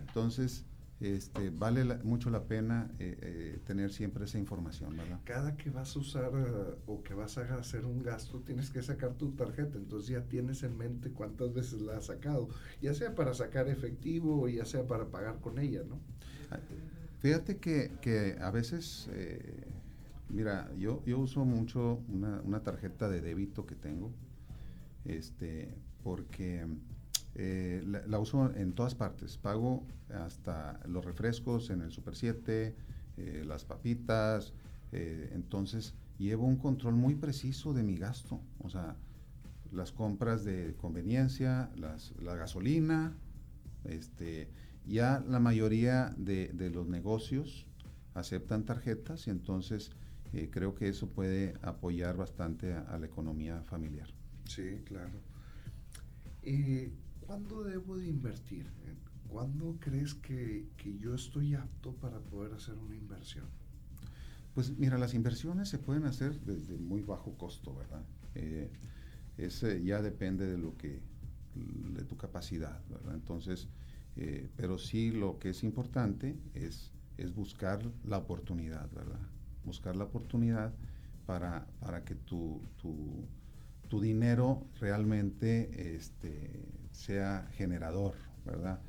Entonces, 0.07 0.65
este, 1.01 1.49
vale 1.49 1.83
la- 1.85 1.99
mucho 2.03 2.29
la 2.29 2.45
pena 2.45 2.89
eh, 2.99 3.17
eh, 3.21 3.59
tener 3.65 3.91
siempre 3.91 4.25
esa 4.25 4.37
información, 4.39 4.95
¿verdad? 4.95 5.19
Cada 5.25 5.57
que 5.57 5.69
vas 5.69 5.95
a 5.95 5.99
usar 5.99 6.31
eh, 6.35 6.75
o 6.85 7.03
que 7.03 7.13
vas 7.13 7.37
a 7.37 7.55
hacer 7.55 7.85
un 7.85 8.01
gasto, 8.01 8.39
tienes 8.41 8.69
que 8.69 8.81
sacar 8.81 9.13
tu 9.15 9.31
tarjeta. 9.31 9.77
Entonces 9.77 10.09
ya 10.09 10.21
tienes 10.21 10.63
en 10.63 10.77
mente 10.77 11.11
cuántas 11.11 11.53
veces 11.53 11.81
la 11.81 11.97
has 11.97 12.05
sacado. 12.05 12.47
Ya 12.81 12.93
sea 12.93 13.13
para 13.13 13.33
sacar 13.33 13.67
efectivo 13.67 14.41
o 14.43 14.47
ya 14.47 14.65
sea 14.65 14.87
para 14.87 15.05
pagar 15.09 15.39
con 15.41 15.59
ella, 15.59 15.83
¿no? 15.87 15.99
Ah, 16.51 16.59
Fíjate 17.19 17.57
que, 17.57 17.91
que 18.01 18.37
a 18.39 18.51
veces, 18.51 19.09
eh, 19.11 19.65
mira, 20.29 20.71
yo, 20.77 21.03
yo 21.05 21.19
uso 21.19 21.43
mucho 21.43 21.99
una, 22.07 22.39
una 22.41 22.61
tarjeta 22.63 23.09
de 23.09 23.19
débito 23.21 23.65
que 23.65 23.75
tengo, 23.75 24.11
este, 25.05 25.73
porque 26.03 26.65
eh, 27.35 27.83
la, 27.85 28.05
la 28.07 28.19
uso 28.19 28.53
en 28.55 28.73
todas 28.73 28.95
partes. 28.95 29.37
Pago 29.37 29.85
hasta 30.13 30.79
los 30.87 31.03
refrescos 31.03 31.69
en 31.69 31.81
el 31.81 31.91
Super 31.91 32.15
7, 32.15 32.75
eh, 33.17 33.43
las 33.45 33.65
papitas, 33.65 34.53
eh, 34.91 35.29
entonces 35.33 35.93
llevo 36.17 36.45
un 36.45 36.57
control 36.57 36.95
muy 36.95 37.15
preciso 37.15 37.73
de 37.73 37.83
mi 37.83 37.97
gasto. 37.97 38.39
O 38.59 38.69
sea, 38.69 38.95
las 39.71 39.91
compras 39.91 40.43
de 40.43 40.75
conveniencia, 40.77 41.69
las, 41.75 42.13
la 42.21 42.35
gasolina, 42.35 43.13
este, 43.85 44.49
ya 44.85 45.23
la 45.27 45.39
mayoría 45.39 46.13
de, 46.17 46.49
de 46.49 46.69
los 46.69 46.87
negocios 46.87 47.67
aceptan 48.13 48.63
tarjetas 48.63 49.27
y 49.27 49.29
entonces 49.29 49.91
eh, 50.33 50.49
creo 50.51 50.75
que 50.75 50.89
eso 50.89 51.07
puede 51.09 51.53
apoyar 51.61 52.17
bastante 52.17 52.73
a, 52.73 52.97
la 52.97 53.05
economía 53.05 53.61
familiar. 53.63 54.09
Sí, 54.45 54.81
claro. 54.85 55.21
Eh, 56.43 56.91
¿Cuándo 57.25 57.63
debo 57.63 57.97
de 57.97 58.07
invertir? 58.07 58.67
¿Cuándo 59.27 59.77
crees 59.79 60.13
que, 60.13 60.67
que 60.77 60.97
yo 60.97 61.15
estoy 61.15 61.55
apto 61.55 61.93
para 61.95 62.19
poder 62.19 62.53
hacer 62.53 62.75
una 62.75 62.95
inversión? 62.95 63.45
Pues 64.53 64.77
mira, 64.77 64.97
las 64.97 65.13
inversiones 65.13 65.67
se 65.67 65.79
pueden 65.79 66.05
hacer 66.05 66.39
desde 66.41 66.77
muy 66.77 67.01
bajo 67.01 67.37
costo, 67.37 67.75
¿verdad? 67.75 68.03
Eh, 68.35 68.71
ese 69.37 69.83
ya 69.83 70.01
depende 70.01 70.45
de 70.45 70.57
lo 70.57 70.77
que, 70.77 71.01
de 71.55 72.03
tu 72.05 72.15
capacidad, 72.15 72.81
¿verdad? 72.89 73.15
Entonces, 73.15 73.67
eh, 74.15 74.47
pero 74.55 74.77
sí 74.77 75.11
lo 75.11 75.39
que 75.39 75.49
es 75.49 75.63
importante 75.63 76.37
es, 76.53 76.91
es 77.17 77.33
buscar 77.33 77.91
la 78.05 78.19
oportunidad, 78.19 78.89
¿verdad? 78.91 79.19
Buscar 79.65 79.95
la 79.95 80.05
oportunidad 80.05 80.73
para, 81.25 81.67
para 81.79 82.05
que 82.05 82.15
tu, 82.15 82.61
tu, 82.77 83.27
tu 83.89 83.99
dinero 83.99 84.67
realmente 84.79 85.95
este, 85.95 86.84
sea 86.95 87.47
generador, 87.53 88.15
¿verdad? 88.45 88.79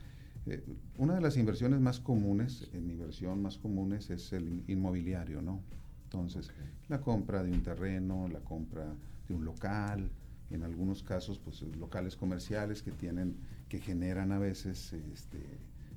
eh, 0.46 0.64
una 0.96 1.14
de 1.14 1.20
las 1.20 1.36
inversiones 1.36 1.80
más 1.80 2.00
comunes, 2.00 2.68
en 2.72 2.90
inversión 2.90 3.42
más 3.42 3.59
comunes, 3.59 4.11
es 4.11 4.32
el 4.32 4.64
inmobiliario, 4.68 5.42
¿no? 5.42 5.61
Entonces, 6.04 6.50
la 6.88 7.00
compra 7.00 7.42
de 7.42 7.50
un 7.50 7.62
terreno, 7.62 8.28
la 8.28 8.40
compra 8.40 8.94
de 9.28 9.34
un 9.34 9.44
local, 9.44 10.09
en 10.50 10.62
algunos 10.62 11.02
casos, 11.02 11.38
pues 11.40 11.62
locales 11.62 12.16
comerciales 12.16 12.82
que 12.82 12.92
tienen, 12.92 13.36
que 13.68 13.80
generan 13.80 14.30
a 14.30 14.38
veces 14.38 14.92
este, 14.92 15.40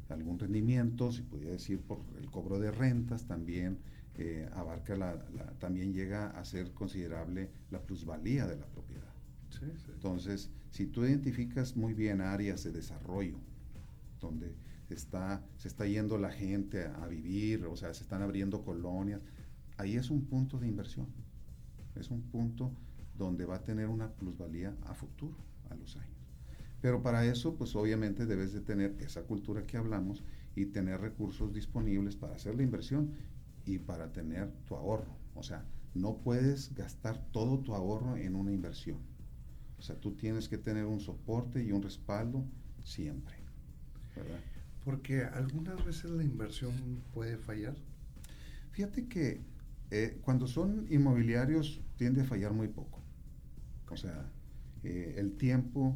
algún 0.09 0.39
rendimiento, 0.39 1.11
si 1.11 1.21
podría 1.21 1.51
decir 1.51 1.79
por 1.79 1.99
el 2.19 2.29
cobro 2.31 2.59
de 2.59 2.71
rentas 2.71 3.25
también, 3.25 3.77
eh, 4.17 4.49
abarca 4.53 4.97
la, 4.97 5.15
también 5.59 5.93
llega 5.93 6.31
a 6.31 6.43
ser 6.43 6.71
considerable 6.73 7.49
la 7.69 7.79
plusvalía 7.79 8.47
de 8.47 8.57
la 8.57 8.65
propiedad. 8.65 9.03
Entonces, 9.93 10.49
si 10.71 10.85
tú 10.85 11.03
identificas 11.03 11.75
muy 11.75 11.93
bien 11.93 12.21
áreas 12.21 12.63
de 12.63 12.71
desarrollo, 12.71 13.37
donde 14.19 14.53
está, 14.89 15.43
se 15.57 15.67
está 15.67 15.85
yendo 15.85 16.17
la 16.17 16.31
gente 16.31 16.85
a, 16.85 17.07
vivir, 17.07 17.65
o 17.65 17.75
sea, 17.75 17.93
se 17.93 18.03
están 18.03 18.21
abriendo 18.21 18.63
colonias, 18.63 19.21
ahí 19.77 19.95
es 19.95 20.09
un 20.09 20.25
punto 20.25 20.59
de 20.59 20.67
inversión. 20.67 21.07
Es 21.95 22.11
un 22.11 22.21
punto 22.21 22.71
donde 23.17 23.45
va 23.45 23.55
a 23.55 23.63
tener 23.63 23.87
una 23.87 24.11
plusvalía 24.11 24.75
a 24.83 24.93
futuro, 24.93 25.35
a 25.69 25.75
los 25.75 25.95
años. 25.97 26.17
Pero 26.81 27.01
para 27.03 27.25
eso, 27.25 27.55
pues 27.55 27.75
obviamente 27.75 28.25
debes 28.25 28.53
de 28.53 28.61
tener 28.61 28.95
esa 28.99 29.23
cultura 29.23 29.65
que 29.65 29.77
hablamos 29.77 30.23
y 30.55 30.67
tener 30.67 31.01
recursos 31.01 31.53
disponibles 31.53 32.15
para 32.15 32.35
hacer 32.35 32.55
la 32.55 32.63
inversión 32.63 33.11
y 33.65 33.79
para 33.79 34.11
tener 34.11 34.49
tu 34.65 34.75
ahorro. 34.75 35.17
O 35.35 35.43
sea, 35.43 35.65
no 35.93 36.17
puedes 36.17 36.73
gastar 36.75 37.21
todo 37.31 37.59
tu 37.59 37.75
ahorro 37.75 38.15
en 38.15 38.35
una 38.35 38.53
inversión. 38.53 38.99
O 39.79 39.81
sea, 39.81 39.95
tú 39.95 40.11
tienes 40.11 40.49
que 40.49 40.57
tener 40.57 40.85
un 40.85 40.99
soporte 40.99 41.63
y 41.63 41.71
un 41.71 41.81
respaldo 41.81 42.45
siempre. 42.83 43.35
Porque 44.83 45.23
algunas 45.23 45.83
veces 45.85 46.11
la 46.11 46.23
inversión 46.23 46.73
puede 47.13 47.37
fallar. 47.37 47.75
Fíjate 48.71 49.07
que 49.07 49.41
eh, 49.91 50.19
cuando 50.21 50.47
son 50.47 50.85
inmobiliarios 50.89 51.81
tiende 51.97 52.21
a 52.21 52.25
fallar 52.25 52.53
muy 52.53 52.67
poco. 52.67 53.01
O 53.89 53.97
sea, 53.97 54.31
eh, 54.83 55.15
el 55.17 55.37
tiempo 55.37 55.95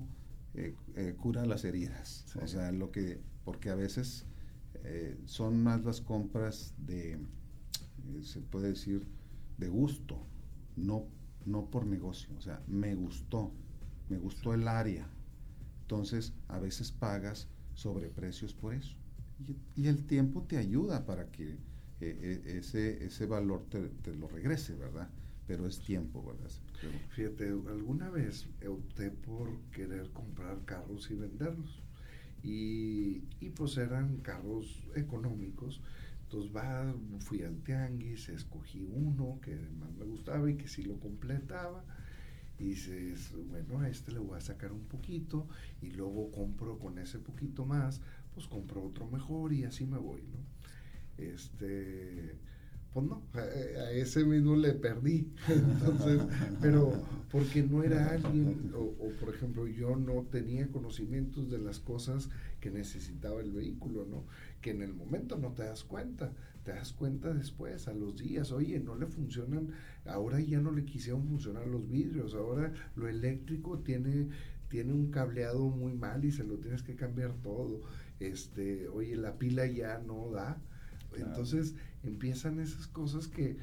eh, 0.56 0.76
cura 1.18 1.46
las 1.46 1.64
heridas. 1.66 2.26
O 2.42 2.48
sea, 2.48 2.72
lo 2.72 2.92
que, 2.92 3.20
porque 3.44 3.70
a 3.70 3.76
veces 3.76 4.26
son 5.26 5.64
más 5.64 5.86
las 5.86 6.02
compras 6.02 6.74
de, 6.78 7.18
se 8.22 8.42
puede 8.42 8.70
decir, 8.70 9.08
de 9.58 9.70
gusto, 9.70 10.28
no, 10.76 11.08
no 11.46 11.70
por 11.70 11.86
negocio. 11.86 12.30
O 12.38 12.42
sea, 12.42 12.62
me 12.68 12.96
gustó, 12.96 13.54
me 14.14 14.20
gustó 14.20 14.54
el 14.54 14.68
área. 14.68 15.08
Entonces, 15.82 16.34
a 16.48 16.60
veces 16.60 16.92
pagas 16.92 17.48
sobreprecios 17.74 18.54
por 18.54 18.74
eso. 18.74 18.96
Y, 19.76 19.88
el 19.88 20.06
tiempo 20.06 20.44
te 20.44 20.58
ayuda 20.58 21.06
para 21.06 21.32
que 21.32 21.50
eh, 21.50 21.58
eh, 22.00 22.42
ese, 22.60 23.04
ese 23.04 23.26
valor 23.26 23.66
te, 23.70 24.16
lo 24.16 24.28
regrese, 24.28 24.76
¿verdad? 24.76 25.10
Pero 25.48 25.68
es 25.68 25.80
tiempo, 25.80 26.24
¿verdad? 26.24 26.50
Fíjate, 27.10 27.50
alguna 27.50 28.10
vez 28.10 28.48
opté 28.68 29.10
por 29.10 29.50
querer 29.72 30.10
comprar 30.12 30.64
carros 30.66 31.10
y 31.12 31.16
venderlos. 31.16 31.82
Y, 32.44 33.24
y 33.40 33.50
pues 33.56 33.78
eran 33.78 34.18
carros 34.18 34.84
económicos. 34.96 35.82
Entonces 36.24 36.56
va, 36.56 36.94
fui 37.20 37.42
al 37.42 37.58
tianguis, 37.64 38.30
escogí 38.30 38.88
uno 38.92 39.40
que 39.42 39.56
más 39.80 39.92
me 39.96 40.06
gustaba 40.06 40.50
y 40.50 40.56
que 40.56 40.68
sí 40.68 40.84
lo 40.84 41.00
completaba 41.00 41.84
y 42.60 42.66
dices, 42.66 43.34
bueno, 43.50 43.80
a 43.80 43.90
este 43.90 44.12
le 44.12 44.20
voy 44.20 44.38
a 44.38 44.42
sacar 44.42 44.72
un 44.72 44.86
poquito 44.86 45.48
y 45.82 45.92
luego 45.92 46.32
compro 46.32 46.78
con 46.78 46.98
ese 47.00 47.20
poquito 47.20 47.66
más, 47.66 48.02
pues 48.34 48.48
compro 48.48 48.84
otro 48.84 49.08
mejor 49.08 49.54
y 49.54 49.64
así 49.64 49.86
me 49.86 49.98
voy, 49.98 50.22
¿no? 50.22 51.24
Este, 51.24 52.36
pues 52.94 53.06
no, 53.08 53.24
a, 53.34 53.92
ese 53.92 54.24
mismo 54.24 54.56
le 54.56 54.74
perdí. 54.74 55.32
Entonces, 55.48 56.22
pero 56.62 56.94
porque 57.32 57.64
no 57.64 57.84
era 57.84 58.12
alguien, 58.12 58.72
o, 58.76 58.82
o, 58.82 59.10
por 59.20 59.34
ejemplo, 59.34 59.68
yo 59.68 59.96
no 59.96 60.24
tenía 60.32 60.68
conocimientos 60.68 61.50
de 61.50 61.58
las 61.58 61.80
cosas 61.80 62.30
que 62.60 62.70
necesitaba 62.70 63.42
el 63.42 63.52
vehículo, 63.52 64.06
¿no? 64.06 64.26
Que 64.62 64.72
en 64.72 64.84
el 64.84 64.94
momento 64.94 65.38
no 65.38 65.54
te 65.54 65.64
das 65.64 65.84
cuenta 65.84 66.32
te 66.64 66.72
das 66.72 66.94
cuenta 66.94 67.34
después, 67.34 67.88
a 67.88 67.94
los 67.94 68.18
días, 68.18 68.52
oye, 68.52 68.80
no 68.80 68.96
le 68.96 69.06
funcionan, 69.06 69.70
ahora 70.06 70.40
ya 70.40 70.60
no 70.60 70.72
le 70.72 70.86
quisieron 70.86 71.28
funcionar 71.28 71.68
los 71.68 71.88
vidrios, 71.90 72.34
ahora 72.34 72.72
lo 72.96 73.08
eléctrico 73.08 73.80
tiene, 73.80 74.30
tiene 74.70 74.94
un 74.94 75.12
cableado 75.12 75.70
muy 75.70 75.94
mal 75.94 76.24
y 76.24 76.32
se 76.32 76.44
lo 76.44 76.58
tienes 76.58 76.84
que 76.84 76.96
cambiar 76.96 77.34
todo. 77.42 77.82
Este, 78.20 78.88
oye, 78.88 79.16
la 79.18 79.38
pila 79.38 79.66
ya 79.68 80.00
no 80.00 80.32
da. 80.32 80.62
Entonces 81.16 81.76
empiezan 82.02 82.60
esas 82.60 82.88
cosas 82.88 83.28
que 83.28 83.58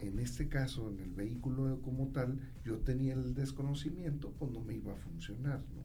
en 0.00 0.18
este 0.18 0.48
caso, 0.48 0.90
en 0.90 1.00
el 1.00 1.12
vehículo 1.12 1.80
como 1.82 2.08
tal, 2.08 2.40
yo 2.64 2.78
tenía 2.78 3.14
el 3.14 3.34
desconocimiento, 3.34 4.32
pues 4.38 4.50
no 4.50 4.60
me 4.60 4.74
iba 4.74 4.92
a 4.92 4.96
funcionar, 4.96 5.60
¿no? 5.74 5.84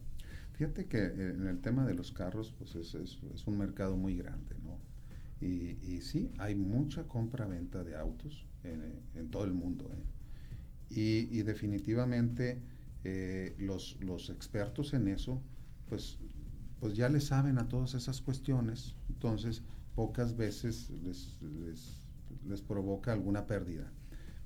Fíjate 0.54 0.86
que 0.86 0.98
eh, 0.98 1.32
en 1.32 1.48
el 1.48 1.60
tema 1.60 1.86
de 1.86 1.94
los 1.94 2.12
carros, 2.12 2.54
pues 2.58 2.76
es, 2.76 2.94
es, 2.96 3.20
es 3.34 3.48
un 3.48 3.58
mercado 3.58 3.98
muy 3.98 4.16
grande. 4.16 4.56
Y, 5.42 5.80
y 5.82 6.02
sí, 6.02 6.32
hay 6.38 6.56
mucha 6.56 7.08
compra-venta 7.08 7.84
de 7.84 7.96
autos 7.98 8.46
en, 8.64 9.30
todo 9.30 9.44
el 9.44 9.54
mundo. 9.54 9.90
¿eh? 9.92 11.28
Y, 11.32 11.42
definitivamente 11.42 12.62
eh, 13.04 13.56
los, 13.58 13.98
los, 14.02 14.30
expertos 14.30 14.94
en 14.94 15.08
eso, 15.08 15.42
pues, 15.90 16.20
pues 16.80 16.94
ya 16.94 17.10
le 17.10 17.20
saben 17.22 17.58
a 17.58 17.68
todas 17.68 17.96
esas 17.96 18.22
cuestiones, 18.22 18.96
entonces 19.10 19.64
pocas 19.96 20.36
veces 20.38 20.92
les, 21.04 21.40
les, 22.46 22.62
provoca 22.62 23.12
alguna 23.12 23.48
pérdida. 23.48 23.92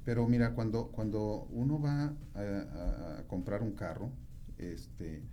Pero 0.06 0.28
mira, 0.28 0.54
cuando, 0.54 0.88
cuando 0.88 1.48
uno 1.52 1.82
va 1.82 2.14
a, 2.36 3.24
comprar 3.28 3.64
un 3.64 3.74
carro 3.74 4.12
este, 4.58 5.24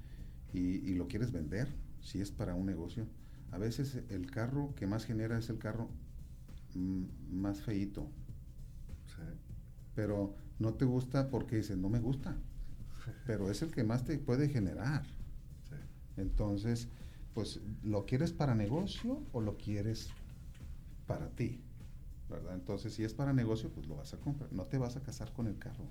y, 0.52 0.90
y, 0.90 0.94
lo 0.94 1.06
quieres 1.06 1.30
vender, 1.30 1.68
si 2.00 2.20
es 2.20 2.32
para 2.32 2.54
un 2.54 2.66
negocio, 2.66 3.06
a 3.52 3.58
veces 3.58 4.02
el 4.08 4.30
carro 4.30 4.74
que 4.74 4.86
más 4.86 5.04
genera 5.04 5.38
es 5.38 5.48
el 5.50 5.58
carro 5.58 5.88
mm, 6.74 7.04
más 7.30 7.60
feito. 7.60 8.10
Pero 9.94 10.34
no 10.58 10.72
te 10.74 10.86
gusta 10.86 11.28
porque 11.28 11.56
dices, 11.56 11.76
no 11.76 11.90
me 11.90 12.00
gusta. 12.00 12.34
Pero 13.26 13.50
es 13.50 13.60
el 13.60 13.70
que 13.70 13.84
más 13.84 14.04
te 14.04 14.18
puede 14.18 14.48
generar. 14.48 15.04
Entonces, 16.16 16.88
pues, 17.34 17.60
¿lo 17.82 18.06
quieres 18.06 18.32
para 18.32 18.54
negocio 18.54 19.22
o 19.32 19.40
lo 19.42 19.58
quieres 19.58 20.08
para 21.06 21.28
ti? 21.28 21.60
¿Verdad? 22.30 22.54
Entonces, 22.54 22.94
si 22.94 23.04
es 23.04 23.12
para 23.12 23.34
negocio, 23.34 23.70
pues 23.70 23.86
lo 23.86 23.96
vas 23.96 24.14
a 24.14 24.18
comprar. 24.18 24.50
No 24.52 24.64
te 24.64 24.78
vas 24.78 24.96
a 24.96 25.02
casar 25.02 25.32
con 25.34 25.46
el 25.46 25.58
carro. 25.58 25.84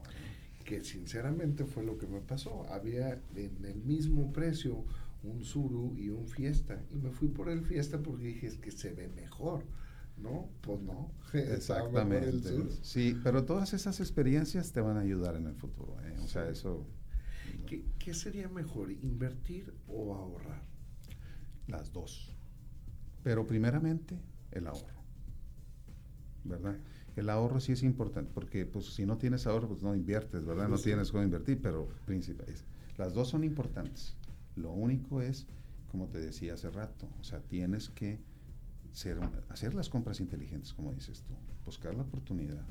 Que 0.66 0.84
sinceramente 0.84 1.66
fue 1.66 1.84
lo 1.84 2.00
que 2.00 2.08
me 2.08 2.22
pasó. 2.22 2.66
Había 2.72 3.22
en 3.36 3.66
el 3.66 3.84
mismo 3.84 4.34
precio 4.34 4.84
un 5.24 5.44
Suru 5.44 5.96
y 5.98 6.10
un 6.10 6.28
Fiesta. 6.28 6.84
Y 6.90 6.98
me 6.98 7.12
fui 7.12 7.28
por 7.28 7.50
el 7.50 7.64
Fiesta 7.64 8.00
porque 8.00 8.28
dije, 8.28 8.48
es 8.48 8.58
que 8.58 8.72
se 8.72 8.94
ve 8.94 9.08
mejor. 9.10 9.64
¿No? 10.18 10.50
Pues 10.62 10.80
no. 10.82 11.12
Exactamente. 11.34 12.70
Sí, 12.82 13.18
pero 13.24 13.44
todas 13.44 13.74
esas 13.74 14.00
experiencias 14.00 14.72
te 14.72 14.82
van 14.82 14.98
a 14.98 15.02
ayudar 15.02 15.36
en 15.36 15.48
el 15.48 15.56
futuro. 15.56 15.98
¿eh? 16.04 16.16
O 16.24 16.28
sea, 16.28 16.48
eso... 16.50 16.86
¿Qué, 17.68 17.86
¿Qué 17.98 18.14
sería 18.14 18.48
mejor, 18.50 18.92
invertir 18.92 19.74
o 19.88 20.14
ahorrar? 20.14 20.62
Las 21.68 21.92
dos. 21.92 22.36
Pero 23.24 23.48
primeramente, 23.48 24.20
el 24.52 24.68
ahorro. 24.68 25.02
¿Verdad? 26.44 26.78
El 27.16 27.30
ahorro 27.30 27.60
sí 27.60 27.74
es 27.74 27.84
importante, 27.84 28.32
porque 28.34 28.66
pues 28.66 28.86
si 28.94 29.06
no 29.06 29.18
tienes 29.18 29.46
ahorro, 29.46 29.68
pues 29.68 29.84
no 29.84 29.94
inviertes, 29.96 30.46
¿verdad? 30.46 30.70
No 30.70 30.78
tienes 30.78 31.12
cómo 31.12 31.24
invertir, 31.24 31.60
pero 31.62 31.90
príncipe, 32.06 32.46
las 32.98 33.14
dos 33.14 33.30
son 33.30 33.44
importantes. 33.44 34.16
Lo 34.56 34.72
único 34.72 35.22
es, 35.22 35.48
como 35.90 36.08
te 36.08 36.20
decía 36.20 36.54
hace 36.54 36.70
rato, 36.70 37.08
o 37.20 37.24
sea, 37.24 37.40
tienes 37.42 37.90
que 37.90 38.20
ser, 38.92 39.20
hacer 39.50 39.74
las 39.74 39.90
compras 39.90 40.20
inteligentes, 40.20 40.74
como 40.74 40.94
dices 40.94 41.24
tú, 41.24 41.34
buscar 41.66 41.96
la 41.96 42.04
oportunidad. 42.04 42.66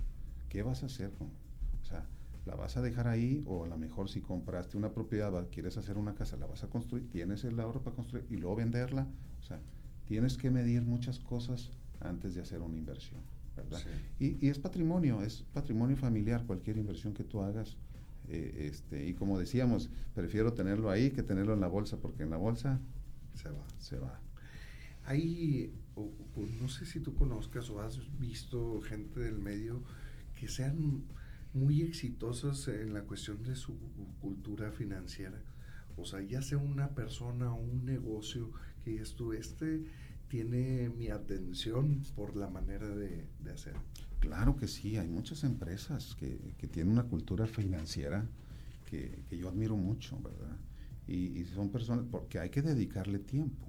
¿Qué 0.48 0.62
vas 0.62 0.82
a 0.82 0.86
hacer? 0.86 1.12
Con, 1.12 1.28
o 1.28 1.84
sea, 1.84 2.06
¿la 2.46 2.54
vas 2.56 2.76
a 2.76 2.82
dejar 2.82 3.08
ahí 3.08 3.42
o 3.46 3.64
a 3.64 3.68
lo 3.68 3.78
mejor 3.78 4.08
si 4.08 4.20
compraste 4.20 4.76
una 4.76 4.92
propiedad, 4.92 5.48
quieres 5.50 5.76
hacer 5.76 5.96
una 5.96 6.14
casa, 6.14 6.36
la 6.36 6.46
vas 6.46 6.64
a 6.64 6.68
construir, 6.68 7.08
tienes 7.08 7.44
el 7.44 7.58
ahorro 7.60 7.82
para 7.82 7.96
construir 7.96 8.26
y 8.28 8.36
luego 8.36 8.56
venderla? 8.56 9.06
O 9.40 9.42
sea, 9.42 9.60
tienes 10.06 10.36
que 10.36 10.50
medir 10.50 10.82
muchas 10.82 11.18
cosas 11.18 11.70
antes 12.00 12.34
de 12.34 12.42
hacer 12.42 12.60
una 12.60 12.76
inversión, 12.76 13.20
¿verdad? 13.56 13.80
Y, 14.18 14.44
y 14.44 14.50
es 14.50 14.58
patrimonio, 14.58 15.22
es 15.22 15.42
patrimonio 15.54 15.96
familiar, 15.96 16.44
cualquier 16.46 16.76
inversión 16.76 17.14
que 17.14 17.24
tú 17.24 17.40
hagas 17.42 17.76
eh, 18.30 18.68
este, 18.68 19.06
y 19.08 19.14
como 19.14 19.38
decíamos, 19.38 19.90
prefiero 20.14 20.52
tenerlo 20.52 20.90
ahí 20.90 21.10
que 21.10 21.22
tenerlo 21.22 21.54
en 21.54 21.60
la 21.60 21.68
bolsa, 21.68 22.00
porque 22.00 22.22
en 22.22 22.30
la 22.30 22.36
bolsa 22.36 22.80
se 23.34 23.50
va. 23.50 23.66
Se 23.78 23.98
va. 23.98 24.20
Hay, 25.04 25.72
no 26.60 26.68
sé 26.68 26.86
si 26.86 27.00
tú 27.00 27.14
conozcas 27.14 27.68
o 27.70 27.80
has 27.80 27.98
visto 28.18 28.80
gente 28.82 29.20
del 29.20 29.38
medio 29.38 29.82
que 30.34 30.48
sean 30.48 31.04
muy 31.52 31.82
exitosas 31.82 32.68
en 32.68 32.94
la 32.94 33.02
cuestión 33.02 33.42
de 33.42 33.56
su 33.56 33.76
cultura 34.20 34.70
financiera. 34.70 35.42
O 35.96 36.04
sea, 36.04 36.20
ya 36.22 36.42
sea 36.42 36.58
una 36.58 36.94
persona 36.94 37.52
o 37.52 37.60
un 37.60 37.84
negocio 37.84 38.52
que 38.84 38.92
digas 38.92 39.14
tú, 39.14 39.32
este 39.32 39.84
tiene 40.28 40.88
mi 40.90 41.08
atención 41.08 42.02
por 42.14 42.36
la 42.36 42.48
manera 42.48 42.88
de, 42.88 43.26
hacer. 43.52 43.74
Claro 44.20 44.54
que 44.54 44.68
sí, 44.68 44.98
hay 44.98 45.08
muchas 45.08 45.44
empresas 45.44 46.14
que, 46.14 46.54
tienen 46.70 46.92
una 46.92 47.04
cultura 47.04 47.46
financiera 47.46 48.28
que, 48.84 49.24
yo 49.30 49.48
admiro 49.48 49.76
mucho, 49.76 50.20
¿verdad? 50.20 50.56
Y, 51.08 51.42
son 51.46 51.70
personas, 51.70 52.04
porque 52.10 52.38
hay 52.38 52.50
que 52.50 52.62
dedicarle 52.62 53.18
tiempo 53.18 53.66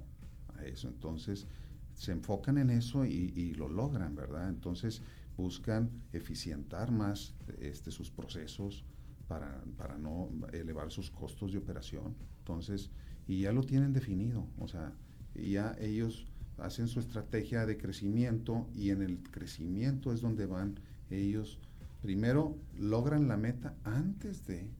a 0.54 0.64
eso, 0.64 0.88
entonces 0.88 1.46
se 1.94 2.12
enfocan 2.12 2.58
en 2.58 2.70
eso 2.70 3.06
y, 3.06 3.54
lo 3.54 3.68
logran, 3.68 4.14
¿verdad? 4.14 4.50
Entonces 4.50 5.02
buscan 5.38 5.90
eficientar 6.12 6.92
más 6.92 7.34
este, 7.58 7.90
sus 7.90 8.10
procesos 8.10 8.84
para, 9.26 9.64
para 9.78 9.96
no 9.96 10.28
elevar 10.52 10.90
sus 10.90 11.10
costos 11.10 11.52
de 11.52 11.58
operación, 11.58 12.14
entonces, 12.40 12.90
y 13.26 13.40
ya 13.40 13.52
lo 13.52 13.62
tienen 13.62 13.94
definido, 13.94 14.46
o 14.58 14.68
sea, 14.68 14.92
ya 15.34 15.74
ellos 15.80 16.26
hacen 16.62 16.88
su 16.88 17.00
estrategia 17.00 17.66
de 17.66 17.76
crecimiento 17.76 18.68
y 18.74 18.90
en 18.90 19.02
el 19.02 19.18
crecimiento 19.18 20.12
es 20.12 20.20
donde 20.20 20.46
van 20.46 20.78
ellos, 21.10 21.58
primero 22.00 22.56
logran 22.78 23.28
la 23.28 23.36
meta 23.36 23.74
antes 23.84 24.46
de 24.46 24.70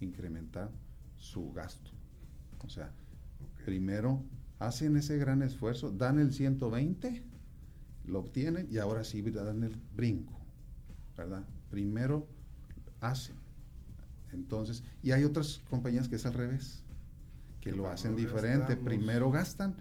incrementar 0.00 0.70
su 1.16 1.52
gasto. 1.52 1.90
O 2.64 2.68
sea, 2.68 2.92
primero 3.64 4.22
hacen 4.58 4.96
ese 4.96 5.18
gran 5.18 5.42
esfuerzo, 5.42 5.90
dan 5.90 6.18
el 6.18 6.32
120, 6.32 7.22
lo 8.06 8.20
obtienen 8.20 8.68
y 8.70 8.78
ahora 8.78 9.02
sí 9.04 9.20
dan 9.22 9.64
el 9.64 9.76
brinco, 9.96 10.38
¿verdad? 11.16 11.44
Primero 11.70 12.28
hacen. 13.00 13.36
Entonces, 14.32 14.82
y 15.02 15.12
hay 15.12 15.24
otras 15.24 15.62
compañías 15.68 16.08
que 16.08 16.16
es 16.16 16.26
al 16.26 16.34
revés, 16.34 16.82
que 17.60 17.72
lo 17.72 17.88
hacen 17.88 18.14
diferente. 18.14 18.76
Primero 18.76 19.30
gastan 19.30 19.74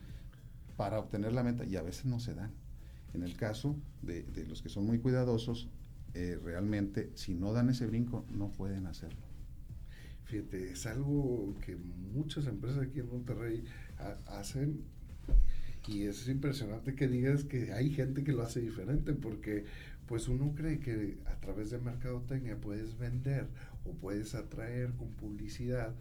para 0.78 1.00
obtener 1.00 1.34
la 1.34 1.44
meta 1.44 1.66
y 1.66 1.76
a 1.76 1.82
veces 1.82 2.06
no 2.06 2.20
se 2.20 2.34
dan. 2.34 2.52
En 3.14 3.24
el 3.24 3.36
caso 3.36 3.76
de, 4.02 4.26
los 4.48 4.62
que 4.62 4.70
son 4.70 4.86
muy 4.86 5.00
cuidadosos, 5.00 5.70
eh, 6.14 6.40
realmente 6.44 7.12
si 7.16 7.34
no 7.34 7.54
dan 7.54 7.70
ese 7.70 7.86
brinco 7.86 8.26
no 8.32 8.52
pueden 8.52 8.88
hacerlo. 8.88 9.22
Fíjate, 10.26 10.72
es 10.72 10.86
algo 10.86 11.54
que 11.66 11.76
muchas 11.76 12.48
empresas 12.48 12.80
aquí 12.80 13.00
en 13.00 13.10
Monterrey 13.10 13.64
hacen 14.28 14.82
y 15.88 16.04
es 16.04 16.28
impresionante 16.28 16.96
que 16.96 17.08
digas 17.08 17.44
que 17.44 17.74
hay 17.74 17.90
gente 17.92 18.24
que 18.24 18.32
lo 18.32 18.42
hace 18.42 18.62
diferente 18.62 19.14
porque 19.14 19.66
pues 20.08 20.28
uno 20.28 20.54
cree 20.56 20.80
que 20.80 21.18
a 21.26 21.40
través 21.40 21.72
de 21.72 21.80
mercadotecnia 21.80 22.60
puedes 22.60 22.98
vender 22.98 23.48
o 23.86 23.92
puedes 23.94 24.34
atraer 24.34 24.94
con 24.94 25.10
publicidad 25.10 25.94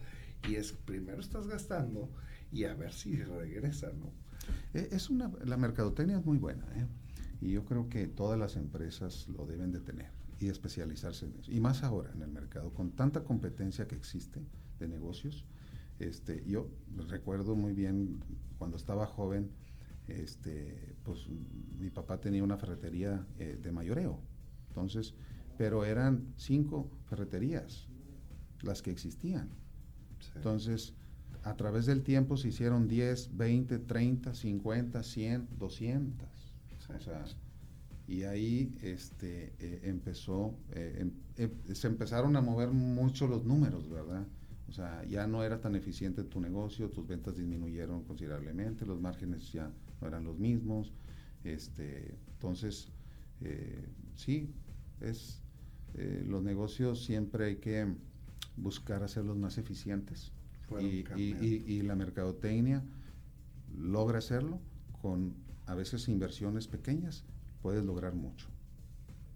y 0.49 0.55
es 0.55 0.71
primero 0.71 1.19
estás 1.19 1.47
gastando 1.47 2.09
y 2.51 2.65
a 2.65 2.73
ver 2.75 2.93
si 2.93 3.15
regresa, 3.15 3.91
¿no? 3.93 4.22
Eh, 4.73 4.89
es 4.91 5.09
una, 5.09 5.31
la 5.45 5.57
mercadotecnia 5.57 6.17
es 6.17 6.25
muy 6.25 6.37
buena, 6.37 6.65
¿eh? 6.75 6.87
y 7.41 7.51
yo 7.51 7.65
creo 7.65 7.89
que 7.89 8.07
todas 8.07 8.39
las 8.39 8.55
empresas 8.55 9.27
lo 9.27 9.45
deben 9.45 9.71
de 9.71 9.79
tener 9.79 10.11
y 10.39 10.47
especializarse 10.47 11.25
en 11.25 11.35
eso. 11.39 11.51
Y 11.51 11.59
más 11.59 11.83
ahora 11.83 12.11
en 12.13 12.21
el 12.21 12.29
mercado, 12.29 12.73
con 12.73 12.91
tanta 12.91 13.23
competencia 13.23 13.87
que 13.87 13.95
existe 13.95 14.41
de 14.79 14.87
negocios. 14.87 15.45
Este, 15.99 16.43
yo 16.45 16.69
recuerdo 17.07 17.55
muy 17.55 17.73
bien 17.73 18.19
cuando 18.57 18.77
estaba 18.77 19.05
joven, 19.05 19.51
este, 20.07 20.95
pues 21.03 21.27
mi 21.79 21.89
papá 21.89 22.19
tenía 22.19 22.43
una 22.43 22.57
ferretería 22.57 23.25
eh, 23.37 23.57
de 23.61 23.71
mayoreo, 23.71 24.19
entonces, 24.69 25.13
pero 25.57 25.85
eran 25.85 26.33
cinco 26.35 26.89
ferreterías 27.05 27.87
las 28.61 28.81
que 28.81 28.91
existían. 28.91 29.49
Entonces, 30.35 30.93
a 31.43 31.55
través 31.55 31.85
del 31.85 32.03
tiempo 32.03 32.37
se 32.37 32.47
hicieron 32.49 32.87
10, 32.87 33.35
20, 33.35 33.79
30, 33.79 34.33
50, 34.33 35.03
100, 35.03 35.47
200. 35.59 36.27
O 36.95 36.99
sea, 36.99 37.25
y 38.07 38.23
ahí 38.23 38.73
este, 38.81 39.53
eh, 39.59 39.81
empezó, 39.83 40.55
eh, 40.71 40.99
em, 40.99 41.11
em, 41.37 41.51
se 41.73 41.87
empezaron 41.87 42.35
a 42.35 42.41
mover 42.41 42.69
mucho 42.71 43.27
los 43.27 43.43
números, 43.43 43.89
¿verdad? 43.89 44.25
O 44.69 44.71
sea, 44.71 45.03
ya 45.05 45.27
no 45.27 45.43
era 45.43 45.59
tan 45.59 45.75
eficiente 45.75 46.23
tu 46.23 46.39
negocio, 46.39 46.89
tus 46.89 47.07
ventas 47.07 47.35
disminuyeron 47.35 48.03
considerablemente, 48.03 48.85
los 48.85 48.99
márgenes 48.99 49.51
ya 49.51 49.71
no 50.01 50.07
eran 50.07 50.23
los 50.23 50.37
mismos. 50.37 50.93
Este, 51.43 52.15
entonces, 52.33 52.87
eh, 53.41 53.85
sí, 54.15 54.49
es, 55.01 55.41
los 56.25 56.41
negocios 56.41 57.05
siempre 57.05 57.45
hay 57.45 57.55
que 57.57 57.85
buscar 58.57 59.03
hacerlos 59.03 59.37
más 59.37 59.57
eficientes 59.59 60.31
y, 60.81 61.81
la 61.81 61.95
mercadotecnia 61.95 62.83
logra 63.75 64.19
hacerlo 64.19 64.61
con 65.01 65.35
a 65.65 65.75
veces 65.75 66.07
inversiones 66.07 66.67
pequeñas, 66.67 67.25
puedes 67.61 67.83
lograr 67.83 68.13
mucho, 68.13 68.47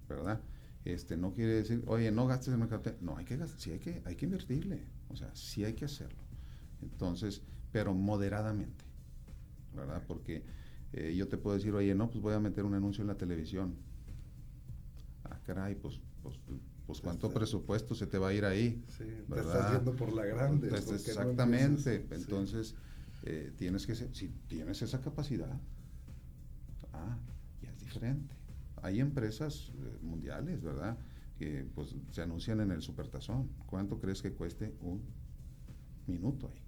¿verdad? 0.07 0.41
Este, 0.85 1.17
no 1.17 1.33
quiere 1.33 1.53
decir, 1.53 1.83
oye, 1.87 2.11
no 2.11 2.27
gastes 2.27 2.53
en 2.53 2.59
mercadotecnia. 2.59 3.01
No, 3.01 3.17
hay 3.17 3.25
que 3.25 3.37
gastar, 3.37 3.59
sí 3.59 3.71
hay 3.71 3.79
que, 3.79 4.01
hay 4.05 4.15
que 4.15 4.25
invertirle, 4.25 4.85
o 5.09 5.15
sea, 5.15 5.33
sí 5.35 5.63
hay 5.63 5.73
que 5.73 5.85
hacerlo. 5.85 6.19
Entonces, 6.81 7.41
pero 7.71 7.93
moderadamente, 7.93 8.85
¿verdad? 9.75 10.03
Porque 10.07 10.43
eh, 10.93 11.13
yo 11.15 11.27
te 11.27 11.37
puedo 11.37 11.55
decir, 11.57 11.73
oye, 11.73 11.93
no, 11.95 12.09
pues 12.09 12.21
voy 12.21 12.33
a 12.33 12.39
meter 12.39 12.63
un 12.63 12.73
anuncio 12.73 13.01
en 13.01 13.07
la 13.07 13.17
televisión. 13.17 13.75
Ah, 15.25 15.39
caray, 15.45 15.75
pues, 15.75 15.99
pues 16.23 16.39
pues 16.87 17.01
cuánto 17.01 17.29
presupuesto 17.29 17.93
se 17.93 18.07
te 18.07 18.17
va 18.17 18.29
a 18.29 18.33
ir 18.33 18.45
ahí. 18.45 18.81
Sí, 18.87 19.03
te 19.03 19.39
estás 19.41 19.73
yendo 19.73 19.93
por 19.93 20.13
la 20.13 20.25
grande. 20.25 20.69
Exactamente. 20.69 22.07
Entonces, 22.11 22.75
eh, 23.23 23.51
tienes 23.57 23.85
que 23.85 23.93
ser, 23.93 24.15
si 24.15 24.29
tienes 24.47 24.81
esa 24.81 25.01
capacidad, 25.01 25.59
ah, 26.93 27.17
ya 27.61 27.71
es 27.71 27.79
diferente. 27.81 28.33
Hay 28.81 29.01
empresas 29.01 29.73
eh, 29.75 29.97
mundiales, 30.01 30.63
¿verdad? 30.63 30.97
Que 31.37 31.67
pues 31.75 31.93
se 32.11 32.21
anuncian 32.21 32.61
en 32.61 32.71
el 32.71 32.81
supertazón. 32.81 33.49
¿Cuánto 33.65 33.99
crees 33.99 34.21
que 34.21 34.31
cueste 34.31 34.73
un 34.79 35.01
minuto 36.07 36.47
ahí? 36.47 36.63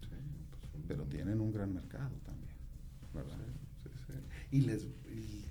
Pues, 0.00 0.84
Pero 0.88 1.04
tienen 1.04 1.42
un 1.42 1.52
gran 1.52 1.74
mercado 1.74 2.16
también, 2.24 2.54
¿verdad? 3.12 3.36
Y, 4.50 4.62
les, 4.62 4.86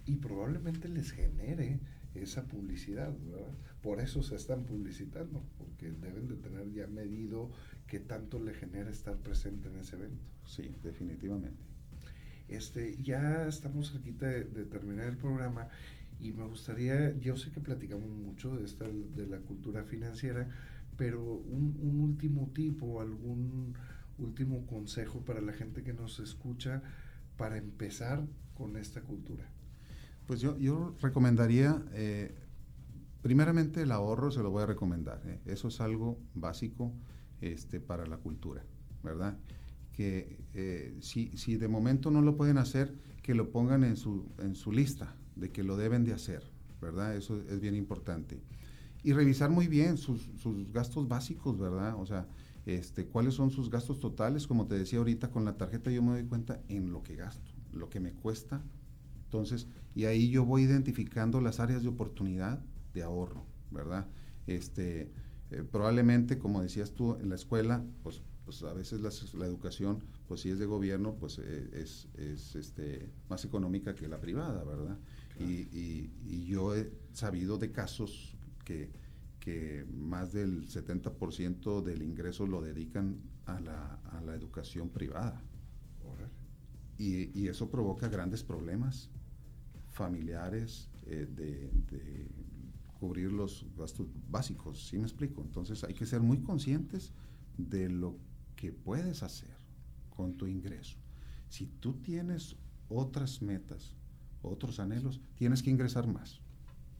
y 0.06 0.16
probablemente 0.16 0.88
les 0.88 1.12
genere 1.12 1.80
esa 2.16 2.44
publicidad, 2.44 3.14
¿verdad? 3.26 3.54
Por 3.82 4.00
eso 4.00 4.24
se 4.24 4.36
están 4.36 4.64
publicitando, 4.66 5.44
porque 5.58 5.92
deben 5.92 6.28
de 6.28 6.36
tener 6.36 6.72
ya 6.72 6.88
medido 6.88 7.52
qué 7.88 8.00
tanto 8.00 8.40
le 8.40 8.54
genera 8.54 8.90
estar 8.90 9.18
presente 9.18 9.70
en 9.70 9.78
ese 9.78 9.96
evento. 9.96 10.24
Sí, 10.46 10.76
definitivamente. 10.84 11.64
Este, 12.48 12.98
ya 13.02 13.48
estamos 13.48 13.92
cerquita 13.92 14.28
de, 14.28 14.66
terminar 14.66 15.08
el 15.08 15.18
programa 15.18 15.70
y 16.20 16.34
me 16.34 16.46
gustaría, 16.46 17.18
yo 17.20 17.36
sé 17.36 17.52
que 17.52 17.60
platicamos 17.60 18.10
mucho 18.10 18.56
de 18.56 18.66
esta, 18.66 18.86
de 18.88 19.28
la 19.28 19.40
cultura 19.40 19.84
financiera, 19.84 20.48
pero 20.98 21.24
un, 21.24 21.78
un 21.82 22.00
último 22.02 22.52
tipo, 22.54 23.02
algún 23.02 23.76
último 24.18 24.66
consejo 24.68 25.22
para 25.22 25.42
la 25.42 25.54
gente 25.54 25.84
que 25.84 25.94
nos 25.94 26.20
escucha 26.20 26.82
para 27.38 27.58
empezar 27.58 28.24
con 28.54 28.78
esta 28.78 29.02
cultura. 29.02 29.50
Pues 30.28 30.40
yo, 30.40 30.58
yo 30.58 30.96
recomendaría, 31.02 31.84
eh, 31.94 32.34
primeramente 33.22 33.82
el 33.82 33.92
ahorro 33.92 34.32
se 34.32 34.42
lo 34.42 34.52
voy 34.52 34.64
a 34.64 34.66
recomendar. 34.66 35.22
¿eh? 35.26 35.42
Eso 35.46 35.68
es 35.68 35.82
algo 35.82 36.18
básico 36.34 36.94
este, 37.42 37.80
para 37.82 38.06
la 38.06 38.18
cultura, 38.18 38.64
¿verdad? 39.04 39.38
Que 39.92 40.40
eh, 40.54 40.98
si, 41.02 41.36
si 41.38 41.58
de 41.58 41.68
momento 41.68 42.10
no 42.10 42.22
lo 42.22 42.38
pueden 42.38 42.58
hacer, 42.58 42.94
que 43.22 43.36
lo 43.36 43.52
pongan 43.52 43.84
en 43.84 43.98
su, 43.98 44.26
en 44.40 44.56
su 44.56 44.72
lista 44.72 45.16
de 45.36 45.52
que 45.52 45.64
lo 45.64 45.76
deben 45.76 46.06
de 46.06 46.14
hacer, 46.14 46.44
¿verdad? 46.82 47.16
Eso 47.16 47.42
es 47.50 47.60
bien 47.60 47.76
importante. 47.76 48.42
Y 49.04 49.12
revisar 49.12 49.50
muy 49.50 49.68
bien 49.68 49.98
sus, 49.98 50.30
sus 50.38 50.72
gastos 50.72 51.10
básicos, 51.10 51.60
¿verdad? 51.60 51.96
O 52.00 52.06
sea, 52.06 52.28
este, 52.66 53.06
cuáles 53.06 53.34
son 53.34 53.52
sus 53.52 53.70
gastos 53.70 54.00
totales. 54.00 54.48
Como 54.48 54.68
te 54.68 54.76
decía 54.76 55.00
ahorita, 55.00 55.32
con 55.32 55.44
la 55.44 55.58
tarjeta 55.58 55.92
yo 55.92 56.02
me 56.02 56.12
doy 56.12 56.24
cuenta 56.24 56.62
en 56.70 56.94
lo 56.94 57.04
que 57.04 57.18
gasto, 57.18 57.52
lo 57.74 57.90
que 57.90 58.00
me 58.00 58.14
cuesta 58.14 58.62
entonces, 59.34 59.68
y 59.96 60.06
ahí 60.06 60.30
yo 60.30 60.46
voy 60.46 60.62
identificando 60.62 61.42
las 61.42 61.60
áreas 61.60 61.82
de 61.82 61.90
oportunidad 61.90 62.64
de 62.94 63.02
ahorro, 63.02 63.44
¿verdad? 63.72 64.06
Este, 64.46 65.10
eh, 65.50 65.64
probablemente, 65.72 66.38
como 66.38 66.62
decías 66.62 66.92
tú, 66.92 67.16
en 67.16 67.30
la 67.30 67.36
escuela, 67.36 67.84
pues, 68.04 68.22
pues 68.46 68.62
a 68.62 68.74
veces 68.74 69.02
la, 69.02 69.46
educación, 69.48 70.04
pues 70.28 70.42
si 70.42 70.52
es 70.52 70.60
de 70.60 70.68
gobierno, 70.68 71.16
pues 71.16 71.40
eh, 71.40 71.70
es, 71.74 72.10
es 72.16 72.56
este, 72.56 73.10
más 73.28 73.44
económica 73.44 73.96
que 73.96 74.08
la 74.08 74.22
privada, 74.22 74.64
¿verdad? 74.64 75.00
Y, 75.40 76.12
y, 76.24 76.46
yo 76.46 76.76
he 76.76 76.92
sabido 77.14 77.58
de 77.58 77.72
casos 77.72 78.38
que, 78.64 78.92
que 79.40 79.84
más 79.92 80.32
del 80.32 80.68
70% 80.68 81.82
del 81.82 82.04
ingreso 82.04 82.46
lo 82.46 82.62
dedican 82.62 83.18
a 83.48 83.60
la, 83.60 83.96
a 84.12 84.22
la 84.22 84.36
educación 84.36 84.90
privada. 84.90 85.42
Y, 87.00 87.32
y, 87.38 87.48
eso 87.48 87.72
provoca 87.72 88.08
grandes 88.08 88.44
problemas 88.44 89.10
familiares, 89.94 90.90
eh, 91.06 91.28
de, 91.30 91.70
cubrir 93.00 93.34
los 93.34 93.66
gastos 93.78 94.08
básicos, 94.30 94.88
¿sí 94.88 94.98
me 94.98 95.04
explico? 95.04 95.42
Entonces 95.42 95.84
hay 95.84 95.94
que 95.94 96.06
ser 96.06 96.22
muy 96.22 96.40
conscientes 96.40 97.12
de 97.58 97.90
lo 97.90 98.18
que 98.56 98.72
puedes 98.72 99.24
hacer 99.24 99.54
con 100.10 100.38
tu 100.38 100.48
ingreso. 100.48 100.98
Si 101.50 101.66
tú 101.66 101.96
tienes 102.02 102.56
otras 102.88 103.42
metas, 103.42 103.98
otros 104.42 104.80
anhelos, 104.80 105.20
tienes 105.36 105.62
que 105.62 105.70
ingresar 105.70 106.08
más. 106.08 106.40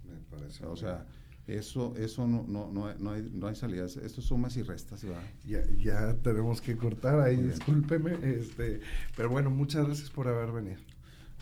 Me 0.04 0.20
parece. 0.30 0.66
O 0.66 0.76
sea, 0.76 1.08
eso, 1.48 1.96
eso 1.96 2.28
no, 2.28 2.46
no, 2.48 2.70
no, 2.70 2.88
hay, 2.88 2.96
no, 3.00 3.12
hay, 3.12 3.30
no 3.34 3.48
hay 3.48 3.56
salidas. 3.56 3.96
Esto 3.96 4.20
es 4.20 4.28
sumas 4.28 4.58
y 4.58 4.64
restas. 4.64 5.06
¿verdad? 5.06 5.24
Ya, 5.46 5.64
ya 5.78 6.14
tenemos 6.18 6.60
que 6.60 6.76
cortar 6.76 7.22
ahí, 7.22 7.38
discúlpeme. 7.38 8.18
Este, 8.24 8.82
pero 9.16 9.30
bueno, 9.30 9.50
muchas 9.50 9.86
gracias 9.86 10.10
por 10.10 10.28
haber 10.28 10.52
venido. 10.52 10.82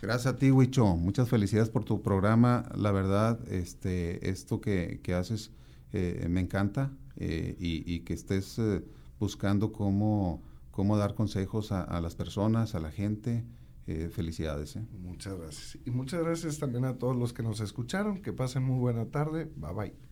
Gracias 0.02 0.34
a 0.34 0.36
ti, 0.36 0.50
Huicho. 0.50 0.96
Muchas 0.96 1.28
felicidades 1.28 1.70
por 1.70 1.84
tu 1.84 2.02
programa. 2.02 2.68
La 2.74 2.90
verdad, 2.90 3.38
este, 3.48 4.28
esto 4.30 4.60
que, 4.60 4.98
que 5.00 5.14
haces 5.14 5.52
eh, 5.92 6.26
me 6.28 6.40
encanta 6.40 6.90
eh, 7.16 7.54
y, 7.56 8.00
que 8.00 8.12
estés 8.12 8.58
eh, 8.58 8.84
buscando 9.20 9.70
cómo, 9.70 10.42
cómo 10.72 10.96
dar 10.96 11.14
consejos 11.14 11.70
a, 11.70 11.82
a, 11.84 12.00
las 12.00 12.16
personas, 12.16 12.74
a 12.74 12.80
la 12.80 12.90
gente. 12.90 13.44
felicidades. 14.10 14.76
Muchas 14.90 15.38
gracias. 15.38 15.78
Y 15.84 15.92
muchas 15.92 16.24
gracias 16.24 16.58
también 16.58 16.84
a 16.84 16.98
todos 16.98 17.16
los 17.16 17.32
que 17.32 17.44
nos 17.44 17.60
escucharon. 17.60 18.22
Que 18.22 18.32
pasen 18.32 18.64
muy 18.64 18.80
buena 18.80 19.06
tarde. 19.06 19.52
Bye 19.54 19.72
bye. 19.72 20.11